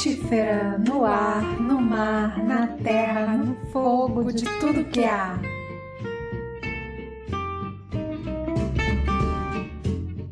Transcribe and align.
frutífera 0.00 0.78
no 0.78 1.04
ar, 1.04 1.60
no 1.60 1.78
mar, 1.78 2.42
na 2.42 2.66
terra, 2.82 3.36
no 3.36 3.54
fogo, 3.70 4.32
de 4.32 4.46
tudo 4.58 4.82
que 4.84 5.04
há. 5.04 5.38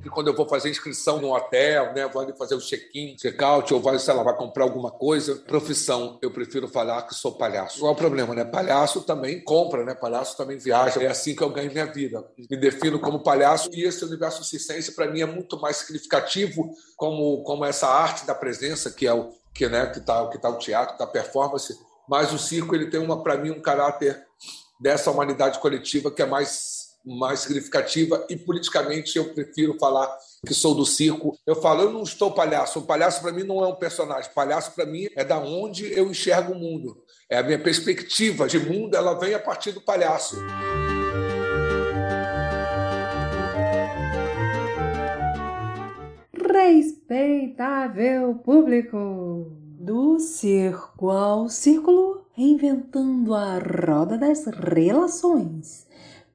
Quando 0.09 0.29
eu 0.29 0.37
vou 0.37 0.49
fazer 0.49 0.71
inscrição 0.71 1.21
no 1.21 1.35
hotel, 1.35 1.93
né, 1.95 2.07
vou 2.09 2.23
ali 2.23 2.37
fazer 2.37 2.55
o 2.55 2.61
check-in, 2.61 3.17
check-out, 3.17 3.73
ou 3.73 3.81
vai, 3.81 3.99
sei 3.99 4.15
lá, 4.15 4.23
vai 4.23 4.37
comprar 4.37 4.65
alguma 4.65 4.91
coisa. 4.91 5.37
Profissão, 5.47 6.19
eu 6.23 6.31
prefiro 6.31 6.69
falar 6.69 7.03
que 7.03 7.15
sou 7.15 7.33
palhaço. 7.33 7.81
Qual 7.81 7.91
é 7.91 7.95
o 7.95 7.97
problema, 7.97 8.35
né? 8.35 8.45
Palhaço 8.45 9.03
também 9.03 9.43
compra, 9.43 9.85
né? 9.85 9.95
Palhaço 9.95 10.37
também 10.37 10.59
viaja. 10.59 11.03
É 11.03 11.07
assim 11.07 11.35
que 11.35 11.43
eu 11.43 11.51
ganho 11.51 11.73
minha 11.73 11.87
vida. 11.87 12.25
Me 12.51 12.57
defino 12.57 12.99
como 12.99 13.23
palhaço 13.23 13.69
e 13.73 13.85
esse 13.85 14.05
universo 14.05 14.45
circense 14.45 14.93
para 14.95 15.11
mim 15.11 15.21
é 15.21 15.27
muito 15.27 15.61
mais 15.61 15.77
significativo 15.77 16.71
como 16.97 17.43
como 17.43 17.65
essa 17.65 17.87
arte 17.87 18.27
da 18.27 18.35
presença 18.35 18.91
que 18.91 19.07
é 19.07 19.13
o 19.13 19.33
que 19.55 19.69
né 19.69 19.87
que 19.87 20.01
tá 20.01 20.29
que 20.29 20.39
tá 20.39 20.49
o 20.49 20.59
teatro, 20.59 20.99
da 20.99 21.07
tá 21.07 21.13
performance, 21.13 21.77
mas 22.09 22.33
o 22.33 22.39
circo 22.39 22.75
ele 22.75 22.91
tem 22.91 23.01
uma 23.01 23.23
para 23.23 23.37
mim 23.37 23.51
um 23.51 23.61
caráter 23.61 24.21
dessa 24.81 25.11
humanidade 25.11 25.59
coletiva 25.59 26.11
que 26.11 26.23
é 26.23 26.27
mais 26.27 26.78
mais 27.17 27.41
significativa 27.41 28.27
e 28.29 28.37
politicamente 28.37 29.17
eu 29.17 29.33
prefiro 29.33 29.79
falar 29.79 30.15
que 30.47 30.55
sou 30.55 30.75
do 30.75 30.85
circo. 30.85 31.37
Eu 31.47 31.57
falo, 31.57 31.83
eu 31.83 31.93
não 31.93 32.03
estou 32.03 32.33
palhaço. 32.33 32.81
O 32.81 32.87
palhaço 32.87 33.21
para 33.21 33.33
mim 33.33 33.45
não 33.45 33.65
é 33.65 33.67
um 33.67 33.75
personagem. 33.75 34.31
Palhaço 34.35 34.73
para 34.73 34.87
mim 34.87 35.09
é 35.17 35.25
da 35.25 35.39
onde 35.39 35.93
eu 35.93 36.11
enxergo 36.11 36.53
o 36.53 36.59
mundo. 36.59 37.03
É 37.31 37.39
a 37.39 37.43
minha 37.43 37.59
perspectiva 37.59 38.47
de 38.47 38.59
mundo, 38.59 38.97
ela 38.97 39.15
vem 39.15 39.35
a 39.35 39.39
partir 39.39 39.73
do 39.73 39.81
palhaço. 39.81 40.37
Respeitável 46.33 48.35
público 48.37 49.53
do 49.79 50.19
circo 50.21 51.11
ao 51.11 51.49
círculo, 51.49 52.27
reinventando 52.35 53.35
a 53.35 53.59
roda 53.59 54.19
das 54.19 54.45
relações. 54.47 55.88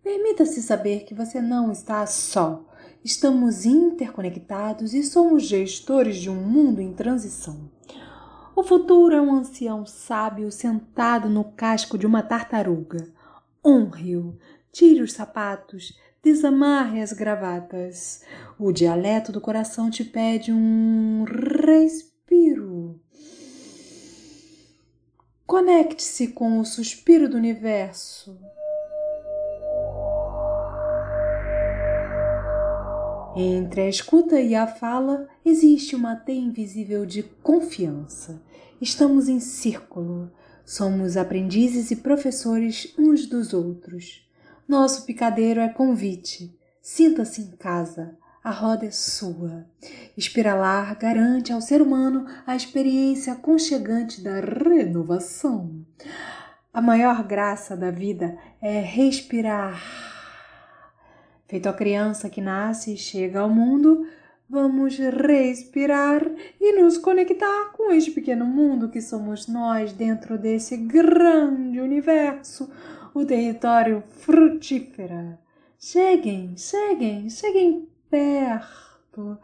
Permita-se 0.04 0.62
saber 0.62 1.06
que 1.06 1.14
você 1.14 1.40
não 1.40 1.72
está 1.72 2.06
só. 2.06 2.66
Estamos 3.06 3.66
interconectados 3.66 4.94
e 4.94 5.02
somos 5.02 5.44
gestores 5.44 6.18
de 6.18 6.30
um 6.30 6.36
mundo 6.36 6.82
em 6.82 6.94
transição. 6.94 7.72
O 8.54 8.64
futuro 8.64 9.16
é 9.16 9.22
um 9.22 9.34
ancião 9.34 9.86
sábio 9.86 10.52
sentado 10.52 11.30
no 11.30 11.46
casco 11.46 11.98
de 11.98 12.06
uma 12.06 12.22
tartaruga. 12.22 13.08
Honre-o, 13.66 14.38
tire 14.74 15.02
os 15.02 15.14
sapatos, 15.14 15.98
desamarre 16.22 17.02
as 17.02 17.14
gravatas. 17.14 18.24
O 18.60 18.74
dialeto 18.74 19.32
do 19.32 19.40
coração 19.40 19.90
te 19.90 20.04
pede 20.04 20.52
um 20.52 21.24
respiro. 21.24 23.00
Conecte-se 25.48 26.28
com 26.28 26.60
o 26.60 26.66
suspiro 26.66 27.30
do 27.30 27.38
universo. 27.38 28.38
Entre 33.36 33.82
a 33.82 33.90
escuta 33.90 34.40
e 34.40 34.54
a 34.54 34.68
fala 34.68 35.28
existe 35.44 35.96
uma 35.96 36.16
teia 36.16 36.40
invisível 36.40 37.04
de 37.04 37.24
confiança. 37.24 38.40
Estamos 38.80 39.28
em 39.28 39.40
círculo, 39.40 40.32
somos 40.64 41.18
aprendizes 41.18 41.90
e 41.90 41.96
professores 41.96 42.94
uns 42.96 43.26
dos 43.26 43.52
outros. 43.52 44.30
Nosso 44.68 45.04
picadeiro 45.06 45.60
é 45.60 45.68
convite. 45.68 46.56
Sinta-se 46.80 47.42
em 47.42 47.52
casa, 47.52 48.16
a 48.44 48.52
roda 48.52 48.86
é 48.86 48.92
sua. 48.92 49.66
Espiralar 50.16 50.96
garante 50.96 51.52
ao 51.52 51.60
ser 51.60 51.82
humano 51.82 52.28
a 52.46 52.56
experiência 52.56 53.34
aconchegante 53.34 54.22
da 54.22 54.42
renovação. 54.42 55.84
A 56.72 56.82
maior 56.82 57.24
graça 57.24 57.76
da 57.76 57.90
vida 57.90 58.38
é 58.62 58.80
respirar 58.80 60.13
Feito 61.54 61.70
a 61.70 61.74
criança 61.74 62.32
que 62.32 62.42
nasce 62.42 62.96
e 62.96 62.98
chega 62.98 63.42
ao 63.42 63.48
mundo, 63.48 64.08
vamos 64.50 64.98
respirar 64.98 66.26
e 66.60 66.82
nos 66.82 66.98
conectar 66.98 67.72
com 67.74 67.92
este 67.92 68.10
pequeno 68.10 68.44
mundo 68.44 68.90
que 68.90 69.00
somos 69.00 69.48
nós 69.48 69.94
dentro 69.94 70.36
desse 70.36 70.76
grande 70.76 71.80
universo, 71.80 72.72
o 73.14 73.24
território 73.24 74.02
frutífera. 74.10 75.40
Cheguem, 75.78 76.58
cheguem, 76.58 77.30
cheguem 77.30 77.88
perto. 78.10 79.38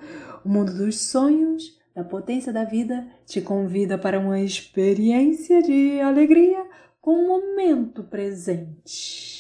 O 0.44 0.50
mundo 0.50 0.74
dos 0.74 1.00
sonhos, 1.00 1.80
da 1.94 2.04
potência 2.04 2.52
da 2.52 2.64
vida, 2.64 3.08
te 3.24 3.40
convida 3.40 4.00
para 4.00 4.20
uma 4.20 4.40
experiência 4.40 5.62
de 5.62 6.02
alegria 6.02 6.66
com 7.00 7.12
o 7.12 7.28
momento 7.28 8.02
presente. 8.02 9.38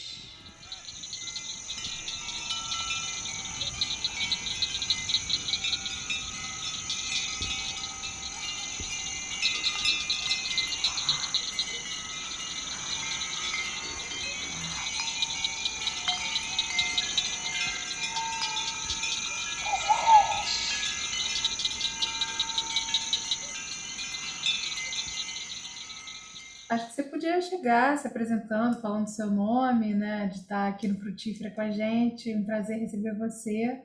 Acho 26.70 26.86
que 26.86 26.94
você 26.94 27.04
podia 27.04 27.42
chegar 27.60 27.98
se 27.98 28.08
apresentando, 28.08 28.80
falando 28.82 29.08
seu 29.08 29.30
nome, 29.30 29.94
né? 29.94 30.28
De 30.28 30.38
estar 30.38 30.68
aqui 30.68 30.88
no 30.88 31.00
Frutífera 31.00 31.52
com 31.52 31.62
a 31.62 31.70
gente. 31.70 32.34
Um 32.34 32.46
prazer 32.46 32.80
receber 32.80 33.18
você, 33.18 33.82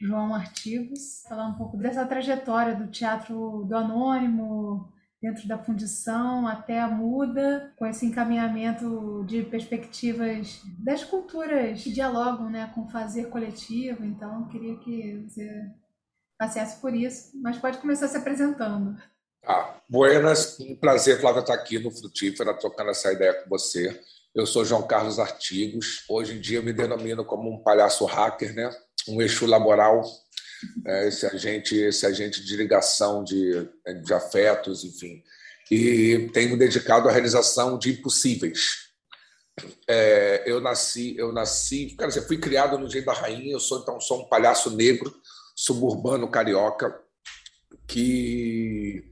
João 0.00 0.34
Artigos. 0.34 1.22
Falar 1.28 1.46
um 1.46 1.54
pouco 1.54 1.76
dessa 1.76 2.04
trajetória 2.04 2.74
do 2.74 2.88
teatro 2.88 3.64
do 3.64 3.76
anônimo, 3.76 4.92
dentro 5.22 5.46
da 5.46 5.58
fundição 5.58 6.46
até 6.46 6.80
a 6.80 6.88
muda, 6.88 7.72
com 7.76 7.86
esse 7.86 8.04
encaminhamento 8.04 9.24
de 9.26 9.42
perspectivas 9.42 10.62
das 10.78 11.04
culturas 11.04 11.82
que 11.82 11.92
dialogam 11.92 12.50
né, 12.50 12.70
com 12.74 12.82
o 12.82 12.88
fazer 12.88 13.28
coletivo. 13.30 14.04
Então, 14.04 14.48
queria 14.48 14.76
que 14.78 15.24
você 15.28 15.70
passasse 16.38 16.80
por 16.80 16.94
isso, 16.94 17.30
mas 17.40 17.56
pode 17.56 17.78
começar 17.78 18.08
se 18.08 18.16
apresentando. 18.16 18.96
Ah, 19.48 19.80
buenas, 19.88 20.58
um 20.58 20.74
prazer, 20.74 21.20
Flávia, 21.20 21.38
estar 21.38 21.54
aqui 21.54 21.78
no 21.78 21.88
Frutífera, 21.88 22.52
trocando 22.52 22.90
essa 22.90 23.12
ideia 23.12 23.32
com 23.32 23.48
você. 23.48 23.96
Eu 24.34 24.44
sou 24.44 24.64
João 24.64 24.84
Carlos 24.84 25.20
Artigos. 25.20 26.02
Hoje 26.08 26.34
em 26.34 26.40
dia 26.40 26.58
eu 26.58 26.64
me 26.64 26.72
denomino 26.72 27.24
como 27.24 27.48
um 27.48 27.62
palhaço 27.62 28.04
hacker, 28.06 28.52
né? 28.52 28.68
um 29.06 29.22
eixo 29.22 29.46
laboral, 29.46 30.02
é, 30.84 31.06
esse, 31.06 31.24
agente, 31.26 31.76
esse 31.76 32.04
agente 32.04 32.44
de 32.44 32.56
ligação 32.56 33.22
de, 33.22 33.68
de 34.04 34.12
afetos, 34.12 34.82
enfim. 34.82 35.22
E 35.70 36.28
tenho 36.32 36.50
me 36.50 36.56
dedicado 36.56 37.08
à 37.08 37.12
realização 37.12 37.78
de 37.78 37.92
impossíveis. 37.92 38.88
É, 39.86 40.42
eu 40.44 40.60
nasci, 40.60 41.14
eu 41.16 41.32
nasci, 41.32 41.94
quer 41.96 42.08
dizer, 42.08 42.26
fui 42.26 42.38
criado 42.38 42.76
no 42.76 42.88
dia 42.88 43.02
da 43.02 43.12
rainha. 43.12 43.52
Eu 43.52 43.60
sou 43.60 43.78
então 43.78 44.00
sou 44.00 44.22
um 44.22 44.28
palhaço 44.28 44.72
negro, 44.72 45.14
suburbano 45.54 46.28
carioca, 46.28 47.00
que 47.86 49.08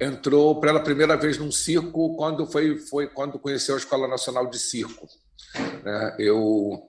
entrou 0.00 0.60
pela 0.60 0.80
primeira 0.80 1.16
vez 1.16 1.38
num 1.38 1.50
circo 1.50 2.16
quando 2.16 2.46
foi, 2.46 2.78
foi 2.78 3.08
quando 3.08 3.38
conheceu 3.38 3.74
a 3.74 3.78
Escola 3.78 4.06
Nacional 4.06 4.48
de 4.48 4.58
Circo. 4.58 5.08
Né? 5.82 6.16
Eu, 6.18 6.88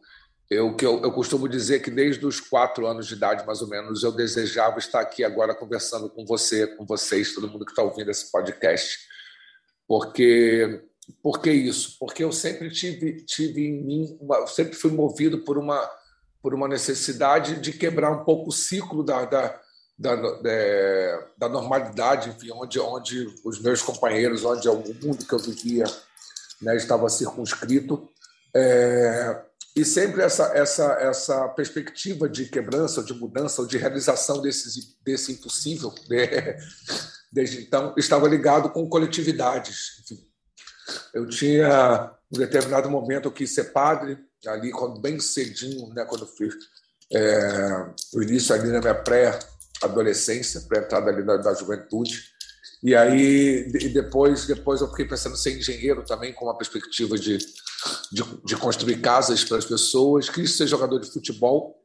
eu, 0.49 0.75
que 0.75 0.85
eu, 0.85 1.01
eu 1.01 1.11
costumo 1.11 1.47
dizer 1.47 1.79
que 1.81 1.89
desde 1.89 2.25
os 2.25 2.39
quatro 2.39 2.85
anos 2.85 3.07
de 3.07 3.15
idade, 3.15 3.45
mais 3.45 3.61
ou 3.61 3.67
menos, 3.67 4.03
eu 4.03 4.11
desejava 4.11 4.79
estar 4.79 4.99
aqui 4.99 5.23
agora 5.23 5.55
conversando 5.55 6.09
com 6.09 6.25
você, 6.25 6.67
com 6.67 6.85
vocês, 6.85 7.33
todo 7.33 7.47
mundo 7.47 7.65
que 7.65 7.71
está 7.71 7.81
ouvindo 7.81 8.11
esse 8.11 8.31
podcast. 8.31 8.97
Porque, 9.87 10.83
por 11.23 11.41
que 11.41 11.51
isso? 11.51 11.97
Porque 11.99 12.23
eu 12.23 12.31
sempre 12.31 12.69
tive, 12.69 13.25
tive 13.25 13.65
em 13.65 13.83
mim, 13.83 14.17
uma, 14.21 14.45
sempre 14.45 14.75
fui 14.75 14.91
movido 14.91 15.39
por 15.39 15.57
uma, 15.57 15.89
por 16.43 16.53
uma 16.53 16.67
necessidade 16.67 17.59
de 17.59 17.73
quebrar 17.73 18.11
um 18.11 18.23
pouco 18.23 18.49
o 18.49 18.53
ciclo 18.53 19.03
da, 19.03 19.25
da 19.25 19.59
da, 19.99 20.15
da, 20.15 21.27
da, 21.37 21.49
normalidade, 21.49 22.29
enfim, 22.29 22.51
onde, 22.53 22.79
onde 22.79 23.27
os 23.43 23.61
meus 23.61 23.81
companheiros, 23.81 24.45
onde 24.45 24.69
o 24.69 24.77
mundo 25.03 25.25
que 25.25 25.33
eu 25.33 25.39
vivia 25.39 25.83
né, 26.61 26.77
estava 26.77 27.09
circunscrito. 27.09 28.09
É, 28.55 29.41
e 29.75 29.83
sempre 29.83 30.21
essa, 30.21 30.45
essa, 30.55 30.93
essa 30.93 31.49
perspectiva 31.49 32.29
de 32.29 32.45
quebrança, 32.45 33.03
de 33.03 33.13
mudança, 33.13 33.61
ou 33.61 33.67
de 33.67 33.77
realização 33.77 34.41
desse, 34.41 34.97
desse 35.03 35.33
impossível, 35.33 35.93
né, 36.09 36.57
desde 37.29 37.61
então, 37.61 37.93
estava 37.97 38.25
ligado 38.29 38.69
com 38.69 38.87
coletividades. 38.87 39.99
Enfim, 39.99 40.25
eu 41.13 41.27
tinha, 41.27 42.09
em 42.31 42.37
um 42.37 42.39
determinado 42.39 42.89
momento, 42.89 43.25
eu 43.25 43.33
quis 43.33 43.53
ser 43.53 43.65
padre, 43.65 44.17
ali, 44.47 44.71
quando, 44.71 45.01
bem 45.01 45.19
cedinho, 45.19 45.89
né, 45.93 46.05
quando 46.05 46.21
eu 46.21 46.27
fiz 46.27 46.55
é, 47.11 47.85
o 48.13 48.23
início 48.23 48.55
ali 48.55 48.71
na 48.71 48.79
minha 48.79 48.95
pré 48.95 49.37
adolescência, 49.81 50.61
para 50.61 50.79
a 50.79 50.83
entrada 50.83 51.09
ali 51.09 51.25
da, 51.25 51.37
da 51.37 51.53
juventude. 51.53 52.23
E 52.81 52.95
aí, 52.95 53.69
depois, 53.93 54.45
depois 54.47 54.79
eu 54.81 54.87
fiquei 54.89 55.05
pensando 55.05 55.33
em 55.33 55.37
ser 55.37 55.57
engenheiro 55.57 56.03
também, 56.05 56.33
com 56.33 56.45
uma 56.45 56.57
perspectiva 56.57 57.17
de, 57.17 57.37
de, 58.11 58.23
de 58.45 58.55
construir 58.55 59.01
casas 59.01 59.43
para 59.43 59.57
as 59.57 59.65
pessoas. 59.65 60.29
Quis 60.29 60.55
ser 60.55 60.67
jogador 60.67 60.99
de 60.99 61.11
futebol. 61.11 61.81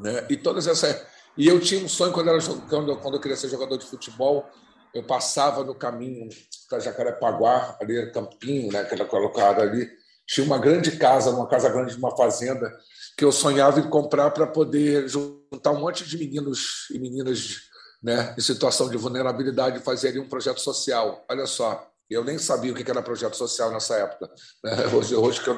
Né? 0.00 0.26
E 0.28 0.36
todas 0.36 0.66
essas. 0.66 1.06
E 1.36 1.46
eu 1.46 1.60
tinha 1.60 1.84
um 1.84 1.88
sonho 1.88 2.12
quando, 2.12 2.28
era, 2.28 2.38
quando, 2.68 2.96
quando 2.96 3.14
eu 3.14 3.20
queria 3.20 3.36
ser 3.36 3.48
jogador 3.48 3.76
de 3.76 3.86
futebol. 3.86 4.46
Eu 4.92 5.04
passava 5.04 5.62
no 5.62 5.74
caminho 5.74 6.28
para 6.68 6.80
Jacarepaguá, 6.80 7.76
ali 7.80 8.10
Campinho, 8.10 8.72
né, 8.72 8.84
que 8.84 8.94
era 8.94 9.04
colocado 9.04 9.60
ali. 9.60 9.88
Tinha 10.26 10.44
uma 10.44 10.58
grande 10.58 10.92
casa, 10.92 11.30
uma 11.30 11.46
casa 11.48 11.68
grande 11.68 11.92
de 11.92 11.98
uma 11.98 12.16
fazenda, 12.16 12.72
que 13.16 13.24
eu 13.24 13.32
sonhava 13.32 13.80
em 13.80 13.88
comprar 13.88 14.30
para 14.30 14.46
poder 14.46 15.08
juntar 15.08 15.72
um 15.72 15.80
monte 15.80 16.04
de 16.04 16.16
meninos 16.16 16.86
e 16.90 16.98
meninas 16.98 17.70
né, 18.02 18.34
em 18.36 18.40
situação 18.40 18.88
de 18.88 18.96
vulnerabilidade 18.96 19.78
e 19.78 19.82
fazer 19.82 20.18
um 20.18 20.28
projeto 20.28 20.60
social. 20.60 21.24
Olha 21.28 21.46
só, 21.46 21.86
eu 22.08 22.24
nem 22.24 22.38
sabia 22.38 22.72
o 22.72 22.74
que 22.74 22.90
era 22.90 23.02
projeto 23.02 23.36
social 23.36 23.70
nessa 23.70 23.96
época. 23.96 24.30
Né? 24.64 24.86
Hoje, 24.94 25.14
hoje 25.14 25.42
que 25.42 25.48
eu 25.48 25.56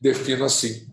defino 0.00 0.44
assim. 0.44 0.86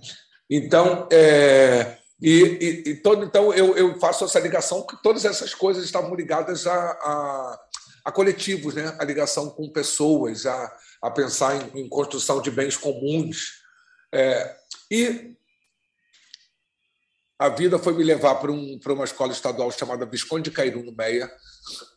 Então, 0.50 1.08
é, 1.12 1.98
e, 2.22 2.30
e, 2.40 2.90
e, 2.90 2.96
todo, 2.96 3.24
então 3.24 3.54
eu, 3.54 3.76
eu, 3.76 4.00
faço 4.00 4.26
essa 4.26 4.40
ligação 4.40 4.86
que 4.86 5.02
todas 5.02 5.26
essas 5.26 5.54
coisas 5.54 5.84
estavam 5.84 6.14
ligadas 6.16 6.66
a, 6.66 6.74
a, 6.74 7.60
a 8.06 8.12
coletivos, 8.12 8.76
né? 8.76 8.96
a 9.00 9.04
ligação 9.04 9.50
com 9.50 9.70
pessoas, 9.70 10.46
a, 10.46 10.78
a 11.02 11.12
pensar 11.12 11.56
em, 11.56 11.82
em 11.82 11.90
construção 11.90 12.42
de 12.42 12.52
bens 12.52 12.78
comuns. 12.78 13.62
É, 14.14 14.56
e 14.90 15.37
a 17.40 17.50
vida 17.50 17.78
foi 17.78 17.94
me 17.94 18.04
levar 18.04 18.36
para, 18.36 18.52
um, 18.52 18.80
uma 18.88 19.04
escola 19.04 19.32
estadual 19.32 19.72
chamada 19.72 20.06
Visconde 20.06 20.50
Cairu, 20.50 20.84
no 20.84 20.92
Meia, 20.92 21.32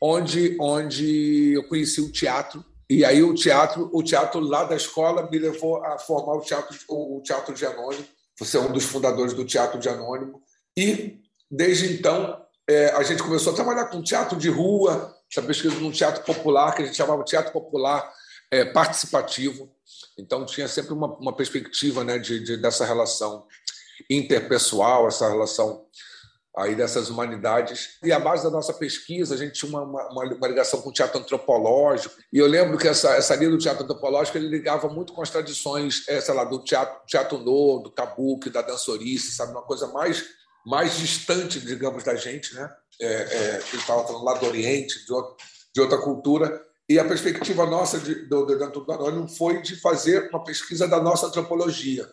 onde, 0.00 0.56
onde 0.60 1.54
eu 1.54 1.64
conheci 1.64 2.00
o 2.00 2.12
teatro. 2.12 2.64
E 2.88 3.04
aí 3.04 3.22
o 3.22 3.34
teatro, 3.34 3.88
o 3.92 4.02
teatro 4.02 4.40
lá 4.40 4.64
da 4.64 4.76
escola 4.76 5.28
me 5.30 5.38
levou 5.38 5.82
a 5.84 5.98
formar 5.98 6.34
o 6.34 6.40
teatro, 6.40 6.76
o 6.88 7.22
teatro 7.24 7.54
de 7.54 7.64
Anônimo. 7.64 8.04
Você 8.38 8.56
é 8.56 8.60
um 8.60 8.72
dos 8.72 8.84
fundadores 8.84 9.32
do 9.32 9.44
Teatro 9.44 9.78
de 9.78 9.88
Anônimo. 9.88 10.42
E, 10.76 11.20
desde 11.50 11.92
então, 11.92 12.42
é, 12.66 12.86
a 12.92 13.02
gente 13.02 13.22
começou 13.22 13.52
a 13.52 13.56
trabalhar 13.56 13.86
com 13.86 14.02
teatro 14.02 14.36
de 14.36 14.48
rua, 14.48 15.14
essa 15.30 15.46
pesquisa 15.46 15.76
num 15.76 15.90
teatro 15.90 16.24
popular, 16.24 16.74
que 16.74 16.82
a 16.82 16.86
gente 16.86 16.96
chamava 16.96 17.22
Teatro 17.22 17.52
Popular 17.52 18.10
é, 18.50 18.64
Participativo. 18.64 19.70
Então, 20.18 20.46
tinha 20.46 20.66
sempre 20.68 20.92
uma, 20.94 21.06
uma 21.18 21.36
perspectiva 21.36 22.02
né, 22.02 22.18
de, 22.18 22.42
de, 22.42 22.56
dessa 22.56 22.84
relação 22.84 23.46
interpessoal, 24.08 25.08
essa 25.08 25.28
relação 25.28 25.86
aí 26.56 26.74
dessas 26.74 27.08
humanidades. 27.08 27.98
E 28.02 28.12
a 28.12 28.18
base 28.18 28.42
da 28.42 28.50
nossa 28.50 28.72
pesquisa, 28.72 29.34
a 29.34 29.38
gente 29.38 29.52
tinha 29.52 29.68
uma, 29.68 29.82
uma, 29.82 30.24
uma, 30.24 30.48
ligação 30.48 30.80
com 30.82 30.90
o 30.90 30.92
teatro 30.92 31.20
antropológico. 31.20 32.14
E 32.32 32.38
eu 32.38 32.46
lembro 32.46 32.76
que 32.76 32.88
essa, 32.88 33.14
essa 33.14 33.34
linha 33.34 33.50
do 33.50 33.58
teatro 33.58 33.84
antropológico 33.84 34.36
ele 34.36 34.48
ligava 34.48 34.88
muito 34.88 35.12
com 35.12 35.22
as 35.22 35.30
tradições, 35.30 36.04
é, 36.08 36.20
sei 36.20 36.34
lá, 36.34 36.44
do 36.44 36.62
teatro, 36.62 37.00
teatro 37.06 37.38
no, 37.38 37.80
do 37.80 37.90
kabuki, 37.90 38.50
da 38.50 38.62
dançorice, 38.62 39.32
sabe? 39.32 39.52
Uma 39.52 39.62
coisa 39.62 39.86
mais, 39.88 40.24
mais 40.66 40.98
distante, 40.98 41.60
digamos, 41.60 42.02
da 42.04 42.14
gente, 42.14 42.54
né? 42.54 42.70
É, 43.00 43.06
é, 43.06 43.62
ele 43.72 43.80
estava 43.80 44.06
falando 44.06 44.24
lá 44.24 44.34
do 44.34 44.46
Oriente, 44.46 45.04
de, 45.04 45.12
outro, 45.12 45.36
de 45.74 45.80
outra 45.80 45.98
cultura. 45.98 46.60
E 46.88 46.98
a 46.98 47.04
perspectiva 47.04 47.64
nossa 47.66 47.98
de, 48.00 48.26
do, 48.26 48.44
do, 48.44 48.58
do, 48.58 48.80
do 48.80 49.28
foi 49.28 49.62
de 49.62 49.76
fazer 49.76 50.28
uma 50.30 50.42
pesquisa 50.42 50.88
da 50.88 51.00
nossa 51.00 51.28
antropologia. 51.28 52.06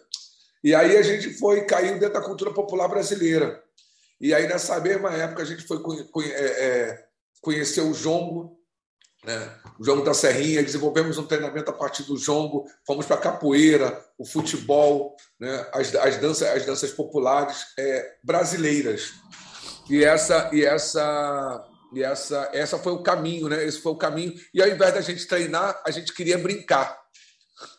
E 0.64 0.74
aí 0.74 0.98
a 0.98 1.02
gente 1.02 1.34
foi 1.38 1.66
caiu 1.66 2.00
dentro 2.00 2.14
da 2.14 2.22
cultura 2.22 2.52
popular 2.52 2.88
brasileira. 2.88 3.62
E 4.20 4.34
aí 4.34 4.48
nessa 4.48 4.80
mesma 4.80 5.14
época 5.14 5.44
a 5.44 5.46
gente 5.46 5.64
foi 5.64 5.80
é, 6.26 6.66
é, 6.66 7.06
conhecer 7.42 7.82
o 7.82 7.94
jongo, 7.94 8.58
né? 9.24 9.54
o 9.80 9.84
jongo 9.84 10.04
da 10.04 10.14
Serrinha, 10.14 10.64
desenvolvemos 10.64 11.18
um 11.18 11.26
treinamento 11.28 11.70
a 11.70 11.74
partir 11.74 12.04
do 12.04 12.18
jongo, 12.18 12.66
fomos 12.86 13.06
para 13.06 13.18
capoeira, 13.18 14.04
o 14.18 14.26
futebol, 14.26 15.16
né? 15.40 15.68
as, 15.74 15.94
as, 15.96 16.18
danças, 16.18 16.48
as 16.48 16.66
danças 16.66 16.92
populares 16.92 17.66
é, 17.78 18.16
brasileiras. 18.24 19.14
E 19.90 20.04
essa 20.04 20.50
e 20.52 20.66
essa 20.66 21.66
e 21.94 22.04
essa 22.04 22.50
essa 22.54 22.78
foi 22.78 22.92
o 22.92 23.02
caminho, 23.02 23.48
né? 23.48 23.64
Esse 23.64 23.80
foi 23.80 23.94
o 23.94 23.98
caminho. 23.98 24.34
E 24.54 24.62
ao 24.62 24.68
invés 24.68 24.94
da 24.94 25.00
gente 25.00 25.26
treinar, 25.26 25.82
a 25.86 25.92
gente 25.92 26.14
queria 26.14 26.38
brincar, 26.38 27.00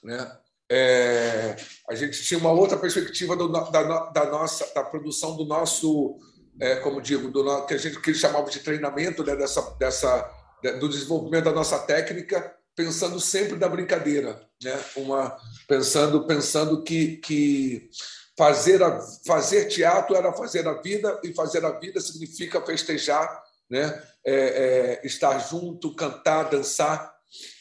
né? 0.03 0.39
É, 0.71 1.57
a 1.89 1.95
gente 1.95 2.23
tinha 2.23 2.39
uma 2.39 2.51
outra 2.51 2.77
perspectiva 2.77 3.35
do, 3.35 3.49
da, 3.49 4.11
da, 4.11 4.27
nossa 4.27 4.71
da 4.75 4.83
produção 4.83 5.35
do 5.37 5.47
nosso, 5.47 6.19
é, 6.61 6.77
como 6.77 7.01
digo, 7.01 7.31
do 7.31 7.67
que 7.67 7.75
a 7.75 7.79
gente 7.79 7.99
que 8.01 8.13
de 8.13 8.61
treinamento 8.61 9.25
né, 9.25 9.35
dessa, 9.35 9.63
dessa, 9.79 10.31
do 10.79 10.89
desenvolvimento 10.89 11.45
da 11.45 11.53
nossa 11.53 11.79
técnica, 11.79 12.55
pensando 12.77 13.19
sempre 13.19 13.57
da 13.57 13.69
brincadeira, 13.69 14.41
né? 14.63 14.79
Uma 14.95 15.37
pensando 15.67 16.25
pensando 16.27 16.85
que, 16.85 17.17
que 17.17 17.91
fazer 18.37 18.81
a, 18.83 19.01
fazer 19.27 19.65
teatro 19.65 20.15
era 20.15 20.33
fazer 20.33 20.69
a 20.69 20.75
vida 20.75 21.21
e 21.25 21.35
fazer 21.35 21.65
a 21.65 21.73
vida 21.73 22.01
significa 22.01 22.65
festejar, 22.65 23.43
né? 23.69 24.01
É, 24.25 25.01
é 25.03 25.07
estar 25.07 25.39
junto, 25.41 25.95
cantar, 25.97 26.45
dançar, 26.45 27.13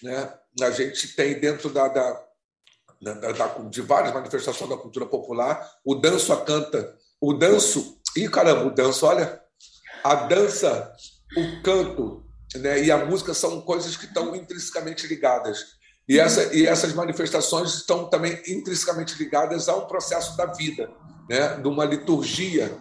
né? 0.03 0.31
A 0.61 0.69
gente 0.69 1.15
tem 1.15 1.39
dentro 1.39 1.69
da, 1.69 1.87
da 1.87 2.26
da, 3.01 3.13
da, 3.13 3.47
de 3.69 3.81
várias 3.81 4.13
manifestações 4.13 4.69
da 4.69 4.77
cultura 4.77 5.05
popular, 5.05 5.69
o 5.85 5.95
danço 5.95 6.33
a 6.33 6.43
canta, 6.43 6.95
o 7.21 7.33
danço, 7.33 7.97
e 8.15 8.27
caramba, 8.27 8.65
o 8.65 8.73
danço, 8.73 9.05
olha, 9.05 9.41
a 10.03 10.15
dança, 10.15 10.91
o 11.35 11.61
canto 11.61 12.25
né, 12.55 12.83
e 12.83 12.91
a 12.91 13.05
música 13.05 13.33
são 13.33 13.61
coisas 13.61 13.95
que 13.95 14.05
estão 14.05 14.35
intrinsecamente 14.35 15.05
ligadas. 15.07 15.77
E, 16.07 16.19
essa, 16.19 16.55
e 16.55 16.65
essas 16.65 16.93
manifestações 16.93 17.73
estão 17.73 18.09
também 18.09 18.41
intrinsecamente 18.47 19.15
ligadas 19.21 19.67
a 19.67 19.75
um 19.75 19.87
processo 19.87 20.37
da 20.37 20.45
vida, 20.45 20.89
né, 21.29 21.57
de 21.57 21.67
uma 21.67 21.83
liturgia, 21.83 22.77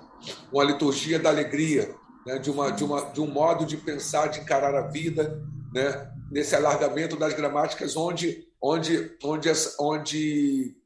uma 0.52 0.64
liturgia 0.64 1.18
da 1.18 1.28
alegria, 1.28 1.94
né, 2.24 2.38
de, 2.38 2.50
uma, 2.50 2.70
de, 2.70 2.84
uma, 2.84 3.00
de 3.10 3.20
um 3.20 3.26
modo 3.26 3.66
de 3.66 3.76
pensar, 3.76 4.28
de 4.28 4.40
encarar 4.40 4.74
a 4.74 4.86
vida, 4.86 5.42
né, 5.74 6.10
nesse 6.30 6.54
alargamento 6.54 7.16
das 7.16 7.34
gramáticas, 7.34 7.96
onde 7.96 8.45
onde, 8.60 9.16
onde, 9.22 9.48
onde 9.78 10.76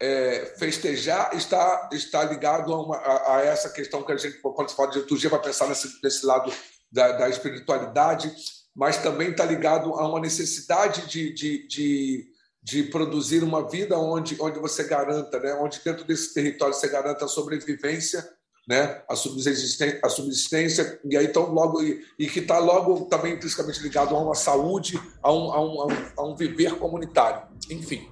é, 0.00 0.54
festejar 0.58 1.34
está, 1.34 1.88
está 1.92 2.24
ligado 2.24 2.72
a, 2.72 2.82
uma, 2.82 2.96
a, 2.96 3.36
a, 3.36 3.40
essa 3.42 3.70
questão 3.70 4.02
que 4.02 4.12
a 4.12 4.16
gente, 4.16 4.38
quando 4.38 4.68
se 4.68 4.76
fala 4.76 4.90
de 4.90 4.98
liturgia, 4.98 5.30
vai 5.30 5.40
pensar 5.40 5.68
nesse, 5.68 6.00
nesse 6.02 6.26
lado 6.26 6.52
da, 6.90 7.12
da 7.12 7.28
espiritualidade, 7.28 8.34
mas 8.74 8.98
também 8.98 9.30
está 9.30 9.44
ligado 9.44 9.94
a 9.94 10.08
uma 10.08 10.20
necessidade 10.20 11.06
de, 11.06 11.32
de, 11.32 11.66
de, 11.68 12.26
de, 12.62 12.82
produzir 12.84 13.42
uma 13.42 13.68
vida 13.68 13.98
onde, 13.98 14.36
onde 14.40 14.58
você 14.58 14.84
garanta, 14.84 15.38
né? 15.40 15.54
onde 15.54 15.80
dentro 15.84 16.04
desse 16.04 16.34
território 16.34 16.74
você 16.74 16.88
garanta 16.88 17.24
a 17.24 17.28
sobrevivência 17.28 18.28
né? 18.66 19.02
a, 19.08 19.14
subsistência, 19.14 20.00
a 20.02 20.08
subsistência, 20.08 21.00
e 21.04 21.16
aí 21.16 21.26
então 21.26 21.50
logo 21.52 21.82
e, 21.82 22.02
e 22.18 22.26
que 22.26 22.40
está 22.40 22.58
logo 22.58 23.06
também 23.06 23.34
intrinsecamente 23.34 23.82
ligado 23.82 24.14
a 24.14 24.18
uma 24.18 24.34
saúde, 24.34 25.00
a 25.22 25.32
um, 25.32 25.52
a 25.52 25.60
um, 25.60 25.88
a 26.16 26.22
um, 26.26 26.34
viver 26.34 26.76
comunitário, 26.78 27.46
enfim, 27.70 28.08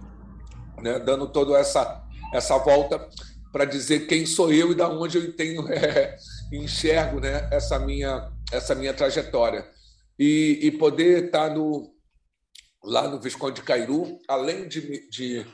né? 0.79 0.99
dando 0.99 1.27
toda 1.29 1.59
essa, 1.59 2.05
essa 2.35 2.59
volta 2.59 3.09
para 3.51 3.65
dizer 3.65 4.07
quem 4.07 4.25
sou 4.27 4.53
eu 4.53 4.73
e 4.73 4.75
da 4.75 4.89
onde 4.89 5.19
eu 5.19 5.33
tenho, 5.35 5.67
é, 5.73 6.17
enxergo 6.53 7.21
né? 7.21 7.49
essa, 7.51 7.79
minha, 7.79 8.31
essa 8.51 8.75
minha 8.75 8.95
trajetória. 8.95 9.67
E, 10.19 10.59
e 10.63 10.71
poder 10.71 11.25
estar 11.25 11.49
tá 11.49 11.55
no, 11.55 11.91
lá 12.85 13.09
no 13.09 13.19
Visconde 13.19 13.63
Cairu, 13.63 14.19
além 14.29 14.69
de, 14.69 15.09
de, 15.09 15.47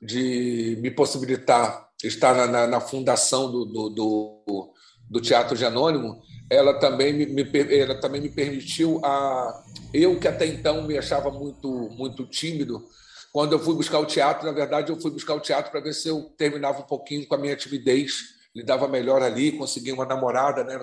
de 0.00 0.78
me 0.80 0.90
possibilitar 0.90 1.85
está 2.02 2.34
na, 2.34 2.46
na, 2.46 2.66
na 2.66 2.80
fundação 2.80 3.50
do, 3.50 3.64
do, 3.64 3.88
do, 3.88 4.72
do, 5.08 5.20
Teatro 5.20 5.56
de 5.56 5.64
Anônimo, 5.64 6.20
ela 6.50 6.74
também 6.78 7.12
me, 7.12 7.26
me, 7.26 7.44
ela 7.74 7.94
também 7.94 8.20
me 8.20 8.28
permitiu 8.28 9.00
a 9.04 9.64
eu 9.92 10.18
que 10.18 10.28
até 10.28 10.46
então 10.46 10.82
me 10.82 10.96
achava 10.96 11.30
muito 11.30 11.68
muito 11.90 12.24
tímido 12.26 12.86
quando 13.32 13.52
eu 13.52 13.58
fui 13.58 13.74
buscar 13.74 13.98
o 13.98 14.06
teatro 14.06 14.46
na 14.46 14.52
verdade 14.52 14.90
eu 14.90 15.00
fui 15.00 15.10
buscar 15.10 15.34
o 15.34 15.40
teatro 15.40 15.70
para 15.70 15.80
ver 15.80 15.92
se 15.92 16.08
eu 16.08 16.32
terminava 16.36 16.80
um 16.80 16.86
pouquinho 16.86 17.26
com 17.26 17.34
a 17.34 17.38
minha 17.38 17.56
timidez 17.56 18.36
lidava 18.54 18.86
melhor 18.86 19.22
ali 19.22 19.52
consegui 19.52 19.90
uma 19.90 20.06
namorada 20.06 20.62
né 20.62 20.78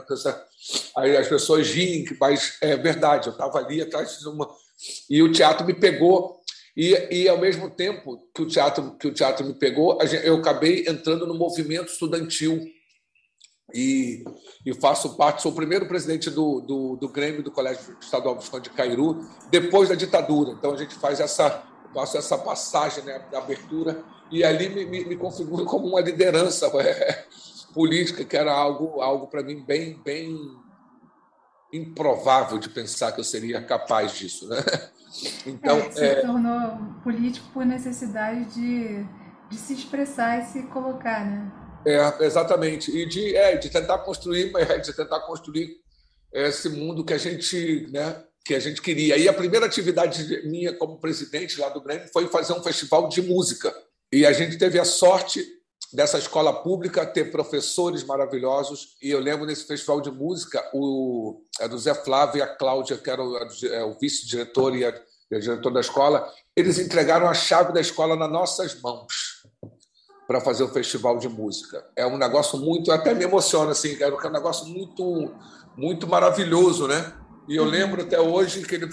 aí 0.98 1.16
as 1.16 1.28
pessoas 1.28 1.70
riem 1.70 2.06
mas 2.20 2.58
é 2.60 2.76
verdade 2.76 3.28
eu 3.28 3.34
estava 3.34 3.58
ali 3.60 3.82
atrás 3.82 4.20
de 4.20 4.28
uma 4.28 4.50
e 5.10 5.22
o 5.22 5.32
teatro 5.32 5.66
me 5.66 5.74
pegou 5.74 6.43
e, 6.76 6.92
e 7.12 7.30
ao 7.30 7.38
mesmo 7.38 7.70
tempo 7.70 8.28
que 8.34 8.42
o 8.42 8.48
teatro 8.48 8.96
que 8.98 9.08
o 9.08 9.14
teatro 9.14 9.46
me 9.46 9.54
pegou, 9.54 10.00
eu 10.24 10.38
acabei 10.38 10.86
entrando 10.88 11.28
no 11.28 11.36
movimento 11.36 11.92
estudantil 11.92 12.60
e, 13.74 14.24
e 14.66 14.74
faço 14.74 15.16
parte, 15.16 15.42
sou 15.42 15.52
o 15.52 15.56
primeiro 15.56 15.88
presidente 15.88 16.30
do, 16.30 16.62
do, 16.62 16.96
do 16.98 17.10
Grêmio 17.10 17.44
do 17.44 17.52
Colégio 17.52 17.98
Estadual 18.00 18.38
Visconde 18.38 18.70
de 18.70 18.76
Cairu, 18.76 19.28
depois 19.50 19.90
da 19.90 19.96
ditadura. 19.96 20.52
Então 20.52 20.74
a 20.74 20.78
gente 20.78 20.96
faz 20.96 21.20
essa, 21.20 21.64
faço 21.94 22.18
essa 22.18 22.38
passagem 22.38 23.04
né, 23.04 23.20
da 23.32 23.40
abertura 23.40 24.04
e 24.32 24.44
ali 24.44 24.70
me, 24.70 24.86
me, 24.86 25.06
me 25.06 25.16
configuro 25.16 25.66
como 25.66 25.88
uma 25.88 26.02
liderança 26.02 26.68
é, 26.82 27.26
política, 27.74 28.26
que 28.26 28.36
era 28.36 28.52
algo, 28.52 29.02
algo 29.02 29.28
para 29.28 29.44
mim 29.44 29.64
bem, 29.64 30.00
bem 30.04 30.38
improvável 31.72 32.60
de 32.60 32.70
pensar 32.70 33.12
que 33.12 33.20
eu 33.20 33.24
seria 33.24 33.62
capaz 33.64 34.14
disso, 34.14 34.48
né? 34.48 34.58
Então, 35.46 35.78
é, 35.78 35.92
se 35.92 36.04
é... 36.04 36.16
tornou 36.22 36.78
político 37.04 37.48
por 37.54 37.66
necessidade 37.66 38.46
de, 38.54 39.06
de 39.50 39.58
se 39.58 39.74
expressar 39.74 40.42
e 40.42 40.46
se 40.46 40.64
colocar, 40.64 41.26
né? 41.26 41.52
É, 41.86 42.26
exatamente. 42.26 42.92
E 42.92 43.06
de, 43.06 43.36
é, 43.36 43.58
de 43.58 43.70
tentar 43.70 44.00
construir, 44.00 44.52
de 44.82 44.94
tentar 44.94 45.20
construir 45.22 45.70
esse 46.32 46.70
mundo 46.70 47.06
que 47.06 47.14
a 47.14 47.18
gente, 47.18 47.88
né, 47.92 48.24
que 48.44 48.56
a 48.56 48.60
gente 48.60 48.82
queria. 48.82 49.18
E 49.18 49.28
a 49.28 49.34
primeira 49.34 49.66
atividade 49.66 50.48
minha 50.48 50.74
como 50.74 51.00
presidente 51.00 51.60
lá 51.60 51.70
do 51.70 51.82
Grêmio 51.82 52.10
foi 52.12 52.28
fazer 52.28 52.54
um 52.54 52.64
festival 52.64 53.08
de 53.08 53.22
música. 53.22 53.74
E 54.12 54.26
a 54.26 54.32
gente 54.32 54.58
teve 54.58 54.80
a 54.80 54.86
sorte 54.86 55.46
dessa 55.94 56.18
escola 56.18 56.52
pública 56.52 57.06
ter 57.06 57.32
professores 57.32 58.04
maravilhosos. 58.04 58.96
E 59.02 59.12
eu 59.12 59.20
lembro 59.20 59.46
nesse 59.46 59.66
festival 59.66 60.02
de 60.02 60.10
música, 60.10 60.64
o, 60.74 61.42
a 61.62 61.68
do 61.68 61.78
Zé 61.78 61.94
Flávio 61.94 62.40
e 62.40 62.42
a 62.42 62.48
Cláudia, 62.48 62.98
que 62.98 63.10
era 63.10 63.24
o, 63.24 63.38
é, 63.38 63.84
o 63.84 63.94
vice-diretor 64.00 64.76
e 64.76 64.84
a, 64.84 64.90
a 64.90 65.40
diretor 65.40 65.72
da 65.72 65.82
escola, 65.82 66.28
eles 66.56 66.80
entregaram 66.80 67.28
a 67.28 67.34
chave 67.34 67.72
da 67.72 67.80
escola 67.80 68.16
nas 68.16 68.32
nossas 68.32 68.80
mãos 68.82 69.44
para 70.28 70.42
fazer 70.42 70.64
o 70.64 70.70
festival 70.70 71.18
de 71.20 71.30
música. 71.30 71.86
É 71.96 72.08
um 72.08 72.18
negócio 72.18 72.58
muito, 72.58 72.92
até 72.92 73.14
me 73.14 73.26
emociona 73.26 73.72
assim, 73.72 74.02
é 74.02 74.08
um 74.08 74.32
negócio 74.32 74.66
muito, 74.66 75.32
muito 75.78 76.08
maravilhoso, 76.08 76.88
né? 76.88 77.14
E 77.48 77.56
eu 77.56 77.66
lembro 77.66 78.02
até 78.02 78.20
hoje 78.20 78.64
que 78.64 78.76
ele, 78.76 78.90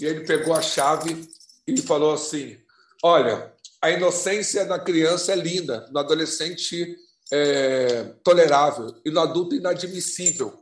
ele 0.00 0.20
pegou 0.20 0.54
a 0.54 0.62
chave 0.62 1.28
e 1.66 1.80
falou 1.82 2.14
assim: 2.14 2.56
Olha, 3.02 3.52
a 3.82 3.90
inocência 3.90 4.64
na 4.64 4.78
criança 4.78 5.32
é 5.32 5.36
linda, 5.36 5.88
no 5.90 5.98
adolescente 5.98 6.96
é 7.32 8.14
tolerável 8.24 8.94
e 9.04 9.10
no 9.10 9.20
adulto 9.20 9.54
inadmissível. 9.54 10.52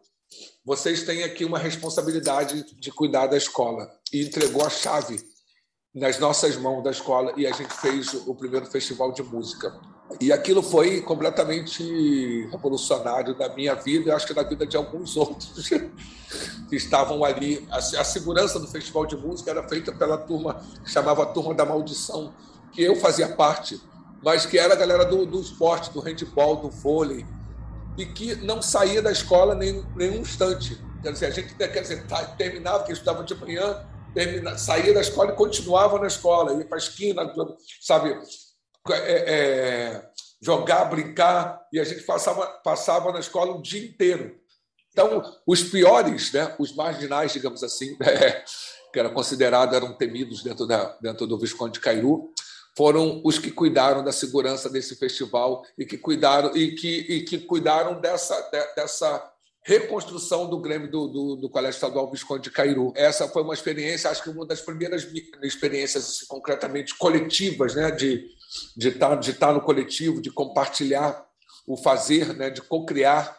Vocês 0.64 1.02
têm 1.02 1.24
aqui 1.24 1.44
uma 1.44 1.58
responsabilidade 1.58 2.64
de 2.78 2.92
cuidar 2.92 3.26
da 3.26 3.36
escola. 3.36 3.90
E 4.12 4.22
entregou 4.22 4.64
a 4.64 4.70
chave 4.70 5.18
nas 5.94 6.18
nossas 6.18 6.56
mãos 6.56 6.82
da 6.84 6.90
escola 6.90 7.32
e 7.36 7.46
a 7.46 7.52
gente 7.52 7.72
fez 7.74 8.12
o 8.12 8.34
primeiro 8.34 8.66
festival 8.66 9.12
de 9.12 9.22
música. 9.22 9.74
E 10.20 10.32
aquilo 10.32 10.62
foi 10.62 11.00
completamente 11.02 12.46
revolucionário 12.50 13.36
na 13.36 13.48
minha 13.50 13.74
vida, 13.74 14.08
e 14.08 14.12
acho 14.12 14.26
que 14.26 14.34
na 14.34 14.42
vida 14.42 14.66
de 14.66 14.76
alguns 14.76 15.16
outros 15.18 15.68
que 15.68 16.76
estavam 16.76 17.24
ali. 17.24 17.66
A, 17.70 18.04
segurança 18.04 18.58
do 18.58 18.66
festival 18.68 19.06
de 19.06 19.16
música 19.16 19.50
era 19.50 19.66
feita 19.68 19.92
pela 19.92 20.16
turma 20.16 20.62
chamava 20.86 21.26
Turma 21.26 21.54
da 21.54 21.64
Maldição, 21.64 22.32
que 22.72 22.82
eu 22.82 22.96
fazia 22.96 23.28
parte, 23.28 23.80
mas 24.22 24.46
que 24.46 24.58
era 24.58 24.74
a 24.74 24.76
galera 24.76 25.04
do, 25.04 25.24
do 25.24 25.40
esporte, 25.40 25.92
do 25.92 26.00
handball, 26.00 26.56
do 26.56 26.70
vôlei, 26.70 27.24
e 27.96 28.06
que 28.06 28.34
não 28.36 28.62
saía 28.62 29.02
da 29.02 29.10
escola 29.10 29.54
nem 29.54 29.84
nenhum 29.96 30.20
instante. 30.20 30.78
Quer 31.02 31.12
dizer, 31.12 31.26
a 31.26 31.30
gente 31.30 31.54
quer 31.54 31.80
dizer, 31.80 32.06
tá, 32.06 32.24
terminava, 32.24 32.84
que 32.84 32.92
estudava 32.92 33.24
de 33.24 33.34
manhã, 33.34 33.84
termina, 34.14 34.56
saía 34.58 34.92
da 34.92 35.00
escola 35.00 35.32
e 35.32 35.36
continuava 35.36 35.98
na 35.98 36.06
escola, 36.06 36.54
ia 36.54 36.64
para 36.64 36.76
a 36.76 36.78
esquina, 36.78 37.32
sabe, 37.80 38.16
é, 38.90 39.34
é, 39.34 40.10
jogar, 40.40 40.84
brincar, 40.86 41.60
e 41.72 41.78
a 41.78 41.84
gente 41.84 42.02
passava, 42.02 42.46
passava 42.64 43.12
na 43.12 43.20
escola 43.20 43.52
o 43.52 43.62
dia 43.62 43.84
inteiro. 43.84 44.36
Então, 44.92 45.22
os 45.46 45.62
piores, 45.62 46.32
né, 46.32 46.54
os 46.58 46.74
marginais, 46.74 47.32
digamos 47.32 47.62
assim, 47.62 47.96
é, 48.02 48.44
que 48.92 48.98
eram 48.98 49.12
considerados, 49.12 49.76
eram 49.76 49.92
temidos 49.92 50.42
dentro, 50.42 50.66
da, 50.66 50.96
dentro 51.00 51.26
do 51.26 51.38
Visconde 51.38 51.74
de 51.74 51.80
Cairu, 51.80 52.32
foram 52.78 53.20
os 53.24 53.40
que 53.40 53.50
cuidaram 53.50 54.04
da 54.04 54.12
segurança 54.12 54.70
desse 54.70 54.94
festival 54.94 55.64
e 55.76 55.84
que 55.84 55.98
cuidaram 55.98 56.56
e 56.56 56.76
que, 56.76 56.88
e 57.08 57.24
que 57.24 57.38
cuidaram 57.38 58.00
dessa, 58.00 58.40
dessa 58.76 59.32
reconstrução 59.64 60.48
do 60.48 60.60
Grêmio 60.60 60.88
do, 60.88 61.08
do, 61.08 61.36
do, 61.36 61.50
Colégio 61.50 61.74
Estadual 61.74 62.08
Visconde 62.08 62.44
de 62.44 62.52
Cairu. 62.52 62.92
Essa 62.94 63.26
foi 63.26 63.42
uma 63.42 63.52
experiência, 63.52 64.08
acho 64.08 64.22
que 64.22 64.30
uma 64.30 64.46
das 64.46 64.60
primeiras 64.60 65.08
experiências 65.42 66.04
assim, 66.04 66.26
concretamente 66.28 66.96
coletivas, 66.96 67.74
né, 67.74 67.90
de, 67.90 68.28
de, 68.76 68.88
estar, 68.90 69.16
de 69.16 69.32
estar 69.32 69.52
no 69.52 69.60
coletivo, 69.60 70.22
de 70.22 70.30
compartilhar 70.30 71.26
o 71.66 71.76
fazer, 71.76 72.32
né, 72.32 72.48
de 72.48 72.62
co-criar 72.62 73.36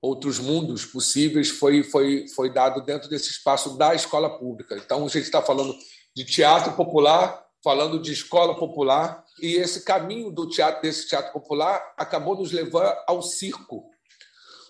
outros 0.00 0.40
mundos 0.40 0.84
possíveis, 0.84 1.50
foi, 1.50 1.84
foi, 1.84 2.26
foi 2.34 2.52
dado 2.52 2.82
dentro 2.84 3.08
desse 3.08 3.30
espaço 3.30 3.78
da 3.78 3.94
escola 3.94 4.28
pública. 4.40 4.74
Então, 4.76 5.06
a 5.06 5.08
gente 5.08 5.22
está 5.22 5.40
falando 5.40 5.72
de 6.16 6.24
teatro 6.24 6.72
popular, 6.72 7.41
falando 7.62 8.00
de 8.00 8.12
escola 8.12 8.56
popular, 8.56 9.24
e 9.40 9.54
esse 9.54 9.84
caminho 9.84 10.30
do 10.30 10.48
teatro, 10.48 10.82
desse 10.82 11.08
teatro 11.08 11.32
popular, 11.32 11.94
acabou 11.96 12.36
nos 12.36 12.52
levando 12.52 12.92
ao 13.06 13.22
circo, 13.22 13.90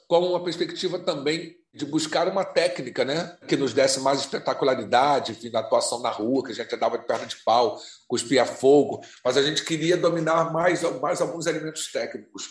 com 0.06 0.18
uma 0.18 0.44
perspectiva 0.44 0.98
também 0.98 1.56
de 1.74 1.86
buscar 1.86 2.28
uma 2.28 2.44
técnica 2.44 3.02
né, 3.04 3.38
que 3.48 3.56
nos 3.56 3.72
desse 3.72 3.98
mais 4.00 4.20
espetacularidade, 4.20 5.32
enfim, 5.32 5.50
da 5.50 5.60
atuação 5.60 6.00
na 6.00 6.10
rua, 6.10 6.44
que 6.44 6.52
a 6.52 6.54
gente 6.54 6.74
andava 6.74 6.98
de 6.98 7.06
perna 7.06 7.24
de 7.24 7.36
pau, 7.36 7.80
cuspia 8.06 8.44
fogo, 8.44 9.00
mas 9.24 9.38
a 9.38 9.42
gente 9.42 9.64
queria 9.64 9.96
dominar 9.96 10.52
mais, 10.52 10.82
mais 11.00 11.22
alguns 11.22 11.46
elementos 11.46 11.90
técnicos. 11.90 12.46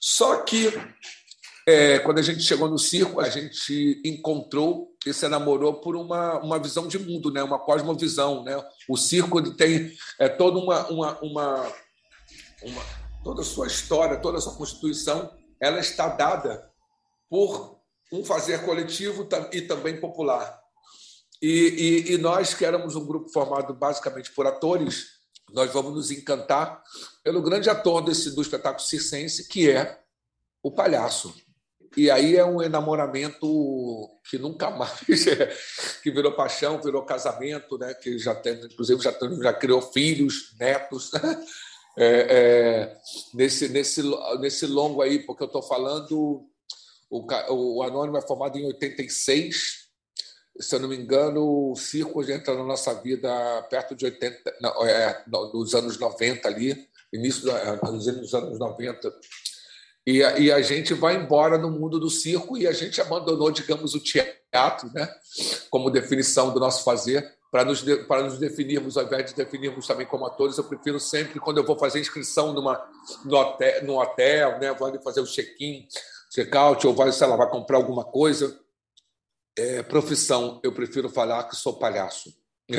Só 0.00 0.42
que, 0.42 0.72
é, 1.68 2.00
quando 2.00 2.18
a 2.18 2.22
gente 2.22 2.42
chegou 2.42 2.68
no 2.68 2.78
circo, 2.78 3.20
a 3.20 3.28
gente 3.28 4.02
encontrou 4.04 4.93
e 5.06 5.12
se 5.12 5.26
enamorou 5.26 5.74
por 5.74 5.96
uma, 5.96 6.38
uma 6.40 6.58
visão 6.58 6.88
de 6.88 6.98
mundo, 6.98 7.30
né, 7.30 7.42
uma 7.42 7.58
cosmovisão. 7.58 8.42
Né? 8.42 8.62
O 8.88 8.96
circo 8.96 9.42
tem 9.54 9.92
é, 10.18 10.28
toda 10.28 10.58
uma, 10.58 10.86
uma, 10.88 11.18
uma, 11.20 11.72
uma 12.62 12.82
toda 13.22 13.40
a 13.40 13.44
sua 13.44 13.66
história, 13.66 14.20
toda 14.20 14.38
a 14.38 14.40
sua 14.40 14.54
constituição, 14.54 15.32
ela 15.60 15.80
está 15.80 16.08
dada 16.08 16.70
por 17.28 17.80
um 18.12 18.24
fazer 18.24 18.64
coletivo 18.64 19.26
e 19.52 19.62
também 19.62 19.98
popular. 19.98 20.62
E, 21.42 22.04
e, 22.08 22.12
e, 22.12 22.18
nós, 22.18 22.54
que 22.54 22.64
éramos 22.64 22.94
um 22.94 23.04
grupo 23.04 23.28
formado 23.30 23.74
basicamente 23.74 24.30
por 24.32 24.46
atores, 24.46 25.14
nós 25.52 25.72
vamos 25.72 25.92
nos 25.92 26.10
encantar 26.10 26.82
pelo 27.22 27.42
grande 27.42 27.68
ator 27.68 28.02
desse, 28.02 28.34
do 28.34 28.42
espetáculo 28.42 28.86
circense, 28.86 29.48
que 29.48 29.70
é 29.70 30.00
o 30.62 30.70
palhaço. 30.70 31.34
E 31.96 32.10
aí 32.10 32.36
é 32.36 32.44
um 32.44 32.62
enamoramento 32.62 34.10
que 34.28 34.38
nunca 34.38 34.70
mais, 34.70 35.00
que 36.02 36.10
virou 36.10 36.32
paixão, 36.32 36.80
virou 36.80 37.04
casamento, 37.04 37.78
né? 37.78 37.94
que 37.94 38.18
já 38.18 38.34
tem, 38.34 38.54
inclusive 38.64 39.02
já, 39.02 39.12
tem, 39.12 39.36
já 39.42 39.52
criou 39.52 39.80
filhos, 39.80 40.54
netos. 40.58 41.12
Né? 41.12 41.20
É, 41.96 42.26
é, 42.28 42.96
nesse, 43.32 43.68
nesse, 43.68 44.02
nesse 44.40 44.66
longo 44.66 45.00
aí, 45.00 45.20
porque 45.20 45.44
eu 45.44 45.46
estou 45.46 45.62
falando 45.62 46.44
o, 47.14 47.76
o 47.76 47.82
Anônimo 47.82 48.16
é 48.16 48.22
formado 48.22 48.58
em 48.58 48.66
86. 48.66 49.84
Se 50.58 50.74
eu 50.74 50.80
não 50.80 50.88
me 50.88 50.96
engano, 50.96 51.70
o 51.70 51.76
circo 51.76 52.22
entra 52.28 52.54
na 52.54 52.64
nossa 52.64 52.94
vida 52.94 53.28
perto 53.70 53.94
de 53.94 54.04
80, 54.04 54.56
não, 54.60 54.84
é, 54.84 55.22
nos 55.26 55.74
anos 55.74 55.98
90 55.98 56.48
ali, 56.48 56.88
início 57.12 57.42
dos 57.42 58.34
anos 58.34 58.58
90. 58.58 59.12
E 60.06 60.22
a, 60.22 60.38
e 60.38 60.52
a 60.52 60.60
gente 60.60 60.92
vai 60.92 61.16
embora 61.16 61.56
no 61.56 61.70
mundo 61.70 61.98
do 61.98 62.10
circo 62.10 62.58
e 62.58 62.66
a 62.66 62.72
gente 62.72 63.00
abandonou, 63.00 63.50
digamos, 63.50 63.94
o 63.94 64.00
teatro, 64.00 64.90
né, 64.92 65.08
como 65.70 65.90
definição 65.90 66.52
do 66.52 66.60
nosso 66.60 66.84
fazer, 66.84 67.26
para 67.50 67.64
nos, 67.64 67.82
para 68.06 68.24
nos 68.24 68.38
definirmos, 68.38 68.96
ao 68.96 69.04
invés 69.04 69.30
de 69.30 69.36
definirmos 69.36 69.86
também 69.86 70.06
como 70.06 70.26
atores, 70.26 70.58
eu 70.58 70.64
prefiro 70.64 70.98
sempre, 70.98 71.38
quando 71.38 71.58
eu 71.58 71.64
vou 71.64 71.78
fazer 71.78 72.00
inscrição 72.00 72.52
numa, 72.52 72.84
no 73.24 73.36
hotel, 73.36 73.84
no 73.84 74.00
hotel 74.00 74.58
né, 74.58 74.74
vou 74.74 75.00
fazer 75.00 75.20
o 75.20 75.26
check-in, 75.26 75.86
check-out, 76.34 76.84
ou 76.86 76.92
vai, 76.92 77.12
sei 77.12 77.26
lá, 77.26 77.36
vai 77.36 77.48
comprar 77.48 77.76
alguma 77.76 78.04
coisa. 78.04 78.58
É, 79.56 79.84
profissão, 79.84 80.60
eu 80.64 80.72
prefiro 80.72 81.08
falar 81.08 81.44
que 81.44 81.56
sou 81.56 81.78
palhaço. 81.78 82.34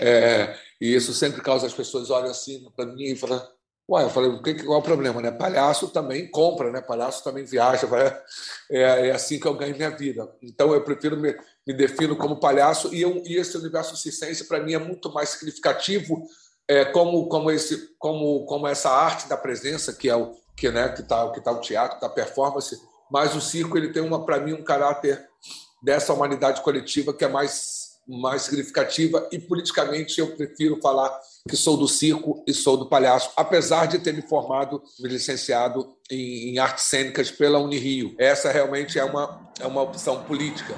É, 0.00 0.56
e 0.80 0.92
isso 0.92 1.14
sempre 1.14 1.40
causa 1.40 1.66
as 1.66 1.72
pessoas 1.72 2.10
olham 2.10 2.30
assim 2.30 2.68
para 2.74 2.86
mim 2.86 3.04
e 3.04 3.16
falam: 3.16 3.40
Ué, 3.90 4.02
eu 4.02 4.08
falei, 4.08 4.30
o 4.30 4.42
que, 4.42 4.54
qual 4.62 4.78
é 4.78 4.80
o 4.80 4.82
problema? 4.82 5.20
Né? 5.20 5.30
Palhaço 5.30 5.88
também 5.88 6.30
compra, 6.30 6.70
né? 6.72 6.80
palhaço 6.80 7.22
também 7.22 7.44
viaja, 7.44 7.86
vai... 7.86 8.06
é, 8.70 9.08
é, 9.08 9.10
assim 9.10 9.38
que 9.38 9.46
eu 9.46 9.54
ganho 9.54 9.76
minha 9.76 9.90
vida. 9.90 10.26
Então 10.42 10.72
eu 10.72 10.82
prefiro 10.82 11.18
me, 11.18 11.36
me 11.66 11.74
defino 11.74 12.16
como 12.16 12.40
palhaço 12.40 12.94
e, 12.94 13.02
eu, 13.02 13.22
e 13.26 13.36
esse 13.36 13.56
universo 13.58 13.94
circense 13.96 14.48
para 14.48 14.60
mim 14.60 14.72
é 14.72 14.78
muito 14.78 15.12
mais 15.12 15.30
significativo 15.30 16.26
é, 16.66 16.86
como, 16.86 17.28
como, 17.28 17.50
esse, 17.50 17.94
como, 17.98 18.46
como 18.46 18.66
essa 18.66 18.90
arte 18.90 19.28
da 19.28 19.36
presença, 19.36 19.92
que 19.92 20.08
é 20.08 20.16
o, 20.16 20.32
que 20.56 20.70
né, 20.70 20.88
que 20.88 21.02
está 21.02 21.30
que 21.30 21.40
tá 21.40 21.52
o 21.52 21.60
teatro, 21.60 21.96
que 21.96 22.00
tá 22.00 22.06
a 22.06 22.10
performance, 22.10 22.80
mas 23.10 23.34
o 23.34 23.40
circo 23.40 23.76
ele 23.76 23.92
tem 23.92 24.08
para 24.24 24.40
mim 24.40 24.54
um 24.54 24.64
caráter 24.64 25.28
dessa 25.82 26.14
humanidade 26.14 26.62
coletiva 26.62 27.12
que 27.12 27.24
é 27.24 27.28
mais 27.28 27.84
mais 28.06 28.42
significativa 28.42 29.26
e 29.32 29.38
politicamente 29.38 30.20
eu 30.20 30.36
prefiro 30.36 30.78
falar 30.80 31.18
que 31.48 31.56
sou 31.56 31.76
do 31.76 31.86
circo 31.86 32.42
e 32.46 32.54
sou 32.54 32.76
do 32.76 32.88
palhaço, 32.88 33.30
apesar 33.36 33.86
de 33.86 33.98
ter 33.98 34.14
me 34.14 34.22
formado, 34.22 34.82
me 34.98 35.08
licenciado 35.08 35.94
em, 36.10 36.50
em 36.50 36.58
artes 36.58 36.84
cênicas 36.84 37.30
pela 37.30 37.58
Unirio. 37.58 38.14
Essa 38.18 38.50
realmente 38.50 38.98
é 38.98 39.04
uma 39.04 39.44
é 39.60 39.66
uma 39.66 39.82
opção 39.82 40.24
política, 40.24 40.74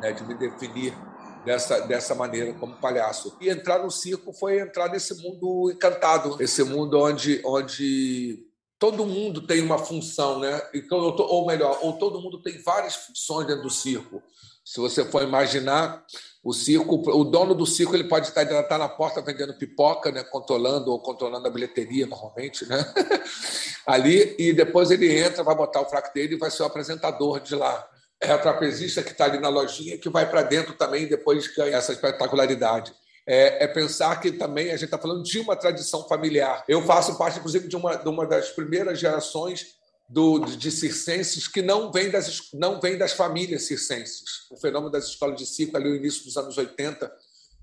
né, 0.00 0.12
de 0.12 0.24
me 0.24 0.34
definir 0.34 0.96
dessa, 1.44 1.80
dessa 1.80 2.14
maneira 2.14 2.52
como 2.54 2.76
palhaço. 2.76 3.36
E 3.40 3.48
entrar 3.48 3.82
no 3.82 3.90
circo 3.90 4.32
foi 4.32 4.60
entrar 4.60 4.88
nesse 4.88 5.22
mundo 5.22 5.70
encantado, 5.70 6.36
esse 6.42 6.62
mundo 6.64 6.98
onde, 6.98 7.42
onde 7.44 8.46
todo 8.78 9.06
mundo 9.06 9.46
tem 9.46 9.60
uma 9.60 9.78
função, 9.78 10.38
né? 10.38 10.62
Ou 10.90 11.46
melhor, 11.46 11.78
ou 11.82 11.94
todo 11.94 12.20
mundo 12.20 12.42
tem 12.42 12.60
várias 12.62 12.94
funções 12.96 13.46
dentro 13.46 13.62
do 13.62 13.70
circo. 13.70 14.22
Se 14.64 14.80
você 14.80 15.04
for 15.04 15.22
imaginar, 15.22 16.04
o 16.44 16.52
circo, 16.52 16.96
o 17.10 17.24
dono 17.24 17.54
do 17.54 17.64
circo 17.64 17.96
ele 17.96 18.04
pode 18.04 18.28
estar, 18.28 18.42
estar 18.42 18.76
na 18.76 18.88
porta 18.88 19.22
vendendo 19.22 19.54
pipoca, 19.54 20.12
né, 20.12 20.22
controlando 20.22 20.92
ou 20.92 21.00
controlando 21.00 21.48
a 21.48 21.50
bilheteria 21.50 22.06
normalmente, 22.06 22.68
né? 22.68 22.84
ali 23.86 24.36
e 24.38 24.52
depois 24.52 24.90
ele 24.90 25.10
entra, 25.10 25.42
vai 25.42 25.54
botar 25.54 25.80
o 25.80 25.88
fraco 25.88 26.12
dele 26.12 26.34
e 26.34 26.38
vai 26.38 26.50
ser 26.50 26.62
o 26.62 26.66
apresentador 26.66 27.40
de 27.40 27.54
lá. 27.54 27.88
É 28.20 28.30
a 28.30 28.38
trapezista 28.38 29.02
que 29.02 29.12
está 29.12 29.24
ali 29.24 29.38
na 29.38 29.48
lojinha 29.48 29.96
que 29.96 30.10
vai 30.10 30.28
para 30.28 30.42
dentro 30.42 30.74
também 30.74 31.04
e 31.04 31.08
depois 31.08 31.46
ganha 31.56 31.78
essa 31.78 31.92
espetacularidade. 31.92 32.92
É, 33.26 33.64
é, 33.64 33.66
pensar 33.66 34.20
que 34.20 34.30
também 34.30 34.66
a 34.66 34.72
gente 34.76 34.84
está 34.84 34.98
falando 34.98 35.22
de 35.22 35.38
uma 35.38 35.56
tradição 35.56 36.06
familiar. 36.06 36.62
Eu 36.68 36.82
faço 36.82 37.16
parte, 37.16 37.38
inclusive, 37.38 37.66
de 37.66 37.76
uma, 37.76 37.96
de 37.96 38.06
uma 38.06 38.26
das 38.26 38.50
primeiras 38.50 38.98
gerações 38.98 39.73
do, 40.08 40.38
de 40.40 40.70
circenses 40.70 41.48
que 41.48 41.62
não 41.62 41.90
vem, 41.90 42.10
das, 42.10 42.50
não 42.52 42.80
vem 42.80 42.96
das 42.98 43.12
famílias 43.12 43.62
circenses. 43.62 44.46
O 44.50 44.56
fenômeno 44.56 44.90
das 44.90 45.08
escolas 45.08 45.36
de 45.36 45.46
circo, 45.46 45.76
ali 45.76 45.88
no 45.88 45.96
início 45.96 46.24
dos 46.24 46.36
anos 46.36 46.56
80, 46.56 47.10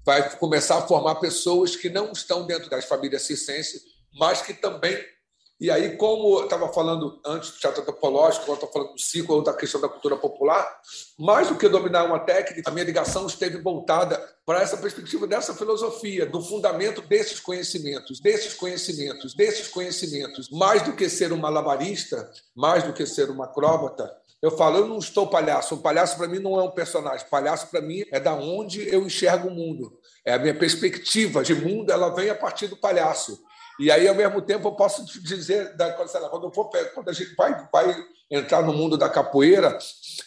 vai 0.04 0.38
começar 0.38 0.78
a 0.78 0.88
formar 0.88 1.16
pessoas 1.16 1.76
que 1.76 1.90
não 1.90 2.12
estão 2.12 2.46
dentro 2.46 2.70
das 2.70 2.86
famílias 2.86 3.22
circenses, 3.24 3.84
mas 4.14 4.42
que 4.42 4.54
também 4.54 4.98
e 5.62 5.70
aí, 5.70 5.96
como 5.96 6.40
eu 6.40 6.46
estava 6.46 6.74
falando 6.74 7.22
antes 7.24 7.52
do 7.52 7.60
teatro 7.60 7.82
antropológico, 7.82 8.48
quando 8.48 8.56
estou 8.56 8.72
falando 8.72 8.94
do 8.94 9.00
ciclo 9.00 9.44
da 9.44 9.54
questão 9.54 9.80
da 9.80 9.88
cultura 9.88 10.18
popular, 10.18 10.82
mais 11.20 11.50
do 11.50 11.56
que 11.56 11.70
dominar 11.70 12.06
uma 12.06 12.18
técnica, 12.18 12.68
a 12.68 12.74
minha 12.74 12.84
ligação 12.84 13.28
esteve 13.28 13.62
voltada 13.62 14.20
para 14.44 14.60
essa 14.60 14.76
perspectiva 14.76 15.28
dessa 15.28 15.54
filosofia, 15.54 16.26
do 16.26 16.42
fundamento 16.42 17.00
desses 17.02 17.40
conhecimentos, 17.40 18.20
desses 18.20 18.56
conhecimentos, 18.56 19.36
desses 19.36 19.68
conhecimentos. 19.68 20.50
Mais 20.50 20.82
do 20.82 20.94
que 20.94 21.08
ser 21.08 21.32
um 21.32 21.38
malabarista, 21.38 22.28
mais 22.56 22.84
do 22.84 22.92
que 22.92 23.06
ser 23.06 23.30
uma 23.30 23.46
acróbata, 23.46 24.12
eu 24.42 24.50
falo, 24.58 24.80
eu 24.80 24.88
não 24.88 24.98
estou 24.98 25.28
palhaço. 25.28 25.76
O 25.76 25.82
palhaço 25.84 26.18
para 26.18 26.28
mim 26.28 26.40
não 26.40 26.60
é 26.60 26.64
um 26.64 26.72
personagem. 26.72 27.28
Palhaço 27.30 27.68
para 27.68 27.82
mim 27.82 28.04
é 28.12 28.20
da 28.20 28.34
onde 28.34 28.90
eu 28.92 29.06
enxergo 29.06 29.48
o 29.48 29.52
mundo. 29.52 29.96
É 30.26 30.34
a 30.34 30.40
minha 30.40 30.58
perspectiva 30.58 31.44
de 31.44 31.54
mundo, 31.54 31.92
ela 31.92 32.10
vem 32.10 32.32
a 32.32 32.36
partir 32.36 32.66
do 32.66 32.76
palhaço. 32.76 33.40
E 33.82 33.90
aí, 33.90 34.08
ao 34.08 34.14
mesmo 34.14 34.42
tempo, 34.44 34.68
eu 34.68 34.74
posso 34.74 35.04
te 35.06 35.20
dizer, 35.20 35.76
quando, 36.30 36.46
eu 36.46 36.52
for, 36.52 36.70
quando 36.94 37.10
a 37.10 37.14
gente 37.14 37.34
vai, 37.36 37.68
vai 37.72 38.06
entrar 38.30 38.62
no 38.62 38.72
mundo 38.72 38.96
da 38.96 39.10
capoeira, 39.10 39.78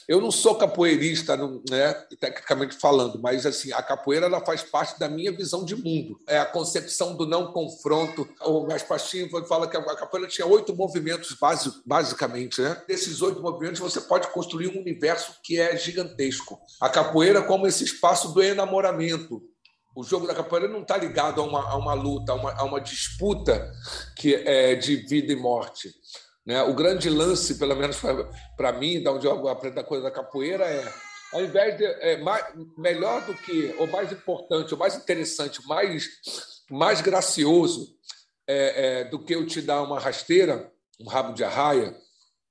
eu 0.06 0.20
não 0.20 0.30
sou 0.30 0.56
capoeirista, 0.56 1.36
né, 1.70 1.94
tecnicamente 2.20 2.76
falando, 2.76 3.18
mas 3.18 3.46
assim 3.46 3.72
a 3.72 3.82
capoeira 3.82 4.26
ela 4.26 4.44
faz 4.44 4.62
parte 4.62 4.98
da 4.98 5.08
minha 5.08 5.32
visão 5.32 5.64
de 5.64 5.74
mundo. 5.74 6.20
É 6.26 6.38
a 6.38 6.44
concepção 6.44 7.16
do 7.16 7.26
não 7.26 7.52
confronto. 7.52 8.28
O 8.42 8.66
Gasparinho 8.66 9.30
fala 9.46 9.68
que 9.68 9.76
a 9.76 9.82
capoeira 9.96 10.28
tinha 10.28 10.46
oito 10.46 10.74
movimentos 10.76 11.34
basicamente. 11.86 12.60
Né? 12.60 12.82
Desses 12.86 13.22
oito 13.22 13.40
movimentos, 13.40 13.80
você 13.80 14.00
pode 14.00 14.28
construir 14.32 14.68
um 14.68 14.80
universo 14.80 15.36
que 15.42 15.58
é 15.58 15.76
gigantesco. 15.76 16.60
A 16.80 16.90
capoeira 16.90 17.40
como 17.40 17.66
esse 17.66 17.84
espaço 17.84 18.34
do 18.34 18.42
enamoramento, 18.42 19.42
o 19.94 20.02
jogo 20.02 20.26
da 20.26 20.34
capoeira 20.34 20.68
não 20.68 20.82
está 20.82 20.96
ligado 20.96 21.40
a 21.40 21.44
uma, 21.44 21.68
a 21.70 21.76
uma 21.76 21.94
luta, 21.94 22.32
a 22.32 22.34
uma, 22.34 22.52
a 22.52 22.64
uma, 22.64 22.80
disputa 22.80 23.72
que 24.16 24.34
é 24.34 24.74
de 24.74 24.96
vida 24.96 25.32
e 25.32 25.36
morte. 25.36 25.94
Né? 26.44 26.62
O 26.62 26.74
grande 26.74 27.08
lance, 27.08 27.54
pelo 27.54 27.76
menos 27.76 27.98
para 28.56 28.72
mim, 28.72 29.02
da 29.02 29.12
onde 29.12 29.26
eu 29.26 29.48
aprendo 29.48 29.78
a 29.78 29.84
coisa 29.84 30.04
da 30.04 30.10
capoeira, 30.10 30.64
é 30.64 30.92
ao 31.32 31.42
invés 31.42 31.76
de 31.76 31.84
é, 31.84 32.16
mais, 32.18 32.44
melhor 32.78 33.24
do 33.26 33.34
que, 33.34 33.74
ou 33.78 33.88
mais 33.88 34.12
importante, 34.12 34.72
ou 34.72 34.78
mais 34.78 34.94
interessante, 34.94 35.66
mais, 35.66 36.08
mais 36.70 37.00
gracioso 37.00 37.96
é, 38.46 39.00
é, 39.00 39.04
do 39.04 39.18
que 39.18 39.34
eu 39.34 39.44
te 39.46 39.60
dar 39.60 39.82
uma 39.82 39.98
rasteira, 39.98 40.72
um 41.00 41.08
rabo 41.08 41.34
de 41.34 41.42
arraia 41.42 41.96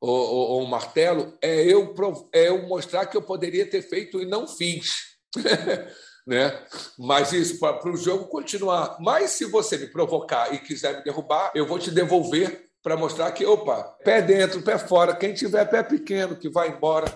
ou, 0.02 0.10
ou, 0.10 0.50
ou 0.50 0.64
um 0.64 0.68
martelo, 0.68 1.38
é 1.42 1.64
eu, 1.64 1.96
é 2.34 2.50
eu 2.50 2.68
mostrar 2.68 3.06
que 3.06 3.16
eu 3.16 3.22
poderia 3.22 3.66
ter 3.66 3.82
feito 3.82 4.22
e 4.22 4.26
não 4.26 4.46
fiz. 4.46 5.14
né? 6.26 6.58
Mas 6.98 7.34
isso 7.34 7.60
para 7.60 7.90
o 7.90 7.98
jogo 7.98 8.26
continuar. 8.26 8.98
Mas 9.00 9.32
se 9.32 9.46
você 9.46 9.78
me 9.78 9.88
provocar 9.88 10.54
e 10.54 10.60
quiser 10.60 10.98
me 10.98 11.04
derrubar, 11.04 11.52
eu 11.54 11.68
vou 11.68 11.80
te 11.80 11.92
devolver 11.92 12.70
para 12.82 12.98
mostrar 12.98 13.32
que, 13.32 13.46
opa, 13.46 13.84
pé 14.04 14.22
dentro, 14.22 14.62
pé 14.62 14.78
fora. 14.78 15.16
Quem 15.16 15.34
tiver 15.34 15.66
pé 15.66 15.82
pequeno 15.84 16.36
que 16.36 16.50
vai 16.50 16.70
embora. 16.70 17.08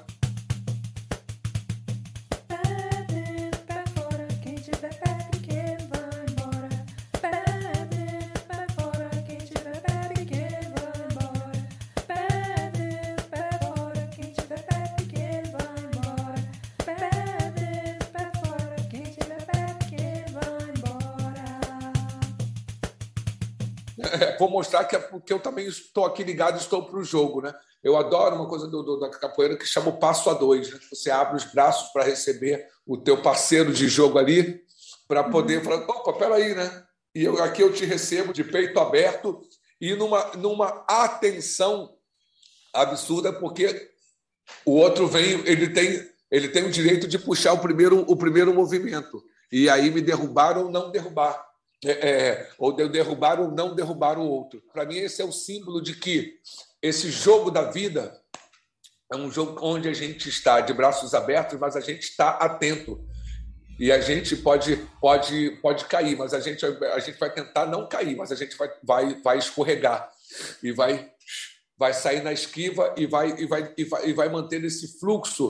Mostrar 24.58 24.86
que 24.86 24.96
é 24.96 25.00
porque 25.00 25.32
eu 25.32 25.39
também 25.39 25.67
estou 25.67 26.04
aqui 26.04 26.24
ligado, 26.24 26.58
estou 26.58 26.84
para 26.84 26.98
o 26.98 27.04
jogo, 27.04 27.41
né? 27.41 27.54
Eu 27.84 27.96
adoro 27.96 28.36
uma 28.36 28.48
coisa 28.48 28.67
do, 28.67 28.82
do, 28.82 29.00
da 29.00 29.10
capoeira 29.10 29.56
que 29.56 29.65
chama 29.65 29.89
o 29.89 30.00
passo 30.00 30.30
a 30.30 30.34
dois. 30.34 30.72
Né? 30.72 30.80
Você 30.89 31.12
abre 31.12 31.38
os 31.38 31.46
braços 31.46 31.91
para 31.91 32.04
receber 32.04 32.67
o 32.86 32.98
teu 32.98 33.22
parceiro 33.22 33.72
de 33.72 33.88
jogo 33.88 34.17
ali, 34.17 34.62
para 35.08 35.24
poder 35.24 35.60
uhum. 35.60 35.63
falar, 35.63 35.86
opa, 35.88 36.13
peraí, 36.13 36.56
né? 36.56 36.84
E 37.13 37.24
eu, 37.24 37.41
aqui 37.41 37.62
eu 37.62 37.72
te 37.72 37.86
recebo 37.86 38.34
de 38.34 38.43
peito 38.43 38.80
aberto 38.80 39.41
e 39.80 39.93
numa, 39.93 40.32
numa 40.36 40.84
atenção 40.88 41.96
absurda, 42.74 43.32
porque 43.32 43.89
o 44.65 44.72
outro 44.72 45.08
vem, 45.08 45.41
ele 45.46 45.70
tem, 45.70 46.10
ele 46.32 46.50
tem 46.50 46.63
o 46.63 46.72
direito 46.72 47.08
de 47.08 47.20
puxar 47.20 47.54
o 47.54 47.60
primeiro, 47.60 48.04
o 48.08 48.15
primeiro 48.15 48.54
movimento. 48.54 49.24
E 49.52 49.70
aí 49.70 49.91
me 49.91 50.02
derrubar 50.02 50.58
ou 50.58 50.70
não 50.70 50.91
derrubar 50.91 51.46
é, 51.85 51.91
é, 51.91 52.49
ou 52.57 52.71
de 52.71 52.87
derrubar 52.89 53.39
ou 53.39 53.51
não 53.51 53.75
derrubar 53.75 54.17
o 54.17 54.27
outro. 54.27 54.61
Para 54.73 54.85
mim, 54.85 54.97
esse 54.97 55.21
é 55.21 55.25
o 55.25 55.31
símbolo 55.31 55.81
de 55.81 55.95
que 55.95 56.35
esse 56.81 57.09
jogo 57.11 57.51
da 57.51 57.69
vida 57.69 58.19
é 59.11 59.15
um 59.15 59.31
jogo 59.31 59.59
onde 59.61 59.87
a 59.87 59.93
gente 59.93 60.27
está 60.27 60.59
de 60.59 60.73
braços 60.73 61.13
abertos, 61.13 61.59
mas 61.59 61.75
a 61.75 61.79
gente 61.79 62.03
está 62.03 62.31
atento. 62.31 62.99
E 63.79 63.91
a 63.91 63.99
gente 64.01 64.35
pode, 64.35 64.75
pode, 64.99 65.51
pode 65.61 65.85
cair, 65.85 66.17
mas 66.17 66.33
a 66.33 66.39
gente, 66.39 66.65
a 66.65 66.99
gente 66.99 67.19
vai 67.19 67.31
tentar 67.31 67.67
não 67.67 67.87
cair, 67.87 68.15
mas 68.15 68.31
a 68.31 68.35
gente 68.35 68.57
vai, 68.57 68.69
vai, 68.83 69.21
vai 69.21 69.37
escorregar 69.37 70.11
e 70.63 70.71
vai, 70.71 71.11
vai 71.77 71.93
sair 71.93 72.23
na 72.23 72.33
esquiva 72.33 72.95
e 72.97 73.05
vai, 73.05 73.39
e, 73.39 73.45
vai, 73.45 73.73
e, 73.77 73.83
vai, 73.83 74.09
e 74.09 74.13
vai 74.13 74.29
manter 74.29 74.63
esse 74.65 74.99
fluxo 74.99 75.49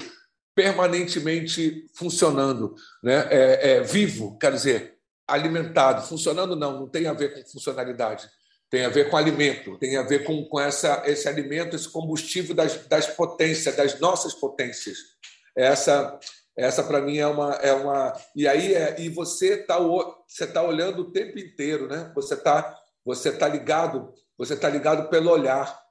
permanentemente 0.53 1.85
funcionando, 1.93 2.75
né? 3.01 3.27
é, 3.29 3.69
é 3.69 3.81
vivo, 3.81 4.37
quer 4.37 4.51
dizer, 4.51 4.96
alimentado. 5.27 6.01
Funcionando 6.07 6.55
não, 6.55 6.79
não 6.79 6.87
tem 6.87 7.07
a 7.07 7.13
ver 7.13 7.33
com 7.33 7.49
funcionalidade. 7.49 8.29
Tem 8.69 8.85
a 8.85 8.89
ver 8.89 9.09
com 9.09 9.15
alimento, 9.15 9.77
tem 9.77 9.95
a 9.95 10.03
ver 10.03 10.25
com, 10.25 10.43
com 10.45 10.59
essa, 10.59 11.03
esse 11.05 11.27
alimento, 11.27 11.75
esse 11.75 11.89
combustível 11.89 12.53
das, 12.53 12.75
das 12.87 13.07
potências, 13.07 13.75
das 13.75 13.97
nossas 13.99 14.33
potências. 14.33 14.97
Essa, 15.55 16.19
essa 16.55 16.83
para 16.83 16.99
mim 16.99 17.17
é 17.17 17.27
uma, 17.27 17.53
é 17.55 17.71
uma. 17.71 18.13
E 18.35 18.45
aí 18.45 18.73
é, 18.73 18.99
e 18.99 19.07
você 19.07 19.61
está 19.61 19.79
você 19.79 20.45
tá 20.45 20.61
olhando 20.61 21.03
o 21.03 21.11
tempo 21.11 21.39
inteiro, 21.39 21.87
né? 21.87 22.11
Você 22.13 22.33
está 22.33 22.77
você 23.05 23.31
tá 23.31 23.47
ligado, 23.47 24.13
você 24.37 24.53
tá 24.53 24.67
ligado 24.67 25.09
pelo 25.09 25.31
olhar, 25.31 25.81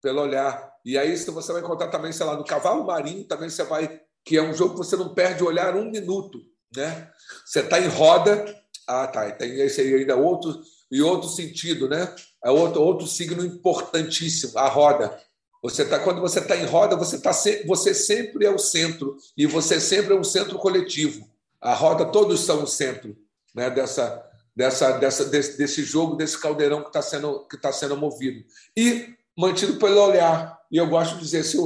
pelo 0.00 0.22
olhar. 0.22 0.72
E 0.84 0.96
aí 0.96 1.16
se 1.16 1.28
você 1.32 1.52
vai 1.52 1.60
encontrar 1.60 1.88
também, 1.88 2.12
sei 2.12 2.24
lá, 2.24 2.36
no 2.36 2.44
cavalo 2.44 2.86
marinho 2.86 3.26
também 3.26 3.50
você 3.50 3.64
vai, 3.64 4.00
que 4.24 4.36
é 4.36 4.42
um 4.42 4.54
jogo 4.54 4.74
que 4.74 4.78
você 4.86 4.96
não 4.96 5.12
perde 5.12 5.42
o 5.42 5.48
olhar 5.48 5.74
um 5.74 5.90
minuto 5.90 6.38
né? 6.74 7.10
Você 7.44 7.60
está 7.60 7.80
em 7.80 7.88
roda, 7.88 8.44
ah, 8.86 9.06
tá, 9.06 9.30
tem 9.32 9.60
esse 9.60 9.80
aí 9.80 9.94
ainda 9.94 10.16
outro 10.16 10.62
e 10.90 11.02
outro 11.02 11.28
sentido, 11.28 11.88
né? 11.88 12.14
É 12.44 12.50
outro 12.50 12.80
outro 12.82 13.06
signo 13.06 13.44
importantíssimo, 13.44 14.58
a 14.58 14.68
roda. 14.68 15.18
Você 15.62 15.84
tá 15.84 15.98
quando 15.98 16.20
você 16.20 16.38
está 16.38 16.56
em 16.56 16.64
roda, 16.64 16.96
você 16.96 17.18
tá 17.18 17.32
se, 17.32 17.64
você 17.66 17.92
sempre 17.92 18.46
é 18.46 18.50
o 18.50 18.58
centro 18.58 19.16
e 19.36 19.46
você 19.46 19.80
sempre 19.80 20.14
é 20.14 20.18
um 20.18 20.24
centro 20.24 20.58
coletivo. 20.58 21.28
A 21.60 21.74
roda 21.74 22.04
todos 22.06 22.40
são 22.40 22.62
o 22.62 22.66
centro, 22.66 23.16
né? 23.54 23.68
Dessa 23.70 24.24
dessa, 24.54 24.92
dessa 24.92 25.24
desse, 25.26 25.58
desse 25.58 25.82
jogo, 25.84 26.16
desse 26.16 26.40
caldeirão 26.40 26.82
que 26.82 26.88
está 26.88 27.02
sendo 27.02 27.46
que 27.48 27.56
está 27.56 27.72
sendo 27.72 27.96
movido 27.96 28.44
e 28.76 29.14
mantido 29.36 29.76
pelo 29.76 30.00
olhar. 30.00 30.56
E 30.70 30.76
eu 30.76 30.86
gosto 30.86 31.16
de 31.16 31.22
dizer 31.22 31.44
se, 31.44 31.58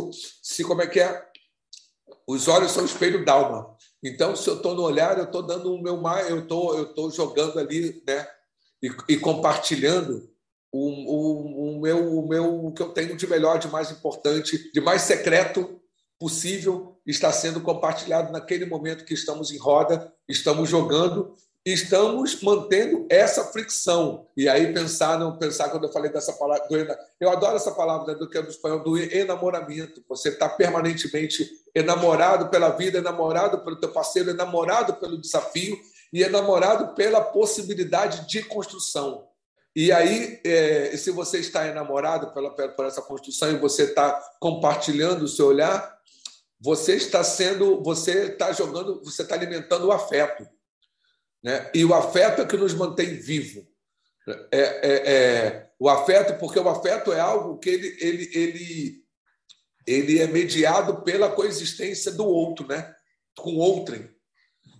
se 0.42 0.64
como 0.64 0.82
é 0.82 0.86
que 0.86 1.00
é 1.00 1.30
os 2.26 2.48
olhos 2.48 2.72
são 2.72 2.82
o 2.82 2.86
espelho 2.86 3.24
d'alma. 3.24 3.76
Então, 4.02 4.34
se 4.34 4.48
eu 4.48 4.56
estou 4.56 4.74
no 4.74 4.82
olhar, 4.82 5.18
eu 5.18 5.24
estou 5.24 5.42
dando 5.42 5.74
o 5.74 5.82
meu 5.82 5.96
mais, 5.98 6.30
eu 6.30 6.40
estou 6.40 6.86
tô 6.94 7.10
jogando 7.10 7.58
ali, 7.58 8.02
né? 8.06 8.26
E, 8.82 8.90
e 9.10 9.16
compartilhando 9.18 10.30
o, 10.72 10.88
o, 10.88 11.76
o, 11.76 11.80
meu, 11.80 12.18
o 12.18 12.28
meu 12.28 12.66
o 12.66 12.72
que 12.72 12.82
eu 12.82 12.90
tenho 12.90 13.16
de 13.16 13.26
melhor, 13.26 13.58
de 13.58 13.68
mais 13.68 13.90
importante, 13.90 14.72
de 14.72 14.80
mais 14.80 15.02
secreto 15.02 15.80
possível 16.18 17.00
está 17.06 17.32
sendo 17.32 17.60
compartilhado 17.60 18.30
naquele 18.30 18.66
momento 18.66 19.04
que 19.04 19.14
estamos 19.14 19.50
em 19.50 19.58
roda, 19.58 20.12
estamos 20.28 20.68
jogando. 20.68 21.34
Estamos 21.72 22.42
mantendo 22.42 23.06
essa 23.09 23.44
fricção. 23.44 24.26
E 24.37 24.48
aí 24.48 24.72
pensar, 24.72 25.18
não 25.18 25.37
pensar 25.37 25.68
quando 25.68 25.85
eu 25.85 25.92
falei 25.92 26.11
dessa 26.11 26.33
palavra, 26.33 26.66
do, 26.68 26.96
eu 27.20 27.30
adoro 27.30 27.56
essa 27.56 27.72
palavra 27.72 28.12
né, 28.12 28.18
do 28.18 28.28
que 28.28 28.38
é 28.38 28.42
do 28.42 28.50
espanhol, 28.50 28.83
do 28.83 28.98
enamoramento. 28.98 30.02
Você 30.09 30.30
está 30.30 30.48
permanentemente 30.48 31.50
enamorado 31.74 32.48
pela 32.48 32.70
vida, 32.70 32.98
enamorado 32.98 33.61
pelo 33.61 33.76
teu 33.76 33.90
parceiro, 33.90 34.30
enamorado 34.30 34.94
pelo 34.94 35.20
desafio 35.20 35.78
e 36.12 36.22
enamorado 36.22 36.94
pela 36.94 37.20
possibilidade 37.20 38.28
de 38.28 38.42
construção. 38.42 39.26
E 39.74 39.92
aí, 39.92 40.40
é, 40.44 40.96
se 40.96 41.11
você 41.11 41.38
está 41.38 41.66
enamorado 41.66 42.33
pela, 42.33 42.50
por 42.50 42.85
essa 42.85 43.00
construção 43.02 43.50
e 43.50 43.59
você 43.59 43.85
está 43.85 44.20
compartilhando 44.40 45.22
o 45.22 45.28
seu 45.28 45.46
olhar, 45.46 45.96
você 46.61 46.96
está 46.96 47.22
sendo, 47.24 47.83
você 47.83 48.33
está 48.33 48.52
jogando, 48.52 49.02
você 49.02 49.22
está 49.22 49.35
alimentando 49.35 49.87
o 49.87 49.92
afeto. 49.92 50.46
Né? 51.42 51.70
E 51.74 51.85
o 51.85 51.94
afeto 51.94 52.42
é 52.42 52.46
que 52.46 52.57
nos 52.57 52.74
mantém 52.74 53.14
vivo. 53.16 53.66
É, 54.53 54.59
é, 54.59 55.12
é, 55.12 55.70
o 55.79 55.88
afeto, 55.88 56.38
porque 56.38 56.59
o 56.59 56.68
afeto 56.68 57.12
é 57.12 57.20
algo 57.20 57.59
que 57.59 57.70
ele, 57.70 57.96
ele, 58.00 58.31
ele, 58.35 59.05
ele 59.87 60.18
é 60.20 60.26
mediado 60.26 61.03
pela 61.03 61.31
coexistência 61.31 62.12
do 62.12 62.26
outro, 62.26 62.66
né? 62.66 62.94
com 63.37 63.57
outrem. 63.57 64.09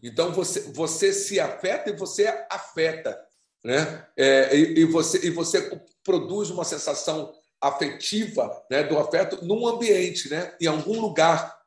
Então 0.03 0.33
você, 0.33 0.61
você 0.73 1.13
se 1.13 1.41
afeta 1.41 1.91
e 1.91 1.97
você 1.97 2.27
afeta 2.51 3.19
né? 3.65 4.07
É, 4.17 4.57
e, 4.57 4.81
e, 4.81 4.85
você, 4.85 5.27
e 5.27 5.31
você 5.31 5.71
produz 6.03 6.51
uma 6.51 6.65
sensação 6.65 7.33
afetiva 7.61 8.51
né, 8.71 8.83
do 8.83 8.99
afeto 8.99 9.45
num 9.45 9.67
ambiente, 9.67 10.31
né, 10.31 10.55
em 10.61 10.67
algum 10.67 10.99
lugar, 10.99 11.60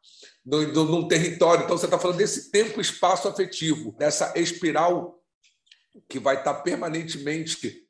num 0.46 1.08
território. 1.08 1.64
Então, 1.64 1.78
você 1.78 1.86
está 1.86 1.98
falando 1.98 2.18
desse 2.18 2.52
tempo-espaço 2.52 3.28
afetivo, 3.28 3.96
dessa 3.98 4.34
espiral 4.36 5.20
que 6.10 6.20
vai 6.20 6.38
estar 6.38 6.56
permanentemente 6.56 7.84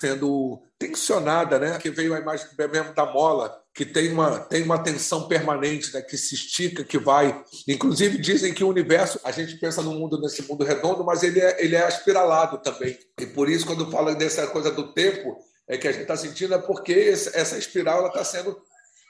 sendo 0.00 0.62
tensionada, 0.78 1.58
né? 1.58 1.78
Que 1.78 1.90
veio 1.90 2.14
a 2.14 2.18
imagem 2.18 2.46
mesmo 2.56 2.94
da 2.94 3.06
mola, 3.06 3.62
que 3.74 3.84
tem 3.84 4.12
uma, 4.12 4.40
tem 4.40 4.62
uma 4.62 4.82
tensão 4.82 5.26
permanente, 5.26 5.92
né? 5.92 6.02
que 6.02 6.16
se 6.16 6.34
estica, 6.34 6.84
que 6.84 6.98
vai. 6.98 7.42
Inclusive, 7.66 8.18
dizem 8.18 8.52
que 8.52 8.62
o 8.62 8.68
universo, 8.68 9.18
a 9.24 9.30
gente 9.30 9.56
pensa 9.56 9.82
no 9.82 9.92
mundo, 9.92 10.20
nesse 10.20 10.42
mundo 10.42 10.64
redondo, 10.64 11.04
mas 11.04 11.22
ele 11.22 11.40
é, 11.40 11.64
ele 11.64 11.76
é 11.76 11.82
aspiralado 11.82 12.58
também. 12.58 12.98
E 13.18 13.26
por 13.26 13.48
isso, 13.48 13.66
quando 13.66 13.90
fala 13.90 14.14
dessa 14.14 14.46
coisa 14.48 14.70
do 14.70 14.92
tempo, 14.92 15.38
é 15.68 15.76
que 15.76 15.88
a 15.88 15.92
gente 15.92 16.02
está 16.02 16.16
sentindo 16.16 16.54
é 16.54 16.58
porque 16.58 16.92
essa 16.92 17.58
espiral 17.58 18.06
está 18.06 18.24
sendo 18.24 18.56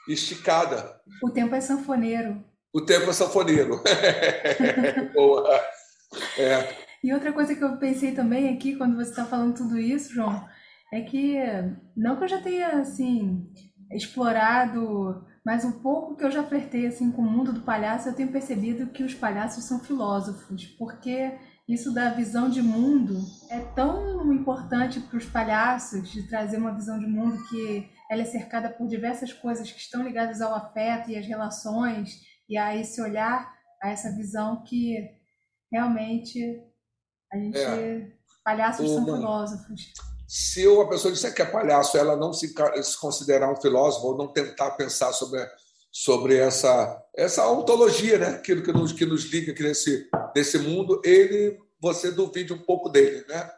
esticada. 0.07 0.99
O 1.23 1.29
tempo 1.29 1.55
é 1.55 1.61
sanfoneiro. 1.61 2.43
O 2.73 2.81
tempo 2.81 3.09
é 3.09 3.13
sanfoneiro. 3.13 3.81
Boa. 5.13 5.59
É. 6.37 6.87
E 7.03 7.13
outra 7.13 7.31
coisa 7.31 7.55
que 7.55 7.63
eu 7.63 7.77
pensei 7.77 8.13
também 8.13 8.53
aqui, 8.53 8.75
quando 8.75 8.95
você 8.95 9.11
está 9.11 9.25
falando 9.25 9.55
tudo 9.55 9.77
isso, 9.77 10.13
João, 10.13 10.47
é 10.91 11.01
que 11.01 11.37
não 11.95 12.15
que 12.15 12.23
eu 12.23 12.27
já 12.27 12.41
tenha 12.41 12.79
assim 12.79 13.49
explorado, 13.91 15.25
mas 15.45 15.63
um 15.63 15.71
pouco 15.71 16.15
que 16.15 16.23
eu 16.23 16.31
já 16.31 16.43
flertei 16.43 16.87
assim 16.87 17.11
com 17.11 17.21
o 17.21 17.29
mundo 17.29 17.53
do 17.53 17.61
palhaço, 17.61 18.09
eu 18.09 18.13
tenho 18.13 18.31
percebido 18.31 18.87
que 18.87 19.03
os 19.03 19.13
palhaços 19.13 19.63
são 19.63 19.79
filósofos, 19.79 20.65
porque 20.77 21.33
isso 21.67 21.93
da 21.93 22.09
visão 22.09 22.49
de 22.49 22.61
mundo 22.61 23.19
é 23.49 23.59
tão 23.59 24.33
importante 24.33 24.99
para 24.99 25.17
os 25.17 25.25
palhaços 25.25 26.09
de 26.09 26.23
trazer 26.23 26.57
uma 26.57 26.73
visão 26.73 26.97
de 26.99 27.07
mundo 27.07 27.37
que 27.49 27.89
ela 28.09 28.21
é 28.21 28.25
cercada 28.25 28.69
por 28.69 28.87
diversas 28.87 29.33
coisas 29.33 29.71
que 29.71 29.79
estão 29.79 30.03
ligadas 30.03 30.41
ao 30.41 30.53
afeto 30.53 31.09
e 31.09 31.17
às 31.17 31.25
relações 31.25 32.21
e 32.47 32.57
a 32.57 32.75
esse 32.75 33.01
olhar, 33.01 33.51
a 33.81 33.89
essa 33.89 34.15
visão 34.15 34.63
que 34.63 35.09
realmente 35.71 36.61
a 37.31 37.37
gente 37.37 37.57
é. 37.57 38.11
palhaços 38.43 38.89
são 38.89 39.03
filósofos 39.03 39.93
se 40.27 40.67
uma 40.67 40.89
pessoa 40.89 41.11
disser 41.11 41.33
que 41.33 41.41
é 41.41 41.45
palhaço, 41.45 41.97
ela 41.97 42.15
não 42.15 42.33
se, 42.33 42.53
se 42.83 42.99
considerar 42.99 43.49
um 43.49 43.55
filósofo 43.55 44.07
ou 44.07 44.17
não 44.17 44.27
tentar 44.27 44.71
pensar 44.71 45.13
sobre, 45.13 45.39
sobre 45.89 46.35
essa, 46.35 47.01
essa 47.15 47.49
ontologia, 47.49 48.17
né? 48.17 48.27
aquilo 48.31 48.61
que 48.61 48.73
nos, 48.73 48.91
que 48.91 49.05
nos 49.05 49.23
liga 49.23 49.53
aqui 49.53 49.63
nesse, 49.63 50.09
nesse 50.35 50.57
mundo, 50.57 51.01
ele 51.05 51.57
você 51.79 52.11
duvide 52.11 52.51
um 52.51 52.57
pouco 52.57 52.89
dele, 52.89 53.23
né? 53.29 53.51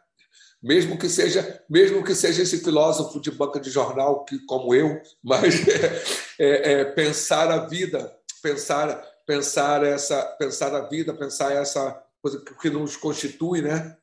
Mesmo 0.61 0.97
que 0.97 1.07
seja, 1.07 1.63
mesmo 1.69 2.03
que 2.03 2.13
seja 2.13 2.43
esse 2.43 2.59
filósofo 2.59 3.19
de 3.19 3.31
banca 3.31 3.59
de 3.59 3.69
jornal 3.69 4.25
que, 4.25 4.39
como 4.45 4.73
eu, 4.73 5.01
mas 5.23 5.55
é, 5.67 6.03
é, 6.37 6.71
é, 6.71 6.85
pensar 6.85 7.49
a 7.49 7.65
vida, 7.65 8.13
pensar, 8.41 9.01
pensar 9.25 9.83
essa, 9.85 10.21
pensar 10.37 10.75
a 10.75 10.81
vida, 10.81 11.13
pensar 11.13 11.53
essa 11.53 12.01
coisa 12.21 12.43
que 12.61 12.69
nos 12.69 12.97
constitui, 12.97 13.61
né? 13.61 13.95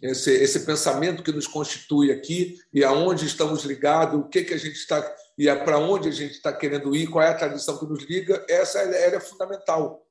esse, 0.00 0.30
esse 0.30 0.60
pensamento 0.60 1.22
que 1.22 1.32
nos 1.32 1.46
constitui 1.46 2.12
aqui 2.12 2.56
e 2.72 2.84
aonde 2.84 3.26
estamos 3.26 3.64
ligados, 3.64 4.20
o 4.20 4.28
que, 4.28 4.44
que 4.44 4.54
a 4.54 4.58
gente 4.58 4.76
está 4.76 5.02
e 5.38 5.48
é 5.48 5.54
para 5.54 5.78
onde 5.78 6.08
a 6.08 6.12
gente 6.12 6.32
está 6.32 6.52
querendo 6.52 6.96
ir, 6.96 7.08
qual 7.08 7.22
é 7.22 7.28
a 7.28 7.34
tradição 7.34 7.76
que 7.78 7.84
nos 7.84 8.02
liga, 8.04 8.44
essa 8.48 8.78
ela 8.78 9.16
é 9.16 9.20
fundamental. 9.20 10.06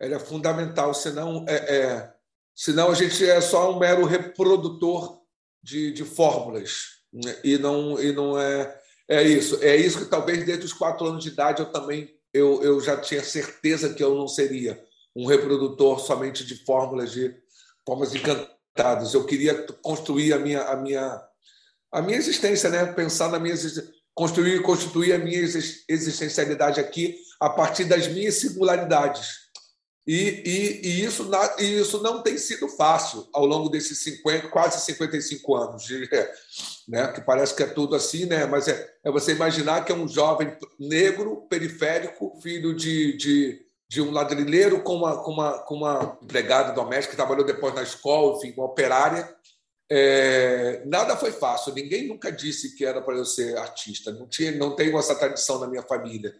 Ela 0.00 0.16
é 0.16 0.18
fundamental, 0.18 0.94
senão, 0.94 1.44
é, 1.46 1.54
é, 1.54 2.12
senão 2.56 2.90
a 2.90 2.94
gente 2.94 3.24
é 3.24 3.40
só 3.40 3.72
um 3.72 3.78
mero 3.78 4.04
reprodutor 4.04 5.20
de, 5.62 5.92
de 5.92 6.04
fórmulas. 6.04 6.96
Né? 7.12 7.36
E 7.44 7.58
não, 7.58 8.00
e 8.02 8.12
não 8.12 8.40
é, 8.40 8.80
é 9.08 9.22
isso. 9.22 9.62
É 9.62 9.76
isso 9.76 9.98
que 9.98 10.10
talvez 10.10 10.44
desde 10.44 10.64
os 10.64 10.72
quatro 10.72 11.06
anos 11.06 11.22
de 11.22 11.30
idade 11.30 11.60
eu 11.60 11.70
também 11.70 12.10
eu, 12.32 12.62
eu 12.62 12.80
já 12.80 12.96
tinha 12.96 13.22
certeza 13.22 13.94
que 13.94 14.02
eu 14.02 14.14
não 14.14 14.26
seria 14.26 14.82
um 15.14 15.26
reprodutor 15.26 16.00
somente 16.00 16.44
de 16.44 16.64
fórmulas 16.64 17.12
de 17.12 17.34
formas 17.86 18.10
de 18.10 18.20
cantar 18.20 18.56
eu 19.14 19.24
queria 19.24 19.54
construir 19.82 20.32
a 20.32 20.38
minha, 20.38 20.62
a 20.62 20.76
minha, 20.76 21.22
a 21.90 22.02
minha 22.02 22.18
existência, 22.18 22.68
né? 22.68 22.84
pensar 22.92 23.30
na 23.30 23.38
minha 23.38 23.54
construir 24.14 24.62
constituir 24.62 25.12
a 25.12 25.18
minha 25.18 25.40
existencialidade 25.88 26.80
aqui 26.80 27.16
a 27.40 27.50
partir 27.50 27.84
das 27.84 28.08
minhas 28.08 28.34
singularidades. 28.34 29.45
E, 30.06 30.14
e, 30.14 30.86
e, 30.86 31.04
isso, 31.04 31.28
isso 31.58 32.02
não 32.02 32.22
tem 32.22 32.38
sido 32.38 32.68
fácil 32.68 33.26
ao 33.32 33.44
longo 33.44 33.68
desses 33.68 33.98
50, 33.98 34.48
quase 34.48 34.84
55 34.84 35.56
anos, 35.56 35.88
né? 36.86 37.08
que 37.08 37.20
parece 37.22 37.56
que 37.56 37.64
é 37.64 37.66
tudo 37.66 37.96
assim, 37.96 38.24
né? 38.24 38.46
mas 38.46 38.68
é, 38.68 38.94
é 39.02 39.10
você 39.10 39.32
imaginar 39.32 39.84
que 39.84 39.90
é 39.90 39.94
um 39.94 40.06
jovem 40.06 40.56
negro, 40.78 41.46
periférico, 41.48 42.38
filho 42.40 42.74
de, 42.74 43.16
de 43.16 43.66
de 43.88 44.02
um 44.02 44.10
ladrilheiro 44.10 44.82
com 44.82 44.96
uma, 44.96 45.22
com 45.22 45.32
uma, 45.32 45.58
com 45.60 45.74
uma 45.76 46.18
empregada 46.22 46.72
doméstica 46.72 47.12
que 47.12 47.16
trabalhou 47.16 47.44
depois 47.44 47.74
na 47.74 47.82
escola, 47.82 48.36
enfim, 48.36 48.52
uma 48.56 48.66
operária. 48.66 49.32
É, 49.88 50.82
nada 50.84 51.16
foi 51.16 51.30
fácil, 51.30 51.72
ninguém 51.72 52.08
nunca 52.08 52.32
disse 52.32 52.74
que 52.74 52.84
era 52.84 53.00
para 53.00 53.14
eu 53.14 53.24
ser 53.24 53.56
artista, 53.56 54.10
não, 54.10 54.26
tinha, 54.26 54.50
não 54.50 54.74
tenho 54.74 54.98
essa 54.98 55.14
tradição 55.14 55.60
na 55.60 55.68
minha 55.68 55.82
família. 55.82 56.34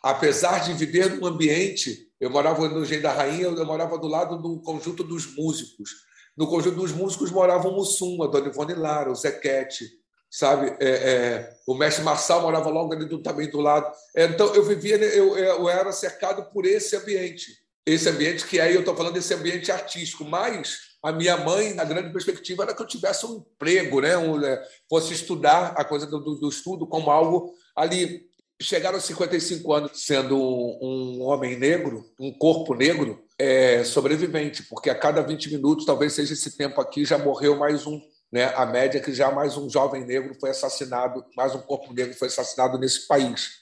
Apesar 0.00 0.60
de 0.60 0.74
viver 0.74 1.16
num 1.16 1.26
ambiente, 1.26 2.08
eu 2.24 2.30
morava 2.30 2.66
no 2.70 2.82
Engenho 2.82 3.02
da 3.02 3.12
Rainha, 3.12 3.44
eu 3.44 3.66
morava 3.66 3.98
do 3.98 4.08
lado 4.08 4.40
do 4.40 4.58
conjunto 4.62 5.04
dos 5.04 5.36
músicos. 5.36 5.90
No 6.34 6.46
conjunto 6.46 6.76
dos 6.76 6.90
músicos 6.90 7.30
moravam 7.30 7.72
o 7.72 7.76
Mussum, 7.76 8.22
a 8.22 8.26
Dona 8.26 8.48
Ivone 8.48 8.72
Lara, 8.72 9.12
o 9.12 9.14
Zequete, 9.14 9.84
sabe? 10.30 10.74
É, 10.80 10.88
é, 10.88 11.56
o 11.66 11.74
mestre 11.74 12.02
Marçal 12.02 12.40
morava 12.40 12.70
logo 12.70 12.94
ali 12.94 13.04
do, 13.04 13.22
também 13.22 13.50
do 13.50 13.60
lado. 13.60 13.94
É, 14.16 14.24
então, 14.24 14.54
eu 14.54 14.64
vivia, 14.64 14.96
eu, 14.96 15.36
eu 15.36 15.68
era 15.68 15.92
cercado 15.92 16.50
por 16.50 16.64
esse 16.64 16.96
ambiente. 16.96 17.52
Esse 17.84 18.08
ambiente 18.08 18.46
que 18.46 18.58
aí 18.58 18.72
eu 18.72 18.80
estou 18.80 18.96
falando 18.96 19.12
desse 19.12 19.34
ambiente 19.34 19.70
artístico, 19.70 20.24
mas 20.24 20.78
a 21.02 21.12
minha 21.12 21.36
mãe, 21.36 21.78
a 21.78 21.84
grande 21.84 22.10
perspectiva 22.10 22.62
era 22.62 22.74
que 22.74 22.80
eu 22.80 22.86
tivesse 22.86 23.26
um 23.26 23.36
emprego, 23.36 24.00
né? 24.00 24.16
Um, 24.16 24.42
é, 24.42 24.66
fosse 24.88 25.12
estudar 25.12 25.74
a 25.76 25.84
coisa 25.84 26.06
do, 26.06 26.18
do, 26.18 26.48
estudo 26.48 26.86
como 26.86 27.10
algo 27.10 27.52
ali. 27.76 28.22
Chegaram 28.60 28.96
aos 28.96 29.04
55 29.04 29.72
anos 29.72 30.04
sendo 30.04 30.38
um, 30.38 31.22
homem 31.22 31.58
negro, 31.58 32.04
um 32.18 32.32
corpo 32.32 32.74
negro, 32.74 33.22
é, 33.38 33.82
sobrevivente, 33.84 34.62
porque 34.64 34.88
a 34.88 34.94
cada 34.94 35.22
20 35.22 35.50
minutos, 35.50 35.84
talvez 35.84 36.12
seja 36.12 36.32
esse 36.32 36.56
tempo 36.56 36.80
aqui, 36.80 37.04
já 37.04 37.18
morreu 37.18 37.56
mais 37.56 37.86
um 37.86 38.00
né, 38.34 38.52
a 38.56 38.66
média 38.66 38.98
é 38.98 39.00
que 39.00 39.14
já 39.14 39.30
mais 39.30 39.56
um 39.56 39.70
jovem 39.70 40.04
negro 40.04 40.34
foi 40.40 40.50
assassinado, 40.50 41.24
mais 41.36 41.54
um 41.54 41.60
corpo 41.60 41.94
negro 41.94 42.12
foi 42.14 42.26
assassinado 42.26 42.76
nesse 42.76 43.06
país. 43.06 43.60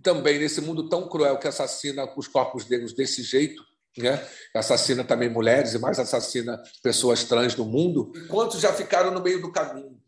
Também 0.00 0.38
nesse 0.38 0.60
mundo 0.60 0.88
tão 0.88 1.08
cruel 1.08 1.40
que 1.40 1.48
assassina 1.48 2.08
os 2.16 2.28
corpos 2.28 2.68
negros 2.68 2.92
desse 2.92 3.24
jeito, 3.24 3.60
né? 3.98 4.24
assassina 4.54 5.02
também 5.02 5.28
mulheres 5.28 5.74
e 5.74 5.80
mais 5.80 5.98
assassina 5.98 6.62
pessoas 6.84 7.24
trans 7.24 7.56
no 7.56 7.64
mundo. 7.64 8.12
Quantos 8.28 8.60
já 8.60 8.72
ficaram 8.72 9.10
no 9.10 9.20
meio 9.20 9.42
do 9.42 9.50
caminho? 9.50 9.98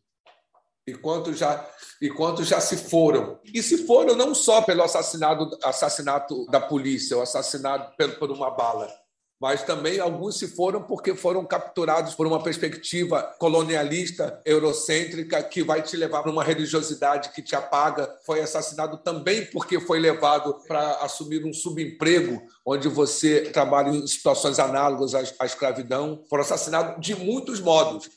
E 0.89 0.95
quantos 0.95 1.39
já, 1.39 1.69
e 2.01 2.09
quantos 2.09 2.49
já 2.49 2.61
se 2.61 2.77
foram? 2.77 3.39
E 3.45 3.63
se 3.63 3.87
foram 3.87 4.17
não 4.17 4.35
só 4.35 4.63
pelo 4.63 4.83
assassinato, 4.83 5.51
assassinato 5.63 6.47
da 6.47 6.61
polícia, 6.61 7.15
ou 7.15 7.23
assassinado 7.23 7.93
por 8.19 8.31
uma 8.31 8.51
bala, 8.51 8.89
mas 9.41 9.63
também 9.63 10.01
alguns 10.01 10.39
se 10.39 10.49
foram 10.49 10.83
porque 10.83 11.15
foram 11.15 11.45
capturados 11.45 12.15
por 12.15 12.27
uma 12.27 12.43
perspectiva 12.43 13.23
colonialista, 13.39 14.41
eurocêntrica, 14.45 15.43
que 15.43 15.63
vai 15.63 15.81
te 15.81 15.97
levar 15.97 16.23
para 16.23 16.33
uma 16.33 16.43
religiosidade 16.43 17.31
que 17.31 17.43
te 17.43 17.55
apaga. 17.55 18.13
Foi 18.27 18.41
assassinado 18.41 18.97
também 18.99 19.45
porque 19.47 19.79
foi 19.79 20.01
levado 20.01 20.57
para 20.67 20.97
assumir 21.03 21.45
um 21.45 21.53
subemprego, 21.53 22.43
onde 22.67 22.89
você 22.89 23.43
trabalha 23.53 23.91
em 23.91 24.07
situações 24.07 24.59
análogas 24.59 25.15
à 25.15 25.45
escravidão. 25.47 26.25
Foram 26.29 26.43
assassinados 26.43 26.97
de 26.99 27.15
muitos 27.15 27.61
modos. 27.61 28.11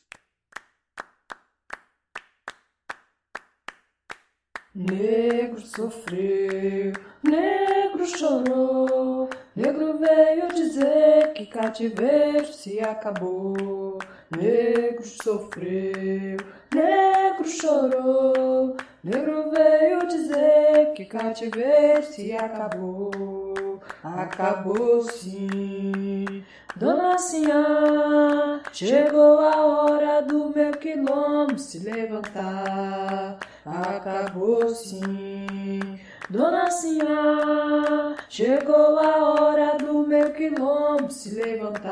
Negro 4.74 5.60
sofreu, 5.60 6.94
negro 7.22 8.06
chorou, 8.06 9.30
negro 9.54 9.98
veio 9.98 10.48
dizer 10.48 11.34
que 11.34 11.46
cativeiro 11.46 12.46
se 12.46 12.80
acabou. 12.80 14.00
Negro 14.34 15.04
sofreu, 15.04 16.38
negro 16.74 17.46
chorou, 17.50 18.78
negro 19.04 19.52
veio 19.52 20.08
dizer 20.08 20.94
que 20.96 21.04
cativeiro 21.04 22.04
se 22.04 22.32
acabou. 22.32 23.82
Acabou 24.02 25.02
sim, 25.02 26.46
Dona 26.78 27.18
Sinhá, 27.18 28.62
chegou 28.72 29.40
a 29.40 29.66
hora 29.66 30.22
do 30.22 30.50
meu 30.56 30.72
quilombo 30.72 31.60
se 31.60 31.80
levantar 31.80 33.38
acabou 33.66 34.70
sim. 34.70 36.00
Dona 36.30 36.72
Sinhá, 36.72 38.16
chegou 38.30 38.98
a 39.00 39.34
hora 39.34 39.78
do 39.78 40.08
meu 40.08 40.32
quilombo 40.32 41.12
se 41.12 41.36
levantar. 41.36 41.92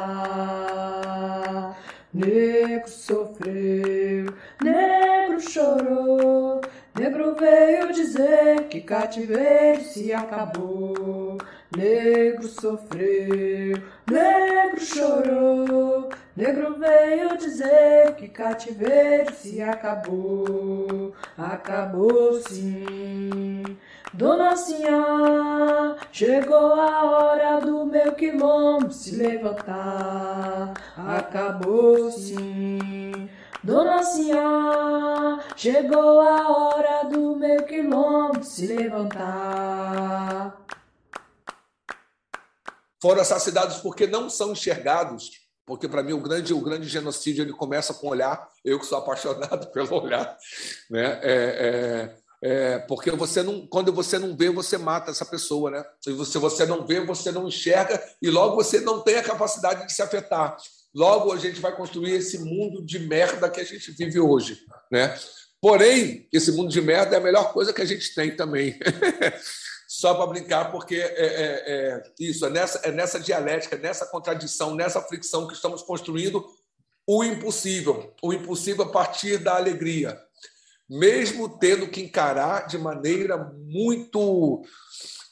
Negro 2.13 2.89
sofreu, 2.89 4.33
negro 4.63 5.39
chorou, 5.39 6.61
negro 6.97 7.35
veio 7.35 7.93
dizer 7.93 8.67
que 8.69 8.81
cativeiro 8.81 9.83
se 9.83 10.11
acabou. 10.11 11.28
Negro 11.77 12.47
sofreu, 12.47 13.79
negro 14.09 14.81
chorou, 14.81 16.09
negro 16.35 16.79
veio 16.79 17.37
dizer 17.37 18.15
que 18.15 18.27
cativeiro 18.27 19.31
se 19.35 19.61
acabou, 19.61 21.13
acabou 21.37 22.41
sim. 22.41 23.77
Dona 24.11 24.55
Sinhá, 24.55 25.95
chegou 26.11 26.73
a 26.73 27.03
hora 27.03 27.59
do 27.61 27.85
meu 27.85 28.13
quilombo 28.13 28.91
se 28.91 29.15
levantar, 29.15 30.73
acabou 30.97 32.11
sim. 32.11 33.29
Dona 33.63 34.01
Sinhá, 34.01 35.39
chegou 35.55 36.19
a 36.19 36.49
hora 36.49 37.07
do 37.07 37.35
meu 37.35 37.61
quilombo 37.61 38.43
se 38.43 38.65
levantar 38.65 40.58
foram 43.01 43.21
assassinados 43.21 43.77
porque 43.77 44.07
não 44.07 44.29
são 44.29 44.51
enxergados, 44.51 45.31
porque 45.65 45.87
para 45.87 46.03
mim 46.03 46.13
o 46.13 46.21
grande, 46.21 46.53
o 46.53 46.61
grande 46.61 46.87
genocídio 46.87 47.43
ele 47.43 47.53
começa 47.53 47.93
com 47.93 48.07
o 48.07 48.09
olhar, 48.09 48.47
eu 48.65 48.79
que 48.79 48.85
sou 48.85 48.97
apaixonado 48.97 49.67
pelo 49.71 50.03
olhar, 50.03 50.37
né? 50.89 51.19
É, 51.21 52.09
é, 52.11 52.19
é, 52.41 52.79
porque 52.79 53.11
você 53.11 53.43
não, 53.43 53.67
quando 53.67 53.91
você 53.91 54.17
não 54.17 54.35
vê, 54.35 54.49
você 54.49 54.77
mata 54.77 55.11
essa 55.11 55.25
pessoa, 55.25 55.69
né? 55.69 55.83
Se 56.01 56.11
você, 56.13 56.39
você 56.39 56.65
não 56.65 56.87
vê, 56.87 57.01
você 57.01 57.31
não 57.31 57.47
enxerga 57.47 58.01
e 58.21 58.29
logo 58.29 58.55
você 58.55 58.79
não 58.79 59.01
tem 59.01 59.17
a 59.17 59.23
capacidade 59.23 59.85
de 59.85 59.93
se 59.93 60.01
afetar. 60.01 60.57
Logo 60.95 61.31
a 61.31 61.37
gente 61.37 61.59
vai 61.59 61.75
construir 61.75 62.13
esse 62.13 62.39
mundo 62.39 62.83
de 62.83 62.99
merda 62.99 63.49
que 63.49 63.61
a 63.61 63.65
gente 63.65 63.91
vive 63.91 64.19
hoje, 64.19 64.59
né? 64.91 65.15
Porém, 65.61 66.27
esse 66.31 66.51
mundo 66.53 66.69
de 66.69 66.81
merda 66.81 67.15
é 67.15 67.19
a 67.19 67.21
melhor 67.21 67.51
coisa 67.51 67.73
que 67.73 67.81
a 67.81 67.85
gente 67.85 68.15
tem 68.15 68.35
também. 68.35 68.79
só 69.99 70.13
para 70.13 70.27
brincar, 70.27 70.71
porque 70.71 70.95
é, 70.95 71.25
é, 71.25 71.63
é, 71.67 72.03
isso, 72.17 72.45
é 72.45 72.49
nessa, 72.49 72.79
é 72.87 72.91
nessa 72.91 73.19
dialética, 73.19 73.75
nessa 73.77 74.05
contradição, 74.05 74.73
nessa 74.73 75.01
fricção 75.01 75.45
que 75.45 75.53
estamos 75.53 75.81
construindo 75.81 76.45
o 77.05 77.21
impossível, 77.21 78.13
o 78.23 78.31
impossível 78.31 78.85
a 78.85 78.89
partir 78.89 79.39
da 79.39 79.57
alegria, 79.57 80.17
mesmo 80.89 81.59
tendo 81.59 81.89
que 81.89 82.01
encarar 82.01 82.65
de 82.65 82.77
maneira 82.77 83.37
muito 83.67 84.63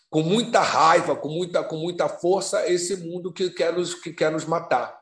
com 0.09 0.21
muita 0.21 0.59
raiva, 0.59 1.15
com 1.15 1.29
muita, 1.29 1.63
com 1.63 1.77
muita 1.77 2.09
força 2.09 2.67
esse 2.67 2.97
mundo 2.97 3.31
que 3.31 3.49
quer 3.49 3.71
nos, 3.71 3.93
que 3.93 4.11
quer 4.11 4.31
nos 4.31 4.43
matar. 4.43 4.99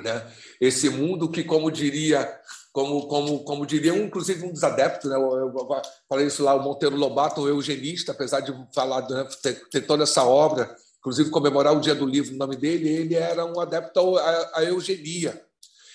Né? 0.00 0.32
Esse 0.60 0.90
mundo 0.90 1.28
que, 1.28 1.42
como 1.42 1.72
diria 1.72 2.38
como, 2.76 3.08
como, 3.08 3.42
como 3.42 3.64
diria 3.64 3.94
um, 3.94 4.04
inclusive 4.04 4.44
um 4.44 4.52
dos 4.52 4.62
adeptos, 4.62 5.08
né? 5.08 5.16
eu, 5.16 5.22
eu, 5.34 5.82
falei 6.06 6.26
isso 6.26 6.44
lá, 6.44 6.54
o 6.54 6.62
Monteiro 6.62 6.94
Lobato, 6.94 7.40
um 7.40 7.48
eugenista, 7.48 8.12
apesar 8.12 8.40
de 8.40 8.52
falar 8.74 9.08
né, 9.08 9.26
ter, 9.42 9.66
ter, 9.70 9.80
toda 9.86 10.02
essa 10.02 10.22
obra, 10.22 10.76
inclusive 10.98 11.30
comemorar 11.30 11.74
o 11.74 11.80
dia 11.80 11.94
do 11.94 12.04
livro, 12.04 12.34
o 12.34 12.36
nome 12.36 12.54
dele, 12.54 12.86
ele 12.86 13.14
era 13.14 13.46
um 13.46 13.58
adepto 13.58 14.18
à, 14.18 14.58
à 14.58 14.64
eugenia. 14.64 15.42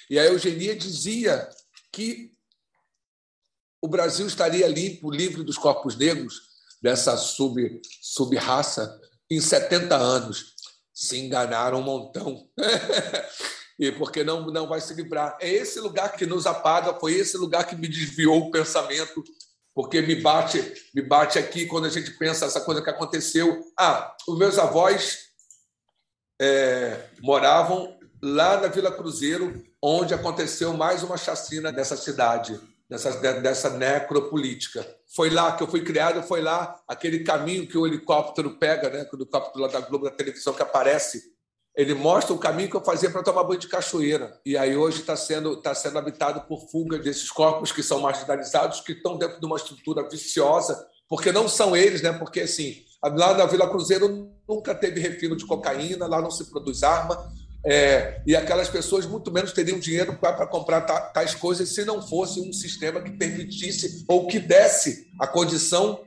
E 0.09 0.17
a 0.17 0.25
eugenia 0.25 0.75
dizia 0.75 1.47
que 1.91 2.33
o 3.79 3.87
Brasil 3.87 4.25
estaria 4.25 4.67
limpo, 4.67 5.11
livre 5.11 5.43
dos 5.43 5.59
corpos 5.59 5.95
negros, 5.95 6.33
dessa 6.81 7.15
sub, 7.15 7.79
sub-raça, 8.01 8.99
em 9.29 9.39
70 9.39 9.95
anos. 9.95 10.55
Se 10.91 11.19
enganaram 11.19 11.79
um 11.79 11.83
montão. 11.83 12.49
e 13.81 13.91
porque 13.91 14.23
não, 14.23 14.45
não 14.45 14.67
vai 14.67 14.79
se 14.79 14.93
livrar. 14.93 15.35
É 15.41 15.49
esse 15.49 15.79
lugar 15.79 16.11
que 16.15 16.27
nos 16.27 16.45
apaga, 16.45 16.93
foi 16.99 17.13
esse 17.15 17.35
lugar 17.35 17.65
que 17.65 17.75
me 17.75 17.87
desviou 17.87 18.37
o 18.37 18.51
pensamento, 18.51 19.23
porque 19.73 20.03
me 20.03 20.13
bate, 20.13 20.71
me 20.93 21.01
bate 21.01 21.39
aqui 21.39 21.65
quando 21.65 21.85
a 21.85 21.89
gente 21.89 22.11
pensa 22.11 22.45
essa 22.45 22.61
coisa 22.61 22.83
que 22.83 22.91
aconteceu. 22.91 23.59
Ah, 23.75 24.15
os 24.27 24.37
meus 24.37 24.59
avós 24.59 25.29
é, 26.39 27.07
moravam 27.23 27.97
lá 28.21 28.61
na 28.61 28.67
Vila 28.67 28.91
Cruzeiro, 28.91 29.63
onde 29.81 30.13
aconteceu 30.13 30.73
mais 30.73 31.01
uma 31.01 31.17
chacina 31.17 31.71
dessa 31.71 31.97
cidade, 31.97 32.61
dessa, 32.87 33.09
dessa 33.41 33.71
necropolítica. 33.71 34.85
Foi 35.15 35.31
lá 35.31 35.55
que 35.57 35.63
eu 35.63 35.67
fui 35.67 35.83
criado, 35.83 36.21
foi 36.21 36.41
lá 36.43 36.79
aquele 36.87 37.23
caminho 37.23 37.67
que 37.67 37.79
o 37.79 37.87
helicóptero 37.87 38.59
pega, 38.59 38.91
né? 38.91 39.09
o 39.11 39.15
helicóptero 39.15 39.59
lá 39.59 39.67
da 39.69 39.79
Globo, 39.79 40.05
da 40.05 40.11
televisão, 40.11 40.53
que 40.53 40.61
aparece 40.61 41.30
ele 41.75 41.93
mostra 41.93 42.33
o 42.33 42.37
caminho 42.37 42.69
que 42.69 42.75
eu 42.75 42.83
fazia 42.83 43.09
para 43.09 43.23
tomar 43.23 43.43
banho 43.43 43.59
de 43.59 43.67
cachoeira. 43.67 44.39
E 44.45 44.57
aí 44.57 44.75
hoje 44.75 44.99
está 44.99 45.15
sendo, 45.15 45.55
tá 45.57 45.73
sendo 45.73 45.97
habitado 45.97 46.41
por 46.41 46.69
fuga 46.69 46.99
desses 46.99 47.31
corpos 47.31 47.71
que 47.71 47.81
são 47.81 48.01
marginalizados, 48.01 48.81
que 48.81 48.91
estão 48.91 49.17
dentro 49.17 49.39
de 49.39 49.45
uma 49.45 49.55
estrutura 49.55 50.07
viciosa, 50.07 50.85
porque 51.07 51.31
não 51.31 51.47
são 51.47 51.75
eles, 51.75 52.01
né? 52.01 52.11
Porque 52.11 52.41
assim, 52.41 52.83
lá 53.03 53.33
na 53.33 53.45
Vila 53.45 53.69
Cruzeiro 53.69 54.29
nunca 54.47 54.75
teve 54.75 54.99
refino 54.99 55.35
de 55.35 55.45
cocaína, 55.45 56.07
lá 56.07 56.21
não 56.21 56.31
se 56.31 56.45
produz 56.45 56.83
arma. 56.83 57.31
É, 57.63 58.21
e 58.25 58.35
aquelas 58.35 58.67
pessoas 58.67 59.05
muito 59.05 59.31
menos 59.31 59.53
teriam 59.53 59.79
dinheiro 59.79 60.17
para 60.19 60.47
comprar 60.47 60.81
tais 60.81 61.35
coisas 61.35 61.69
se 61.69 61.85
não 61.85 62.01
fosse 62.01 62.41
um 62.41 62.51
sistema 62.51 62.99
que 62.99 63.11
permitisse 63.11 64.03
ou 64.07 64.27
que 64.27 64.39
desse 64.39 65.07
a 65.19 65.27
condição 65.27 66.01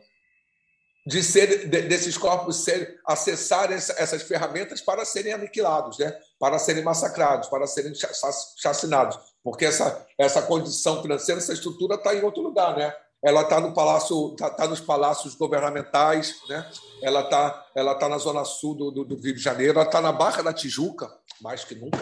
de 1.06 1.22
ser 1.22 1.68
desses 1.68 2.16
corpos 2.16 2.64
ser, 2.64 2.98
acessar 3.06 3.70
essas 3.70 4.22
ferramentas 4.22 4.80
para 4.80 5.04
serem 5.04 5.34
aniquilados, 5.34 5.98
né? 5.98 6.16
para 6.38 6.58
serem 6.58 6.82
massacrados, 6.82 7.48
para 7.48 7.66
serem 7.66 7.92
chacinados, 8.56 9.18
porque 9.42 9.66
essa, 9.66 10.06
essa 10.18 10.40
condição 10.42 11.02
financeira, 11.02 11.40
essa 11.40 11.52
estrutura 11.52 11.96
está 11.96 12.14
em 12.14 12.22
outro 12.22 12.42
lugar, 12.42 12.76
né? 12.76 12.94
Ela 13.22 13.42
está 13.42 13.58
no 13.58 13.72
palácio, 13.72 14.32
está 14.32 14.50
tá 14.50 14.66
nos 14.68 14.80
palácios 14.80 15.34
governamentais, 15.34 16.34
né? 16.48 16.70
Ela 17.02 17.20
está, 17.20 17.66
ela 17.74 17.94
tá 17.94 18.08
na 18.08 18.18
zona 18.18 18.44
sul 18.44 18.74
do, 18.74 18.90
do, 18.90 19.04
do 19.04 19.16
Rio 19.16 19.34
de 19.34 19.40
Janeiro, 19.40 19.78
ela 19.78 19.86
está 19.86 20.00
na 20.00 20.12
Barra 20.12 20.42
da 20.42 20.52
Tijuca, 20.52 21.10
mais 21.40 21.64
que 21.64 21.74
nunca, 21.74 21.98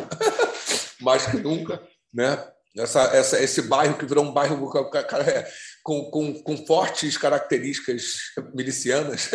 mais 1.01 1.27
que 1.27 1.37
nunca, 1.37 1.81
né? 2.13 2.45
Essa, 2.75 3.03
essa, 3.15 3.43
esse 3.43 3.63
bairro 3.63 3.99
que 3.99 4.07
virou 4.07 4.25
um 4.25 4.33
bairro 4.33 4.71
com, 5.83 6.11
com, 6.11 6.43
com 6.43 6.67
fortes 6.67 7.19
características 7.19 8.33
milicianas. 8.55 9.31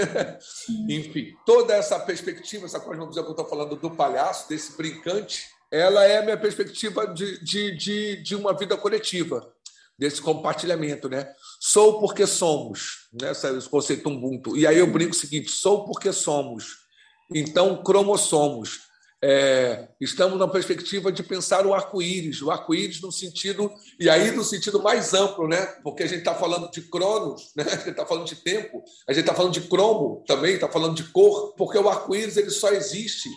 Enfim, 0.90 1.36
toda 1.46 1.76
essa 1.76 2.00
perspectiva, 2.00 2.66
essa 2.66 2.80
cosmovisão 2.80 3.24
que 3.24 3.30
eu 3.30 3.34
estou 3.34 3.48
falando 3.48 3.76
do 3.76 3.92
palhaço, 3.92 4.50
desse 4.50 4.76
brincante, 4.76 5.46
ela 5.72 6.04
é 6.04 6.18
a 6.18 6.24
minha 6.24 6.38
perspectiva 6.38 7.06
de, 7.06 7.44
de, 7.44 7.78
de, 7.78 8.24
de 8.24 8.36
uma 8.36 8.58
vida 8.58 8.76
coletiva, 8.76 9.54
desse 9.98 10.20
compartilhamento. 10.20 11.08
Né? 11.08 11.32
Sou 11.60 12.00
porque 12.00 12.26
somos, 12.26 13.08
né? 13.14 13.32
esse 13.32 13.70
conceito 13.70 14.10
Ubuntu. 14.10 14.58
E 14.58 14.66
aí 14.66 14.80
eu 14.80 14.88
brinco 14.88 15.12
o 15.12 15.18
seguinte: 15.18 15.52
sou 15.52 15.86
porque 15.86 16.12
somos. 16.12 16.88
Então, 17.34 17.84
cromossomos 17.84 18.87
é, 19.24 19.88
estamos 20.00 20.38
na 20.38 20.48
perspectiva 20.48 21.12
de 21.12 21.24
pensar 21.24 21.66
o 21.66 21.74
arco-íris, 21.74 22.42
o 22.42 22.52
arco-íris 22.52 23.02
no 23.02 23.12
sentido, 23.12 23.74
e 24.00 24.10
aí 24.10 24.32
no 24.32 24.44
sentido 24.44 24.82
mais 24.82 25.14
amplo, 25.14 25.48
né? 25.48 25.66
porque 25.84 26.04
a 26.04 26.08
gente 26.08 26.20
está 26.20 26.36
falando 26.36 26.70
de 26.70 26.82
cronos, 26.84 27.52
né? 27.56 27.64
a 27.64 27.76
gente 27.76 27.90
está 27.90 28.06
falando 28.06 28.28
de 28.28 28.36
tempo, 28.36 28.84
a 29.08 29.14
gente 29.14 29.24
está 29.24 29.34
falando 29.34 29.54
de 29.54 29.62
cromo 29.62 30.24
também, 30.28 30.54
está 30.54 30.70
falando 30.70 30.96
de 30.96 31.04
cor, 31.06 31.54
porque 31.56 31.78
o 31.78 31.90
arco-íris 31.90 32.38
ele 32.38 32.52
só 32.52 32.70
existe 32.70 33.30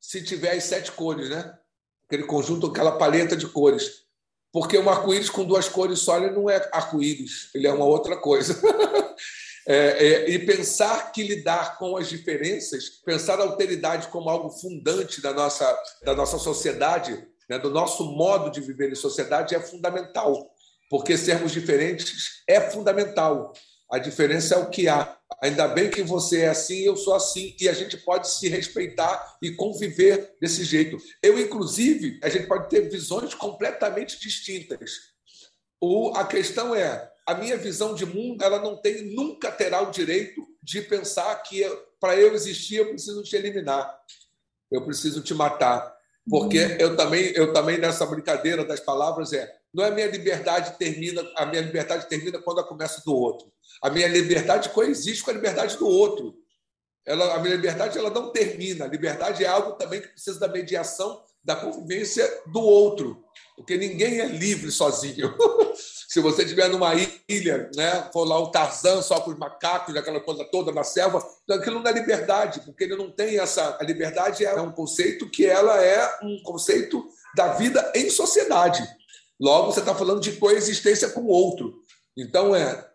se 0.00 0.22
tiver 0.22 0.52
as 0.52 0.64
sete 0.64 0.90
cores, 0.92 1.30
né? 1.30 1.56
Aquele 2.06 2.24
conjunto, 2.24 2.66
aquela 2.66 2.98
paleta 2.98 3.36
de 3.36 3.46
cores. 3.46 4.02
Porque 4.52 4.76
um 4.76 4.90
arco-íris 4.90 5.30
com 5.30 5.44
duas 5.44 5.68
cores 5.68 6.00
só 6.00 6.18
ele 6.18 6.30
não 6.30 6.50
é 6.50 6.56
arco-íris, 6.72 7.48
ele 7.54 7.66
é 7.66 7.72
uma 7.72 7.84
outra 7.86 8.16
coisa. 8.16 8.60
É, 9.66 9.76
é, 9.76 10.30
e 10.30 10.40
pensar 10.40 11.12
que 11.12 11.22
lidar 11.22 11.78
com 11.78 11.96
as 11.96 12.08
diferenças, 12.08 12.88
pensar 13.04 13.38
a 13.38 13.44
alteridade 13.44 14.08
como 14.08 14.28
algo 14.28 14.50
fundante 14.50 15.20
da 15.20 15.32
nossa, 15.32 15.78
da 16.04 16.14
nossa 16.14 16.38
sociedade, 16.38 17.26
né, 17.48 17.58
do 17.58 17.70
nosso 17.70 18.04
modo 18.12 18.50
de 18.50 18.60
viver 18.60 18.90
em 18.90 18.96
sociedade, 18.96 19.54
é 19.54 19.60
fundamental, 19.60 20.50
porque 20.90 21.16
sermos 21.16 21.52
diferentes 21.52 22.42
é 22.48 22.60
fundamental. 22.60 23.52
A 23.90 23.98
diferença 23.98 24.54
é 24.54 24.58
o 24.58 24.70
que 24.70 24.88
há. 24.88 25.18
Ainda 25.42 25.68
bem 25.68 25.90
que 25.90 26.02
você 26.02 26.42
é 26.42 26.48
assim, 26.48 26.80
eu 26.80 26.96
sou 26.96 27.14
assim, 27.14 27.54
e 27.60 27.68
a 27.68 27.74
gente 27.74 27.96
pode 27.98 28.28
se 28.30 28.48
respeitar 28.48 29.36
e 29.42 29.50
conviver 29.50 30.34
desse 30.40 30.64
jeito. 30.64 30.96
Eu, 31.22 31.38
inclusive, 31.38 32.18
a 32.22 32.28
gente 32.30 32.46
pode 32.46 32.70
ter 32.70 32.88
visões 32.88 33.34
completamente 33.34 34.18
distintas. 34.18 34.92
O, 35.78 36.12
a 36.16 36.24
questão 36.24 36.74
é, 36.74 37.11
a 37.26 37.34
minha 37.34 37.56
visão 37.56 37.94
de 37.94 38.04
mundo, 38.04 38.42
ela 38.42 38.60
não 38.60 38.76
tem, 38.76 39.14
nunca 39.14 39.50
terá 39.50 39.80
o 39.80 39.90
direito 39.90 40.46
de 40.62 40.82
pensar 40.82 41.34
que 41.42 41.64
para 42.00 42.16
eu 42.16 42.34
existir 42.34 42.76
eu 42.76 42.88
preciso 42.88 43.22
te 43.22 43.36
eliminar, 43.36 43.98
eu 44.70 44.84
preciso 44.84 45.22
te 45.22 45.34
matar, 45.34 45.94
porque 46.28 46.64
uhum. 46.64 46.76
eu 46.78 46.96
também, 46.96 47.32
eu 47.34 47.52
também 47.52 47.78
nessa 47.78 48.06
brincadeira 48.06 48.64
das 48.64 48.80
palavras 48.80 49.32
é 49.32 49.62
não 49.72 49.84
é 49.84 49.90
minha 49.90 50.06
liberdade 50.06 50.76
termina, 50.76 51.26
a 51.34 51.46
minha 51.46 51.62
liberdade 51.62 52.06
termina 52.06 52.38
quando 52.38 52.60
a 52.60 52.64
começa 52.64 53.02
do 53.04 53.14
outro. 53.14 53.50
A 53.80 53.88
minha 53.88 54.06
liberdade 54.06 54.68
coexiste 54.68 55.24
com 55.24 55.30
a 55.30 55.34
liberdade 55.34 55.78
do 55.78 55.88
outro. 55.88 56.34
Ela, 57.06 57.34
a 57.34 57.38
minha 57.38 57.56
liberdade 57.56 57.96
ela 57.96 58.10
não 58.10 58.30
termina. 58.30 58.84
A 58.84 58.88
liberdade 58.88 59.42
é 59.42 59.48
algo 59.48 59.72
também 59.72 60.02
que 60.02 60.08
precisa 60.08 60.38
da 60.38 60.46
mediação, 60.46 61.24
da 61.42 61.56
convivência 61.56 62.28
do 62.48 62.60
outro, 62.60 63.24
porque 63.56 63.76
ninguém 63.78 64.20
é 64.20 64.26
livre 64.26 64.70
sozinho. 64.70 65.34
Se 66.12 66.20
você 66.20 66.42
estiver 66.42 66.68
numa 66.68 66.92
ilha, 67.26 67.70
né, 67.74 68.10
for 68.12 68.24
lá 68.24 68.38
o 68.38 68.50
Tarzan 68.50 69.00
só 69.00 69.18
com 69.20 69.30
os 69.30 69.38
macacos, 69.38 69.96
aquela 69.96 70.20
coisa 70.20 70.44
toda 70.44 70.70
na 70.70 70.84
selva, 70.84 71.26
aquilo 71.50 71.80
não 71.80 71.90
é 71.90 71.94
liberdade, 71.94 72.60
porque 72.66 72.84
ele 72.84 72.96
não 72.96 73.10
tem 73.10 73.38
essa. 73.38 73.78
A 73.80 73.82
liberdade 73.82 74.44
é 74.44 74.60
um 74.60 74.70
conceito 74.70 75.30
que 75.30 75.46
ela 75.46 75.82
é 75.82 76.18
um 76.22 76.42
conceito 76.42 77.02
da 77.34 77.54
vida 77.54 77.90
em 77.94 78.10
sociedade. 78.10 78.86
Logo, 79.40 79.72
você 79.72 79.80
está 79.80 79.94
falando 79.94 80.20
de 80.20 80.32
coexistência 80.32 81.08
com 81.08 81.22
o 81.22 81.28
outro. 81.28 81.80
Então, 82.14 82.54
é 82.54 82.86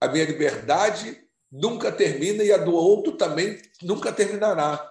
a 0.00 0.08
minha 0.08 0.24
liberdade 0.24 1.20
nunca 1.52 1.92
termina 1.92 2.42
e 2.42 2.50
a 2.50 2.56
do 2.56 2.74
outro 2.74 3.12
também 3.12 3.60
nunca 3.82 4.10
terminará. 4.10 4.90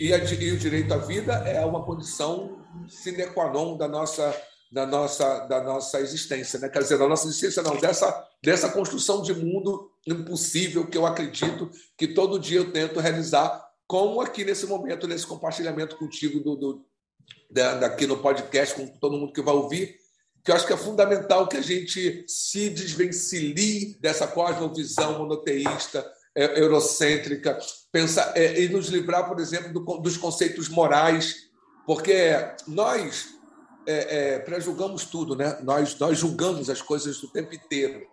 E, 0.00 0.06
e 0.06 0.52
o 0.52 0.58
direito 0.58 0.94
à 0.94 0.96
vida 0.96 1.34
é 1.46 1.62
uma 1.62 1.84
condição 1.84 2.58
sine 2.88 3.26
qua 3.26 3.52
non 3.52 3.76
da 3.76 3.86
nossa, 3.86 4.34
da 4.70 4.86
nossa, 4.86 5.40
da 5.46 5.62
nossa 5.62 6.00
existência. 6.00 6.58
Né? 6.58 6.68
Quer 6.68 6.82
dizer, 6.82 6.98
da 6.98 7.08
nossa 7.08 7.26
existência, 7.26 7.62
não, 7.62 7.76
dessa, 7.76 8.28
dessa 8.42 8.68
construção 8.68 9.20
de 9.20 9.34
mundo 9.34 9.90
impossível 10.06 10.86
que 10.86 10.96
eu 10.96 11.04
acredito 11.04 11.70
que 11.98 12.08
todo 12.08 12.38
dia 12.38 12.58
eu 12.58 12.72
tento 12.72 13.00
realizar, 13.00 13.68
como 13.86 14.20
aqui 14.20 14.44
nesse 14.44 14.66
momento, 14.66 15.08
nesse 15.08 15.26
compartilhamento 15.26 15.96
contigo 15.96 16.38
do, 16.40 16.56
do 16.56 16.86
da, 17.50 17.74
daqui 17.74 18.06
no 18.06 18.18
podcast, 18.18 18.74
com 18.74 18.86
todo 18.86 19.16
mundo 19.18 19.32
que 19.32 19.42
vai 19.42 19.54
ouvir, 19.54 19.96
que 20.44 20.50
eu 20.50 20.54
acho 20.54 20.66
que 20.66 20.72
é 20.72 20.76
fundamental 20.76 21.48
que 21.48 21.56
a 21.56 21.62
gente 21.62 22.24
se 22.26 22.70
desvencilhe 22.70 23.98
dessa 24.00 24.26
cosmovisão 24.26 25.18
monoteísta, 25.18 26.06
é, 26.34 26.60
eurocêntrica, 26.60 27.58
pensar, 27.92 28.32
é, 28.36 28.60
e 28.60 28.68
nos 28.68 28.88
livrar, 28.88 29.28
por 29.28 29.40
exemplo, 29.40 29.72
do, 29.72 29.98
dos 29.98 30.16
conceitos 30.16 30.68
morais, 30.68 31.50
porque 31.84 32.14
nós 32.68 33.39
é, 33.90 34.34
é, 34.34 34.38
pré-julgamos 34.38 35.04
tudo, 35.04 35.34
né? 35.34 35.58
nós, 35.62 35.98
nós 35.98 36.18
julgamos 36.18 36.70
as 36.70 36.80
coisas 36.80 37.22
o 37.22 37.32
tempo 37.32 37.54
inteiro. 37.54 38.06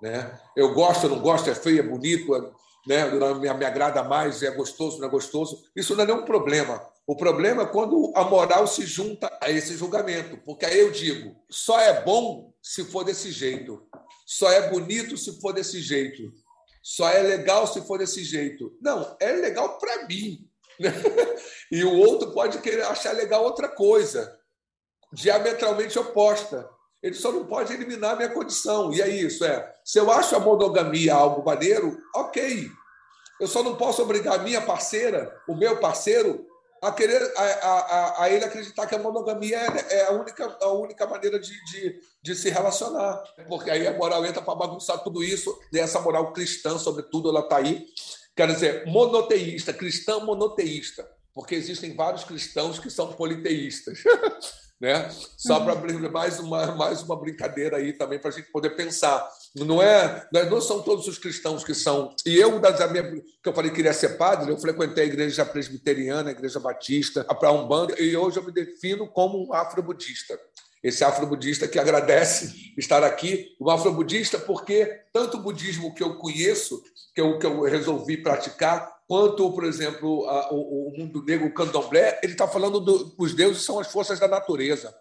Né? 0.00 0.38
Eu 0.56 0.74
gosto, 0.74 1.08
não 1.08 1.20
gosto, 1.20 1.48
é 1.48 1.54
feio, 1.54 1.80
é 1.80 1.82
bonito, 1.82 2.34
é, 2.34 2.40
né? 2.86 3.10
me, 3.10 3.52
me 3.54 3.64
agrada 3.64 4.02
mais, 4.02 4.42
é 4.42 4.50
gostoso, 4.50 4.98
não 4.98 5.08
é 5.08 5.10
gostoso. 5.10 5.64
Isso 5.74 5.94
não 5.94 6.04
é 6.04 6.06
nenhum 6.06 6.24
problema. 6.24 6.86
O 7.06 7.16
problema 7.16 7.62
é 7.62 7.66
quando 7.66 8.12
a 8.16 8.24
moral 8.24 8.66
se 8.66 8.84
junta 8.84 9.30
a 9.40 9.50
esse 9.50 9.76
julgamento, 9.76 10.36
porque 10.44 10.66
aí 10.66 10.80
eu 10.80 10.90
digo, 10.90 11.36
só 11.48 11.80
é 11.80 12.02
bom 12.02 12.52
se 12.60 12.84
for 12.84 13.04
desse 13.04 13.30
jeito, 13.30 13.86
só 14.26 14.50
é 14.50 14.68
bonito 14.68 15.16
se 15.16 15.40
for 15.40 15.52
desse 15.52 15.80
jeito, 15.80 16.32
só 16.82 17.08
é 17.08 17.22
legal 17.22 17.66
se 17.66 17.80
for 17.82 17.98
desse 17.98 18.24
jeito. 18.24 18.76
Não, 18.82 19.16
é 19.20 19.32
legal 19.32 19.78
para 19.78 20.06
mim. 20.06 20.48
Né? 20.80 20.90
E 21.70 21.82
o 21.82 21.96
outro 21.96 22.30
pode 22.32 22.58
querer 22.58 22.82
achar 22.82 23.10
legal 23.10 23.42
outra 23.42 23.68
coisa, 23.68 24.35
diametralmente 25.12 25.98
oposta. 25.98 26.68
Ele 27.02 27.14
só 27.14 27.30
não 27.30 27.46
pode 27.46 27.72
eliminar 27.72 28.12
a 28.12 28.16
minha 28.16 28.28
condição. 28.30 28.92
E 28.92 29.00
é 29.00 29.08
isso, 29.08 29.44
é. 29.44 29.74
Se 29.84 29.98
eu 29.98 30.10
acho 30.10 30.34
a 30.34 30.40
monogamia 30.40 31.14
algo 31.14 31.44
maneiro, 31.44 31.96
ok. 32.14 32.68
Eu 33.40 33.46
só 33.46 33.62
não 33.62 33.76
posso 33.76 34.02
obrigar 34.02 34.34
a 34.34 34.42
minha 34.42 34.62
parceira, 34.62 35.32
o 35.46 35.54
meu 35.54 35.78
parceiro, 35.78 36.46
a 36.82 36.92
querer 36.92 37.20
a, 37.36 37.42
a, 37.42 38.22
a 38.22 38.30
ele 38.30 38.44
acreditar 38.44 38.86
que 38.86 38.94
a 38.94 38.98
monogamia 38.98 39.58
é, 39.58 39.98
é 39.98 40.06
a 40.06 40.12
única, 40.12 40.56
a 40.60 40.72
única 40.72 41.06
maneira 41.06 41.38
de, 41.38 41.52
de, 41.64 42.00
de 42.22 42.34
se 42.34 42.50
relacionar. 42.50 43.22
Porque 43.48 43.70
aí 43.70 43.86
a 43.86 43.96
moral 43.96 44.24
entra 44.24 44.42
para 44.42 44.54
bagunçar 44.54 45.02
tudo 45.02 45.22
isso, 45.22 45.56
e 45.72 45.78
essa 45.78 46.00
moral 46.00 46.32
cristã, 46.32 46.78
sobretudo, 46.78 47.28
ela 47.28 47.40
está 47.40 47.58
aí. 47.58 47.86
Quer 48.34 48.48
dizer, 48.48 48.86
monoteísta, 48.86 49.72
cristão 49.72 50.24
monoteísta, 50.24 51.08
porque 51.34 51.54
existem 51.54 51.94
vários 51.94 52.24
cristãos 52.24 52.78
que 52.78 52.90
são 52.90 53.12
politeístas. 53.12 53.98
né? 54.80 55.08
Só 55.36 55.60
para 55.60 55.74
uhum. 55.74 56.10
mais 56.10 56.38
uma, 56.38 56.66
mais 56.74 57.02
uma 57.02 57.16
brincadeira 57.16 57.78
aí 57.78 57.92
também 57.92 58.18
para 58.18 58.30
a 58.30 58.32
gente 58.32 58.50
poder 58.50 58.70
pensar. 58.70 59.26
Não 59.54 59.82
é, 59.82 60.28
não 60.50 60.60
são 60.60 60.82
todos 60.82 61.08
os 61.08 61.18
cristãos 61.18 61.64
que 61.64 61.74
são. 61.74 62.14
E 62.26 62.36
eu, 62.36 62.58
das 62.60 62.90
minha, 62.90 63.02
que 63.02 63.48
eu 63.48 63.54
falei 63.54 63.70
que 63.70 63.76
queria 63.76 63.92
ser 63.92 64.16
padre, 64.16 64.50
eu 64.50 64.58
frequentei 64.58 65.04
a 65.04 65.06
igreja 65.06 65.44
presbiteriana, 65.44 66.28
a 66.28 66.32
igreja 66.32 66.60
batista, 66.60 67.24
a 67.28 67.52
Umbanda, 67.52 68.00
e 68.00 68.16
hoje 68.16 68.38
eu 68.38 68.44
me 68.44 68.52
defino 68.52 69.08
como 69.08 69.46
um 69.48 69.52
afro-budista. 69.52 70.38
Esse 70.82 71.02
afro-budista 71.02 71.66
que 71.66 71.78
agradece 71.78 72.72
estar 72.76 73.02
aqui, 73.02 73.56
o 73.58 73.70
afro-budista, 73.70 74.38
porque 74.38 75.04
tanto 75.12 75.38
o 75.38 75.42
budismo 75.42 75.94
que 75.94 76.02
eu 76.02 76.16
conheço, 76.16 76.82
que 77.14 77.20
eu, 77.20 77.38
que 77.38 77.46
eu 77.46 77.62
resolvi 77.62 78.18
praticar, 78.18 78.95
quanto, 79.06 79.52
por 79.52 79.64
exemplo, 79.64 80.28
a, 80.28 80.52
o, 80.52 80.88
o, 80.88 80.98
mundo 80.98 81.24
negro, 81.24 81.46
o 81.46 81.54
candomblé, 81.54 82.20
ele 82.22 82.32
está 82.32 82.48
falando 82.48 82.80
do, 82.80 83.14
deuses 83.34 83.62
são 83.62 83.78
as 83.78 83.90
forças 83.90 84.18
da 84.18 84.28
natureza. 84.28 84.94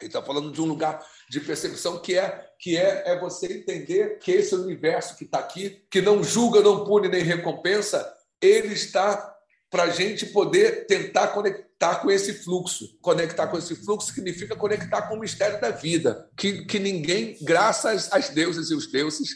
Ele 0.00 0.08
está 0.08 0.20
falando 0.20 0.50
de 0.50 0.60
um 0.60 0.66
lugar 0.66 1.04
de 1.30 1.40
percepção 1.40 2.00
que 2.00 2.18
é 2.18 2.46
que 2.58 2.76
é, 2.76 3.04
é 3.06 3.20
você 3.20 3.46
entender 3.46 4.18
que 4.18 4.32
esse 4.32 4.54
universo 4.54 5.16
que 5.16 5.24
está 5.24 5.38
aqui, 5.38 5.84
que 5.90 6.00
não 6.00 6.22
julga, 6.22 6.60
não 6.60 6.84
pune 6.84 7.08
nem 7.08 7.22
recompensa, 7.22 8.12
ele 8.40 8.74
está 8.74 9.32
para 9.70 9.84
a 9.84 9.90
gente 9.90 10.26
poder 10.26 10.86
tentar 10.86 11.28
conectar 11.28 11.96
com 11.96 12.10
esse 12.10 12.34
fluxo. 12.34 12.98
Conectar 13.00 13.46
com 13.46 13.56
esse 13.56 13.74
fluxo 13.74 14.12
significa 14.12 14.54
conectar 14.54 15.02
com 15.02 15.14
o 15.14 15.20
mistério 15.20 15.60
da 15.60 15.70
vida, 15.70 16.28
que, 16.36 16.66
que 16.66 16.78
ninguém, 16.78 17.38
graças 17.42 18.12
às 18.12 18.28
deusas 18.28 18.70
e 18.70 18.74
os 18.74 18.90
deuses, 18.90 19.30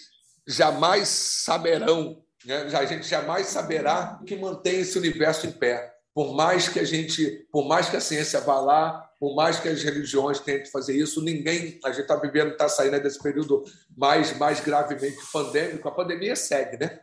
jamais 0.47 1.09
saberão 1.09 2.23
né? 2.47 2.69
A 2.73 2.85
gente 2.85 3.07
jamais 3.07 3.49
saberá 3.49 4.21
que 4.25 4.37
mantém 4.37 4.81
esse 4.81 4.97
universo 4.97 5.47
em 5.47 5.53
pé. 5.53 5.95
Por 6.15 6.35
mais 6.35 6.69
que 6.69 6.81
a 6.81 6.85
gente, 6.85 7.47
por 7.53 7.67
mais 7.69 7.91
que 7.91 7.97
a 7.97 8.01
ciência 8.01 8.41
vá 8.41 8.59
lá, 8.59 9.07
por 9.21 9.35
mais 9.35 9.59
que 9.59 9.69
as 9.69 9.83
religiões 9.83 10.39
tentem 10.41 10.71
fazer 10.71 10.95
isso, 10.95 11.23
ninguém, 11.23 11.79
a 11.85 11.91
gente 11.91 12.03
está 12.03 12.17
vivendo, 12.17 12.53
está 12.53 12.69
saindo 12.69 13.01
desse 13.01 13.23
período 13.23 13.65
mais, 13.97 14.37
mais 14.39 14.61
gravemente 14.61 15.19
pandêmico. 15.33 15.89
A 15.89 15.93
pandemia 15.93 16.37
segue, 16.37 16.79
né? 16.79 17.01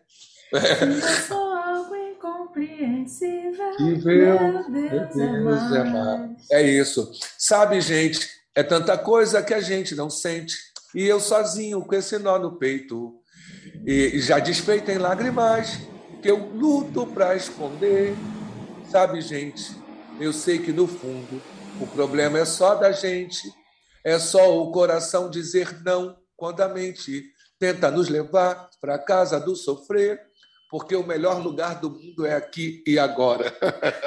Eu 0.51 1.01
sou 1.27 1.53
algo 1.53 1.95
incompreensível. 1.95 3.75
Meu 3.79 4.71
Deus, 4.71 5.15
Deus 5.15 5.71
é, 5.73 5.83
mais. 5.83 6.51
é 6.51 6.61
isso. 6.61 7.11
Sabe, 7.37 7.81
gente, 7.81 8.27
é 8.55 8.63
tanta 8.63 8.97
coisa 8.97 9.41
que 9.41 9.53
a 9.53 9.61
gente 9.61 9.95
não 9.95 10.09
sente. 10.09 10.55
E 10.93 11.03
eu 11.03 11.19
sozinho 11.19 11.81
com 11.81 11.95
esse 11.95 12.19
nó 12.19 12.37
no 12.37 12.57
peito. 12.57 13.19
E 13.85 14.19
já 14.21 14.39
desfeita 14.39 14.93
em 14.93 14.97
lágrimas, 14.97 15.77
que 16.21 16.31
eu 16.31 16.37
luto 16.37 17.05
para 17.05 17.35
esconder. 17.35 18.15
Sabe, 18.89 19.19
gente, 19.19 19.75
eu 20.21 20.31
sei 20.31 20.57
que 20.57 20.71
no 20.71 20.87
fundo 20.87 21.41
o 21.81 21.87
problema 21.87 22.39
é 22.39 22.45
só 22.45 22.75
da 22.75 22.93
gente, 22.93 23.41
é 24.01 24.17
só 24.17 24.57
o 24.57 24.71
coração 24.71 25.29
dizer 25.29 25.81
não 25.83 26.17
quando 26.37 26.61
a 26.61 26.69
mente 26.69 27.25
tenta 27.59 27.91
nos 27.91 28.07
levar 28.07 28.69
para 28.79 28.95
a 28.95 28.99
casa 28.99 29.37
do 29.37 29.53
sofrer, 29.53 30.19
porque 30.69 30.95
o 30.95 31.05
melhor 31.05 31.43
lugar 31.43 31.81
do 31.81 31.89
mundo 31.89 32.25
é 32.25 32.35
aqui 32.35 32.81
e 32.87 32.97
agora. 32.97 33.53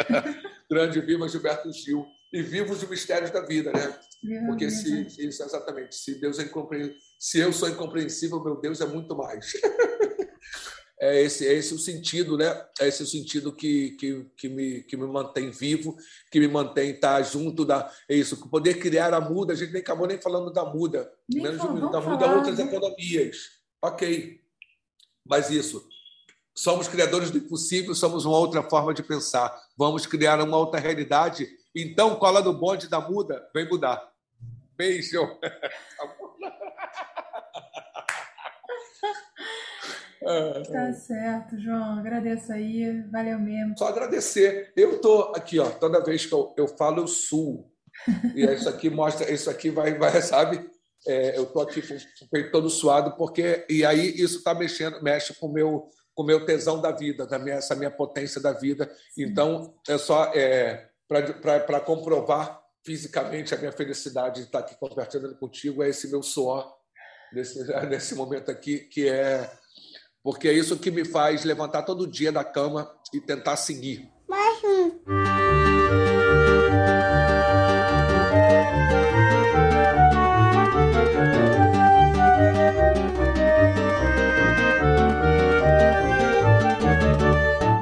Grande 0.71 1.01
viva 1.03 1.29
Gilberto 1.29 1.71
Gil 1.71 2.07
e 2.33 2.43
vivos 2.43 2.83
os 2.83 2.89
mistérios 2.89 3.31
da 3.31 3.41
vida, 3.41 3.73
né? 3.73 3.99
Porque 4.47 4.71
se 4.71 5.07
isso 5.07 5.43
exatamente, 5.43 5.95
se 5.95 6.21
Deus 6.21 6.39
é 6.39 6.43
incompreensível, 6.43 7.01
se 7.19 7.39
eu 7.39 7.53
sou 7.53 7.69
incompreensível, 7.69 8.43
meu 8.43 8.61
Deus 8.61 8.81
é 8.81 8.87
muito 8.87 9.17
mais. 9.17 9.53
é 11.01 11.23
esse, 11.23 11.47
é 11.47 11.53
esse 11.53 11.75
o 11.75 11.79
sentido, 11.79 12.37
né? 12.37 12.47
É 12.81 12.89
esse 12.89 13.03
o 13.03 13.07
sentido 13.07 13.53
que, 13.53 13.93
que, 13.93 14.27
que, 14.37 14.49
me, 14.49 14.83
que 14.83 14.97
me 14.97 15.07
mantém 15.07 15.51
vivo, 15.51 15.97
que 16.31 16.41
me 16.41 16.49
mantém 16.49 16.91
estar 16.91 17.23
junto 17.23 17.65
da. 17.65 17.91
É 18.09 18.17
isso, 18.17 18.49
poder 18.49 18.75
criar 18.79 19.15
a 19.15 19.21
muda, 19.21 19.53
a 19.53 19.57
gente 19.57 19.73
nem 19.73 19.83
acabou 19.83 20.07
nem 20.07 20.21
falando 20.21 20.53
da 20.53 20.65
muda, 20.65 21.11
Nem 21.29 21.43
menos 21.43 21.61
de 21.61 21.67
da 21.67 22.01
muda 22.01 22.01
falar, 22.03 22.37
outras 22.37 22.59
né? 22.59 22.65
economias. 22.65 23.37
Ok. 23.83 24.41
Mas 25.25 25.51
isso. 25.51 25.87
Somos 26.55 26.89
criadores 26.89 27.31
do 27.31 27.37
impossível, 27.37 27.95
somos 27.95 28.25
uma 28.25 28.39
outra 28.39 28.63
forma 28.63 28.95
de 28.95 29.03
pensar. 29.03 29.55
Vamos 29.77 30.07
criar 30.07 30.41
uma 30.41 30.57
outra 30.57 30.81
realidade. 30.81 31.47
Então, 31.79 32.17
cola 32.17 32.41
no 32.41 32.55
bonde 32.55 32.89
da 32.89 32.99
muda, 32.99 33.47
vem 33.55 33.69
mudar. 33.69 34.11
Beijo. 34.77 35.21
Tá 40.73 40.93
certo, 40.93 41.57
João. 41.57 42.01
Agradeço 42.01 42.51
aí. 42.53 43.01
Valeu 43.13 43.39
mesmo. 43.39 43.79
Só 43.79 43.87
agradecer. 43.87 44.73
Eu 44.77 45.01
tô 45.01 45.33
aqui, 45.37 45.61
ó, 45.61 45.71
toda 45.71 46.03
vez 46.03 46.27
que 46.27 46.33
eu, 46.33 46.53
eu 46.57 46.67
falo, 46.67 47.03
eu 47.03 47.07
suo. 47.07 47.71
E 48.35 48.45
isso 48.45 48.69
aqui 48.69 48.91
mostra, 48.91 49.31
isso 49.31 49.49
aqui 49.49 49.71
vai, 49.71 49.97
vai 49.97 50.21
sabe? 50.21 50.69
É, 51.07 51.39
eu 51.39 51.47
tô 51.47 51.61
aqui 51.61 51.81
com 51.81 51.95
o 51.95 52.29
peito 52.29 52.51
todo 52.51 52.69
suado, 52.69 53.17
porque. 53.17 53.65
E 53.71 53.85
aí 53.85 54.21
isso 54.21 54.39
está 54.39 54.53
mexendo, 54.53 55.01
mexe 55.01 55.33
com 55.35 55.47
o 55.47 55.53
meu, 55.53 55.87
com 56.13 56.25
o 56.25 56.27
meu 56.27 56.45
tesão 56.45 56.81
da 56.81 56.91
vida, 56.91 57.25
da 57.25 57.39
minha, 57.39 57.57
essa 57.57 57.77
minha 57.77 57.91
potência 57.91 58.41
da 58.41 58.53
vida. 58.53 58.91
Então, 59.17 59.77
é 59.89 59.97
só 59.97 60.33
é, 60.35 60.89
para 61.09 61.81
comprovar 61.81 62.61
fisicamente 62.85 63.55
a 63.55 63.59
minha 63.59 63.73
felicidade 63.73 64.41
de 64.41 64.47
estar 64.47 64.61
aqui 64.61 64.77
compartilhando 64.79 65.37
contigo, 65.37 65.83
é 65.83 65.89
esse 65.89 66.09
meu 66.09 66.23
suor 66.23 66.73
nesse, 67.33 67.65
nesse 67.89 68.15
momento 68.15 68.51
aqui, 68.51 68.79
que 68.79 69.09
é. 69.09 69.51
Porque 70.23 70.49
é 70.49 70.53
isso 70.53 70.79
que 70.79 70.91
me 70.91 71.05
faz 71.05 71.45
levantar 71.45 71.83
todo 71.83 72.07
dia 72.07 72.33
da 72.33 72.45
cama 72.45 72.93
e 73.15 73.21
tentar 73.21 73.57
seguir. 73.57 74.11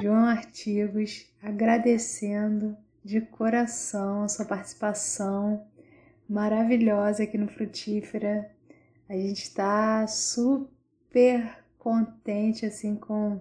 João 0.02 0.24
Artigos, 0.26 1.26
agradecendo 1.42 2.76
de 3.04 3.20
coração 3.20 4.22
a 4.22 4.28
sua 4.28 4.46
participação 4.46 5.66
maravilhosa 6.26 7.24
aqui 7.24 7.36
no 7.36 7.48
Frutífera. 7.48 8.50
A 9.06 9.12
gente 9.12 9.42
está 9.42 10.06
super 10.06 11.58
contente 11.78 12.64
assim 12.64 12.96
com 12.96 13.40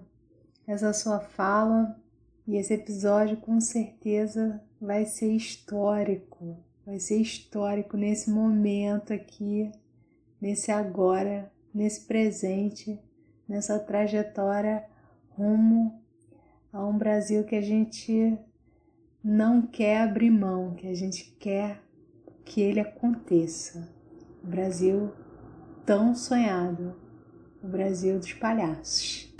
essa 0.66 0.92
sua 0.92 1.18
fala 1.18 1.98
e 2.46 2.56
esse 2.56 2.74
episódio 2.74 3.38
com 3.38 3.58
certeza 3.58 4.62
vai 4.78 5.06
ser 5.06 5.32
histórico. 5.32 6.62
Vai 6.84 7.00
ser 7.00 7.16
histórico 7.16 7.96
nesse 7.96 8.30
momento 8.30 9.14
aqui, 9.14 9.72
nesse 10.38 10.70
agora, 10.70 11.50
nesse 11.72 12.02
presente, 12.02 13.00
nessa 13.48 13.78
trajetória 13.78 14.84
rumo 15.30 15.98
a 16.70 16.84
um 16.84 16.98
Brasil 16.98 17.44
que 17.44 17.56
a 17.56 17.62
gente 17.62 18.38
não 19.24 19.62
quer 19.62 20.02
abrir 20.02 20.30
mão, 20.30 20.74
que 20.74 20.86
a 20.86 20.92
gente 20.92 21.34
quer 21.40 21.80
que 22.44 22.60
ele 22.60 22.78
aconteça. 22.78 23.88
O 24.42 24.46
Brasil 24.46 25.10
tão 25.86 26.14
sonhado, 26.14 26.94
o 27.62 27.66
Brasil 27.66 28.18
dos 28.18 28.34
palhaços. 28.34 29.34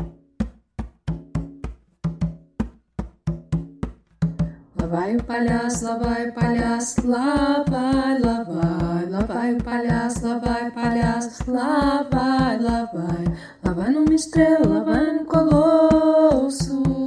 Lá 4.80 4.86
vai 4.86 5.16
o 5.16 5.22
palhaço, 5.22 5.84
lá 5.84 5.98
vai 5.98 6.30
o 6.30 6.34
palhaço, 6.34 7.06
lá 7.06 7.64
vai, 7.68 8.18
lá 8.20 8.42
vai, 8.42 9.06
lá 9.10 9.20
vai 9.20 9.54
o 9.54 9.62
palhaço, 9.62 10.26
lá 10.26 10.38
vai 10.38 10.68
o 10.70 10.72
palhaço, 10.72 11.50
lá 11.50 12.02
vai, 12.10 12.58
lá 12.58 12.84
vai, 12.86 13.24
lá 13.62 13.72
vai 13.74 13.90
numa 13.90 14.14
estrela, 14.14 14.66
lá 14.66 14.80
vai 14.82 15.12
no 15.12 15.26
colosso, 15.26 17.03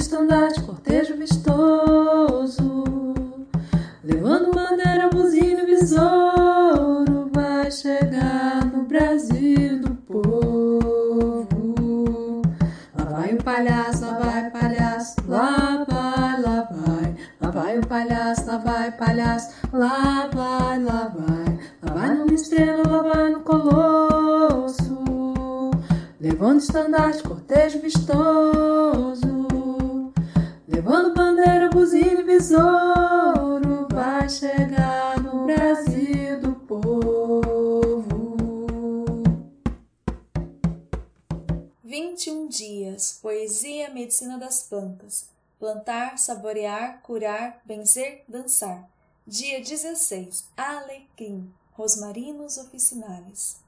estandarte, 0.00 0.62
cortejo 0.62 1.14
vistoso, 1.16 2.84
levando 4.02 4.50
bandeira, 4.50 5.10
buzina 5.10 5.62
e 5.62 5.66
besouro, 5.66 7.30
vai 7.32 7.70
chegar 7.70 8.64
no 8.64 8.84
Brasil 8.84 9.80
do 9.80 9.94
povo. 10.06 11.20
Lá 12.96 13.04
vai 13.04 13.34
o 13.34 13.44
palhaço, 13.44 14.04
lá 14.04 14.18
vai 14.18 14.50
palhaço, 14.50 15.16
lá 15.28 15.84
vai, 15.88 16.40
lá 16.40 16.68
vai. 16.70 17.16
Lá 17.40 17.50
vai 17.50 17.78
o 17.78 17.86
palhaço, 17.86 18.46
lá 18.46 18.56
vai 18.56 18.90
palhaço, 18.92 19.50
lá 19.72 20.30
vai, 20.32 20.82
lá 20.82 21.12
vai. 21.14 21.58
Lá 21.82 21.94
vai 21.94 22.14
numa 22.14 22.34
estrela, 22.34 22.88
lá 22.88 23.02
vai 23.02 23.30
no 23.30 23.40
colosso. 23.40 24.98
Levando 26.18 26.60
estandarte, 26.60 27.22
cortejo 27.22 27.80
vistoso. 27.80 29.29
Levando 30.90 31.14
bandeira, 31.14 31.70
buzina 31.70 32.20
e 32.20 32.24
besouro. 32.24 33.86
Vai 33.92 34.28
chegar 34.28 35.22
no 35.22 35.46
Brasil 35.46 36.40
do 36.40 36.52
povo. 36.66 38.02
21 41.84 42.48
dias, 42.48 43.20
poesia, 43.22 43.88
medicina 43.90 44.36
das 44.36 44.64
plantas. 44.64 45.28
Plantar, 45.60 46.18
saborear, 46.18 47.00
curar, 47.04 47.60
benzer, 47.64 48.24
dançar. 48.26 48.90
Dia 49.24 49.60
16, 49.60 50.48
alecrim, 50.56 51.54
rosmarinos 51.78 52.58
oficinales. 52.58 53.60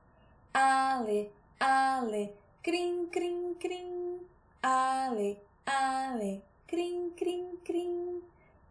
Ale, 0.52 1.30
ale, 1.60 2.34
crim, 2.64 3.06
crim, 3.06 3.54
crim. 3.60 4.18
Ale, 4.60 5.36
ale, 5.64 6.42
crim, 6.72 7.10
crim, 7.10 7.58
crim. 7.62 8.22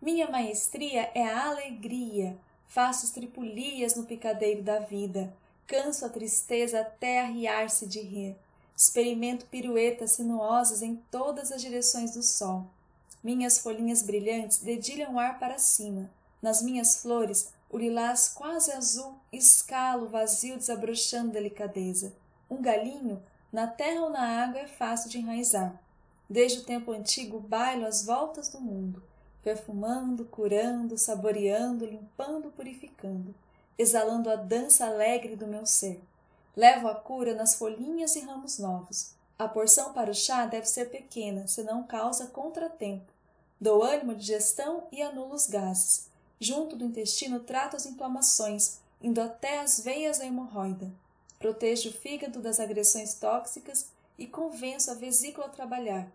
Minha 0.02 0.28
maestria 0.28 1.12
é 1.14 1.24
a 1.24 1.49
alegria. 1.49 2.36
Faço 2.68 3.06
estripulias 3.06 3.95
no 3.95 4.08
picadeiro 4.08 4.64
da 4.64 4.80
vida. 4.80 5.32
Canso 5.68 6.04
a 6.04 6.10
tristeza 6.10 6.82
até 6.82 7.22
arriar-se 7.22 7.86
de 7.86 8.02
rir. 8.02 8.36
Experimento 8.76 9.45
piruetas 9.45 10.14
sinuosas 10.14 10.82
em 10.82 10.95
todas 11.12 11.52
as 11.52 11.62
direções 11.62 12.16
do 12.16 12.24
sol. 12.24 12.66
Minhas 13.24 13.60
folhinhas 13.60 14.02
brilhantes 14.02 14.58
dedilham 14.58 15.14
o 15.14 15.20
ar 15.20 15.38
para 15.38 15.60
cima. 15.60 16.10
Nas 16.41 16.64
minhas 16.64 17.04
flores, 17.04 17.54
o 17.70 17.78
lilás 17.78 18.30
quase 18.30 18.72
azul 18.72 19.14
escala 19.32 20.02
o 20.02 20.10
vazio 20.10 20.58
desabrochando 20.58 21.34
delicadeza. 21.34 22.16
Um 22.49 22.64
galinho, 22.64 23.22
na 23.54 23.68
terra 23.68 24.02
ou 24.02 24.10
na 24.10 24.43
água, 24.43 24.60
é 24.60 24.68
fácil 24.68 25.08
de 25.08 25.20
enraizar. 25.20 25.80
Desde 26.32 26.60
o 26.60 26.64
tempo 26.64 26.94
antigo 26.94 27.42
bailo 27.42 27.86
as 27.86 28.06
voltas 28.06 28.48
do 28.48 28.62
mundo, 28.62 29.04
perfumando, 29.44 30.24
curando, 30.24 30.98
saboreando, 30.98 31.86
limpando, 31.86 32.50
purificando, 32.52 33.36
exalando 33.78 34.30
a 34.30 34.38
dança 34.38 34.86
alegre 34.86 35.36
do 35.36 35.46
meu 35.46 35.66
ser. 35.66 36.02
Levo 36.56 36.88
a 36.88 36.96
cura 36.96 37.36
nas 37.36 37.56
folhinhas 37.56 38.16
e 38.16 38.22
ramos 38.22 38.60
novos. 38.60 39.12
A 39.38 39.46
porção 39.46 39.92
para 39.92 40.10
o 40.10 40.14
chá 40.14 40.46
deve 40.46 40.68
ser 40.68 40.90
pequena, 40.90 41.50
senão 41.50 41.84
causa 41.84 42.28
contratempo. 42.28 43.12
Dou 43.60 43.84
ânimo 43.84 44.16
de 44.16 44.22
digestão 44.22 44.86
e 44.90 45.02
anulo 45.02 45.36
os 45.36 45.48
gases. 45.48 46.08
Junto 46.40 46.78
do 46.78 46.86
intestino 46.86 47.42
trato 47.42 47.76
as 47.76 47.86
inflamações, 47.86 48.80
indo 49.02 49.20
até 49.20 49.60
as 49.60 49.82
veias 49.82 50.20
da 50.20 50.26
hemorroida. 50.26 50.90
Protejo 51.40 51.90
o 51.90 51.94
fígado 51.94 52.40
das 52.40 52.58
agressões 52.58 53.16
tóxicas 53.16 53.88
e 54.18 54.26
convenço 54.26 54.90
a 54.92 54.94
vesícula 54.94 55.48
a 55.48 55.50
trabalhar. 55.50 56.10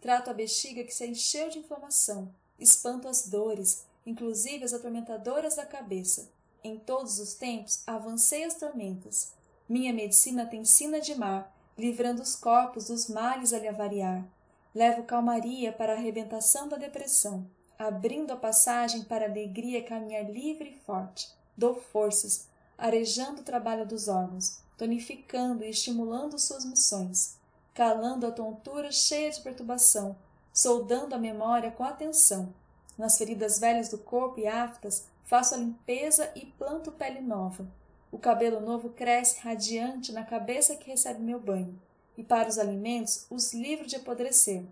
Trato 0.00 0.30
a 0.30 0.32
bexiga 0.32 0.84
que 0.84 0.94
se 0.94 1.06
encheu 1.06 1.48
de 1.48 1.58
inflamação. 1.58 2.32
Espanto 2.58 3.08
as 3.08 3.28
dores, 3.28 3.84
inclusive 4.06 4.64
as 4.64 4.72
atormentadoras 4.72 5.56
da 5.56 5.66
cabeça. 5.66 6.30
Em 6.62 6.78
todos 6.78 7.18
os 7.18 7.34
tempos 7.34 7.82
avancei 7.86 8.44
as 8.44 8.54
tormentas. 8.54 9.32
Minha 9.68 9.92
medicina 9.92 10.46
tem 10.46 10.64
sina 10.64 11.00
de 11.00 11.14
mar, 11.14 11.54
livrando 11.76 12.22
os 12.22 12.34
corpos 12.34 12.88
dos 12.88 13.08
males 13.08 13.52
a 13.52 13.58
lhe 13.58 13.68
avariar. 13.68 14.26
Levo 14.74 15.02
calmaria 15.02 15.72
para 15.72 15.92
a 15.94 15.96
arrebentação 15.96 16.68
da 16.68 16.76
depressão, 16.76 17.48
abrindo 17.78 18.32
a 18.32 18.36
passagem 18.36 19.04
para 19.04 19.26
a 19.26 19.28
alegria 19.28 19.84
caminhar 19.84 20.30
livre 20.30 20.70
e 20.70 20.84
forte. 20.84 21.28
Dou 21.56 21.74
forças, 21.74 22.48
arejando 22.76 23.40
o 23.40 23.44
trabalho 23.44 23.86
dos 23.86 24.08
órgãos, 24.08 24.58
tonificando 24.76 25.64
e 25.64 25.70
estimulando 25.70 26.38
suas 26.38 26.64
missões, 26.64 27.36
calando 27.78 28.26
a 28.26 28.32
tontura 28.32 28.90
cheia 28.90 29.30
de 29.30 29.40
perturbação, 29.40 30.16
soldando 30.52 31.14
a 31.14 31.18
memória 31.18 31.70
com 31.70 31.84
atenção. 31.84 32.52
Nas 32.98 33.16
feridas 33.16 33.60
velhas 33.60 33.88
do 33.88 33.96
corpo 33.96 34.40
e 34.40 34.48
aftas, 34.48 35.06
faço 35.24 35.54
a 35.54 35.58
limpeza 35.58 36.28
e 36.34 36.44
planto 36.44 36.90
pele 36.90 37.20
nova. 37.20 37.64
O 38.10 38.18
cabelo 38.18 38.58
novo 38.58 38.88
cresce 38.88 39.38
radiante 39.38 40.10
na 40.10 40.24
cabeça 40.24 40.74
que 40.74 40.90
recebe 40.90 41.22
meu 41.22 41.38
banho. 41.38 41.80
e 42.16 42.24
para 42.24 42.48
os 42.48 42.58
alimentos 42.58 43.26
os 43.30 43.54
livro 43.54 43.86
de 43.86 43.94
apodrecer. 43.94 44.64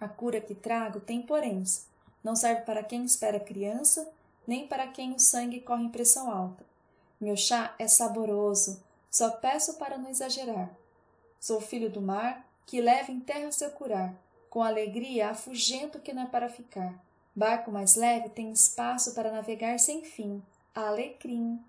A 0.00 0.08
cura 0.08 0.40
que 0.40 0.52
trago 0.52 0.98
tem 0.98 1.22
poréns. 1.22 1.86
Não 2.24 2.34
serve 2.34 2.62
para 2.62 2.82
quem 2.82 3.04
espera 3.04 3.38
criança, 3.38 4.10
nem 4.44 4.66
para 4.66 4.88
quem 4.88 5.14
o 5.14 5.20
sangue 5.20 5.60
corre 5.60 5.84
em 5.84 5.90
pressão 5.90 6.28
alta. 6.28 6.64
Meu 7.20 7.36
chá 7.36 7.72
é 7.78 7.86
saboroso, 7.86 8.82
só 9.08 9.30
peço 9.30 9.74
para 9.74 9.96
não 9.96 10.10
exagerar. 10.10 10.76
Sou 11.46 11.60
filho 11.60 11.88
do 11.88 12.02
mar, 12.02 12.44
que 12.66 12.80
leva 12.80 13.12
em 13.12 13.20
terra 13.20 13.52
seu 13.52 13.70
curar. 13.70 14.12
Com 14.50 14.64
alegria 14.64 15.30
afugento 15.30 16.00
que 16.00 16.12
não 16.12 16.24
é 16.24 16.26
para 16.26 16.48
ficar. 16.48 17.00
Barco 17.36 17.70
mais 17.70 17.94
leve 17.94 18.30
tem 18.30 18.50
espaço 18.50 19.14
para 19.14 19.30
navegar 19.30 19.78
sem 19.78 20.02
fim. 20.02 20.42
Alecrim. 20.74 21.64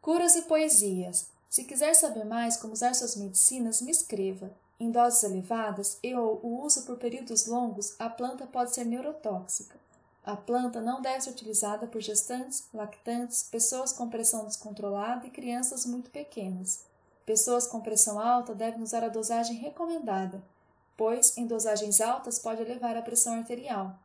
Curas 0.00 0.36
e 0.36 0.42
poesias. 0.42 1.26
Se 1.48 1.64
quiser 1.64 1.92
saber 1.94 2.24
mais 2.24 2.56
como 2.56 2.72
usar 2.72 2.94
suas 2.94 3.16
medicinas, 3.16 3.82
me 3.82 3.90
escreva. 3.90 4.52
Em 4.78 4.92
doses 4.92 5.24
elevadas 5.24 5.98
e 6.00 6.14
ou 6.14 6.38
o 6.40 6.62
uso 6.62 6.82
por 6.84 6.98
períodos 6.98 7.46
longos, 7.46 7.96
a 7.98 8.08
planta 8.08 8.46
pode 8.46 8.72
ser 8.72 8.84
neurotóxica. 8.84 9.76
A 10.24 10.36
planta 10.36 10.80
não 10.80 11.02
deve 11.02 11.22
ser 11.22 11.30
utilizada 11.30 11.88
por 11.88 12.00
gestantes, 12.00 12.62
lactantes, 12.72 13.42
pessoas 13.42 13.92
com 13.92 14.08
pressão 14.08 14.44
descontrolada 14.44 15.26
e 15.26 15.30
crianças 15.30 15.84
muito 15.84 16.10
pequenas. 16.10 16.88
Pessoas 17.30 17.64
com 17.64 17.80
pressão 17.80 18.18
alta 18.18 18.52
devem 18.52 18.82
usar 18.82 19.04
a 19.04 19.08
dosagem 19.08 19.54
recomendada, 19.54 20.42
pois 20.96 21.38
em 21.38 21.46
dosagens 21.46 22.00
altas 22.00 22.40
pode 22.40 22.60
elevar 22.60 22.96
a 22.96 23.02
pressão 23.02 23.34
arterial. 23.34 23.96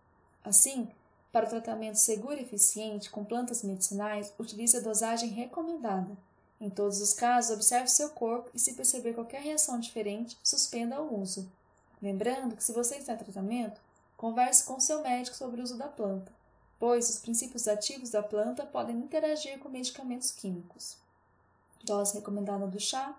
Assim, 0.44 0.88
para 1.32 1.48
o 1.48 1.50
tratamento 1.50 1.96
seguro 1.96 2.38
e 2.38 2.44
eficiente 2.44 3.10
com 3.10 3.26
plantas 3.26 3.64
medicinais, 3.64 4.32
utilize 4.38 4.78
a 4.78 4.80
dosagem 4.80 5.30
recomendada. 5.30 6.16
Em 6.62 6.70
todos 6.70 7.02
os 7.02 7.14
casos, 7.14 7.56
observe 7.56 7.88
seu 7.88 8.12
corpo 8.12 8.52
e, 8.54 8.60
se 8.60 8.74
perceber 8.74 9.16
qualquer 9.16 9.42
reação 9.42 9.80
diferente, 9.80 10.38
suspenda 10.44 11.02
o 11.02 11.20
uso. 11.20 11.52
Lembrando 12.00 12.56
que, 12.56 12.64
se 12.64 12.74
você 12.74 12.98
está 12.98 13.14
em 13.14 13.18
tratamento, 13.18 13.82
converse 14.16 14.66
com 14.66 14.80
seu 14.80 15.02
médico 15.02 15.36
sobre 15.36 15.62
o 15.62 15.64
uso 15.64 15.80
da 15.80 15.88
planta, 15.88 16.32
pois 16.78 17.10
os 17.10 17.18
princípios 17.18 17.68
ativos 17.68 18.12
da 18.12 18.22
planta 18.22 18.68
podem 18.68 18.96
interagir 18.96 19.58
com 19.58 19.68
medicamentos 19.68 20.30
químicos. 20.30 21.04
Dose 21.86 22.16
recomendada 22.16 22.66
do 22.66 22.80
chá: 22.80 23.16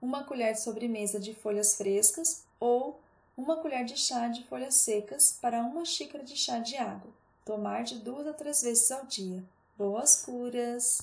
uma 0.00 0.22
colher 0.22 0.52
de 0.52 0.60
sobremesa 0.60 1.18
de 1.18 1.34
folhas 1.34 1.74
frescas 1.74 2.44
ou 2.60 3.00
uma 3.36 3.56
colher 3.56 3.84
de 3.84 3.96
chá 3.96 4.28
de 4.28 4.44
folhas 4.44 4.74
secas 4.74 5.38
para 5.40 5.62
uma 5.62 5.84
xícara 5.84 6.22
de 6.22 6.36
chá 6.36 6.58
de 6.58 6.76
água. 6.76 7.10
Tomar 7.44 7.84
de 7.84 7.96
duas 7.96 8.26
a 8.26 8.32
três 8.34 8.62
vezes 8.62 8.90
ao 8.90 9.06
dia. 9.06 9.42
Boas 9.76 10.22
curas! 10.22 10.98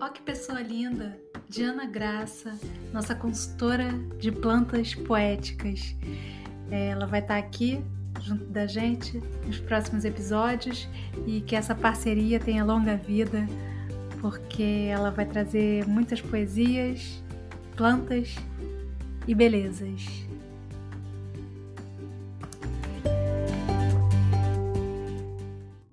Ó 0.00 0.08
que 0.08 0.22
pessoa 0.22 0.60
linda! 0.62 1.20
Diana 1.52 1.84
Graça, 1.84 2.58
nossa 2.94 3.14
consultora 3.14 3.92
de 4.18 4.32
plantas 4.32 4.94
poéticas. 4.94 5.94
Ela 6.70 7.04
vai 7.04 7.20
estar 7.20 7.36
aqui 7.36 7.84
junto 8.22 8.44
da 8.44 8.66
gente 8.66 9.20
nos 9.46 9.58
próximos 9.58 10.04
episódios 10.04 10.88
e 11.26 11.40
que 11.40 11.56
essa 11.56 11.74
parceria 11.74 12.38
tenha 12.38 12.64
longa 12.64 12.96
vida 12.96 13.46
porque 14.20 14.88
ela 14.88 15.10
vai 15.10 15.26
trazer 15.26 15.86
muitas 15.86 16.20
poesias, 16.20 17.22
plantas 17.76 18.36
e 19.26 19.34
belezas. 19.34 20.06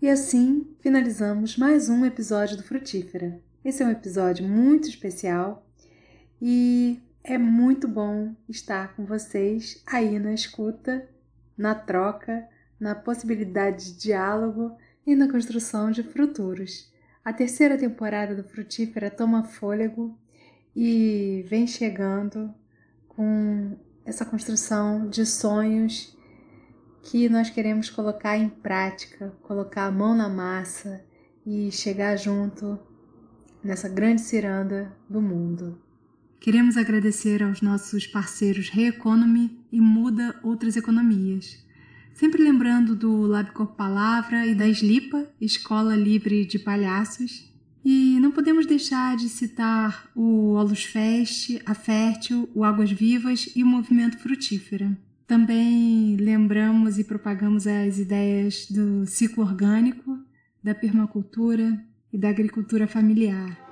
E 0.02 0.08
assim 0.08 0.68
finalizamos 0.80 1.58
mais 1.58 1.90
um 1.90 2.06
episódio 2.06 2.56
do 2.56 2.64
Frutífera. 2.64 3.40
Esse 3.66 3.84
é 3.84 3.86
um 3.86 3.92
episódio 3.92 4.48
muito 4.48 4.88
especial 4.88 5.66
e 6.42 7.00
é 7.24 7.38
muito 7.38 7.88
bom 7.88 8.34
estar 8.48 8.96
com 8.96 9.06
vocês 9.06 9.84
aí 9.86 10.18
na 10.20 10.34
escuta, 10.34 11.08
na 11.60 11.76
troca, 11.76 12.48
na 12.80 12.96
possibilidade 12.96 13.92
de 13.92 14.00
diálogo 14.00 14.78
e 15.06 15.14
na 15.14 15.30
construção 15.30 15.92
de 15.92 16.02
futuros. 16.02 16.90
A 17.24 17.34
terceira 17.34 17.78
temporada 17.78 18.34
do 18.34 18.46
Frutífera 18.46 19.12
toma 19.12 19.44
fôlego 19.44 20.18
e 20.74 21.44
vem 21.50 21.68
chegando 21.68 22.54
com 23.10 23.78
essa 24.06 24.26
construção 24.26 25.10
de 25.10 25.26
sonhos 25.26 26.18
que 27.04 27.28
nós 27.28 27.50
queremos 27.50 27.90
colocar 27.90 28.38
em 28.38 28.48
prática, 28.48 29.34
colocar 29.42 29.86
a 29.86 29.92
mão 29.92 30.16
na 30.16 30.30
massa 30.30 31.04
e 31.46 31.70
chegar 31.74 32.16
junto 32.16 32.80
nessa 33.62 33.90
grande 33.90 34.22
ciranda 34.22 34.96
do 35.10 35.22
mundo. 35.22 35.89
Queremos 36.40 36.78
agradecer 36.78 37.44
aos 37.44 37.62
nossos 37.62 38.08
parceiros 38.08 38.70
Reeconomy 38.70 39.60
e 39.72 39.80
Muda 39.80 40.40
Outras 40.44 40.78
Economias 40.78 41.70
Sempre 42.20 42.44
lembrando 42.44 42.98
do 42.98 43.22
Labcorp 43.22 43.78
Palavra 43.78 44.46
e 44.46 44.54
da 44.54 44.68
Slipa, 44.68 45.26
Escola 45.40 45.96
Livre 45.96 46.44
de 46.46 46.60
Palhaços. 46.60 47.50
E 47.84 48.20
não 48.20 48.30
podemos 48.30 48.66
deixar 48.66 49.16
de 49.16 49.30
citar 49.30 50.12
o 50.14 50.52
Olus 50.52 50.84
Fest, 50.84 51.62
a 51.66 51.74
Fértil, 51.74 52.50
o 52.54 52.66
Águas 52.66 52.92
Vivas 52.92 53.50
e 53.56 53.64
o 53.64 53.66
Movimento 53.66 54.18
Frutífera. 54.18 54.98
Também 55.26 56.18
lembramos 56.18 57.00
e 57.00 57.06
propagamos 57.06 57.66
as 57.66 58.00
ideias 58.00 58.70
do 58.70 59.06
ciclo 59.06 59.42
orgânico, 59.42 60.20
da 60.62 60.76
permacultura 60.76 61.82
e 62.12 62.18
da 62.18 62.28
agricultura 62.28 62.86
familiar. 62.86 63.69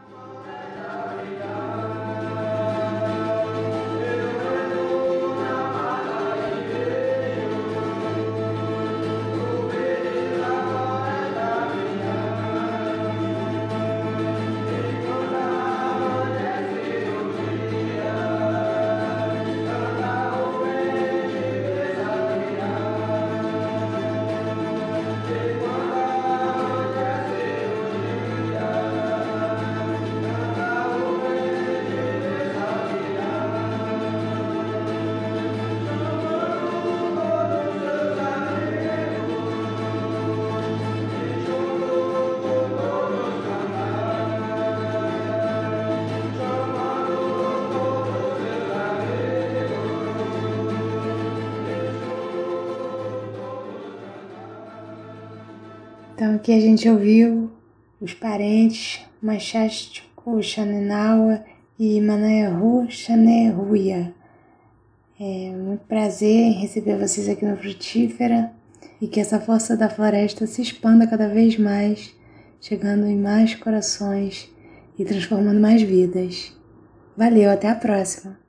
Aqui 56.48 56.54
a 56.54 56.62
gente 56.62 56.88
ouviu 56.88 57.52
os 58.00 58.14
parentes 58.14 59.06
Machastico 59.22 60.42
Xanenawa 60.42 61.44
e 61.78 62.00
Manayahu 62.00 62.90
Xaneruia. 62.90 64.16
É 65.20 65.52
muito 65.52 65.86
prazer 65.88 66.30
em 66.30 66.54
receber 66.54 66.98
vocês 66.98 67.28
aqui 67.28 67.44
no 67.44 67.58
Frutífera 67.58 68.54
e 69.02 69.08
que 69.08 69.20
essa 69.20 69.42
força 69.42 69.76
da 69.76 69.90
floresta 69.90 70.48
se 70.48 70.62
expanda 70.62 71.06
cada 71.06 71.28
vez 71.28 71.60
mais, 71.60 72.16
chegando 72.62 73.06
em 73.08 73.18
mais 73.18 73.54
corações 73.54 74.50
e 74.98 75.04
transformando 75.04 75.60
mais 75.60 75.82
vidas. 75.82 76.58
Valeu, 77.18 77.52
até 77.52 77.68
a 77.68 77.76
próxima! 77.76 78.40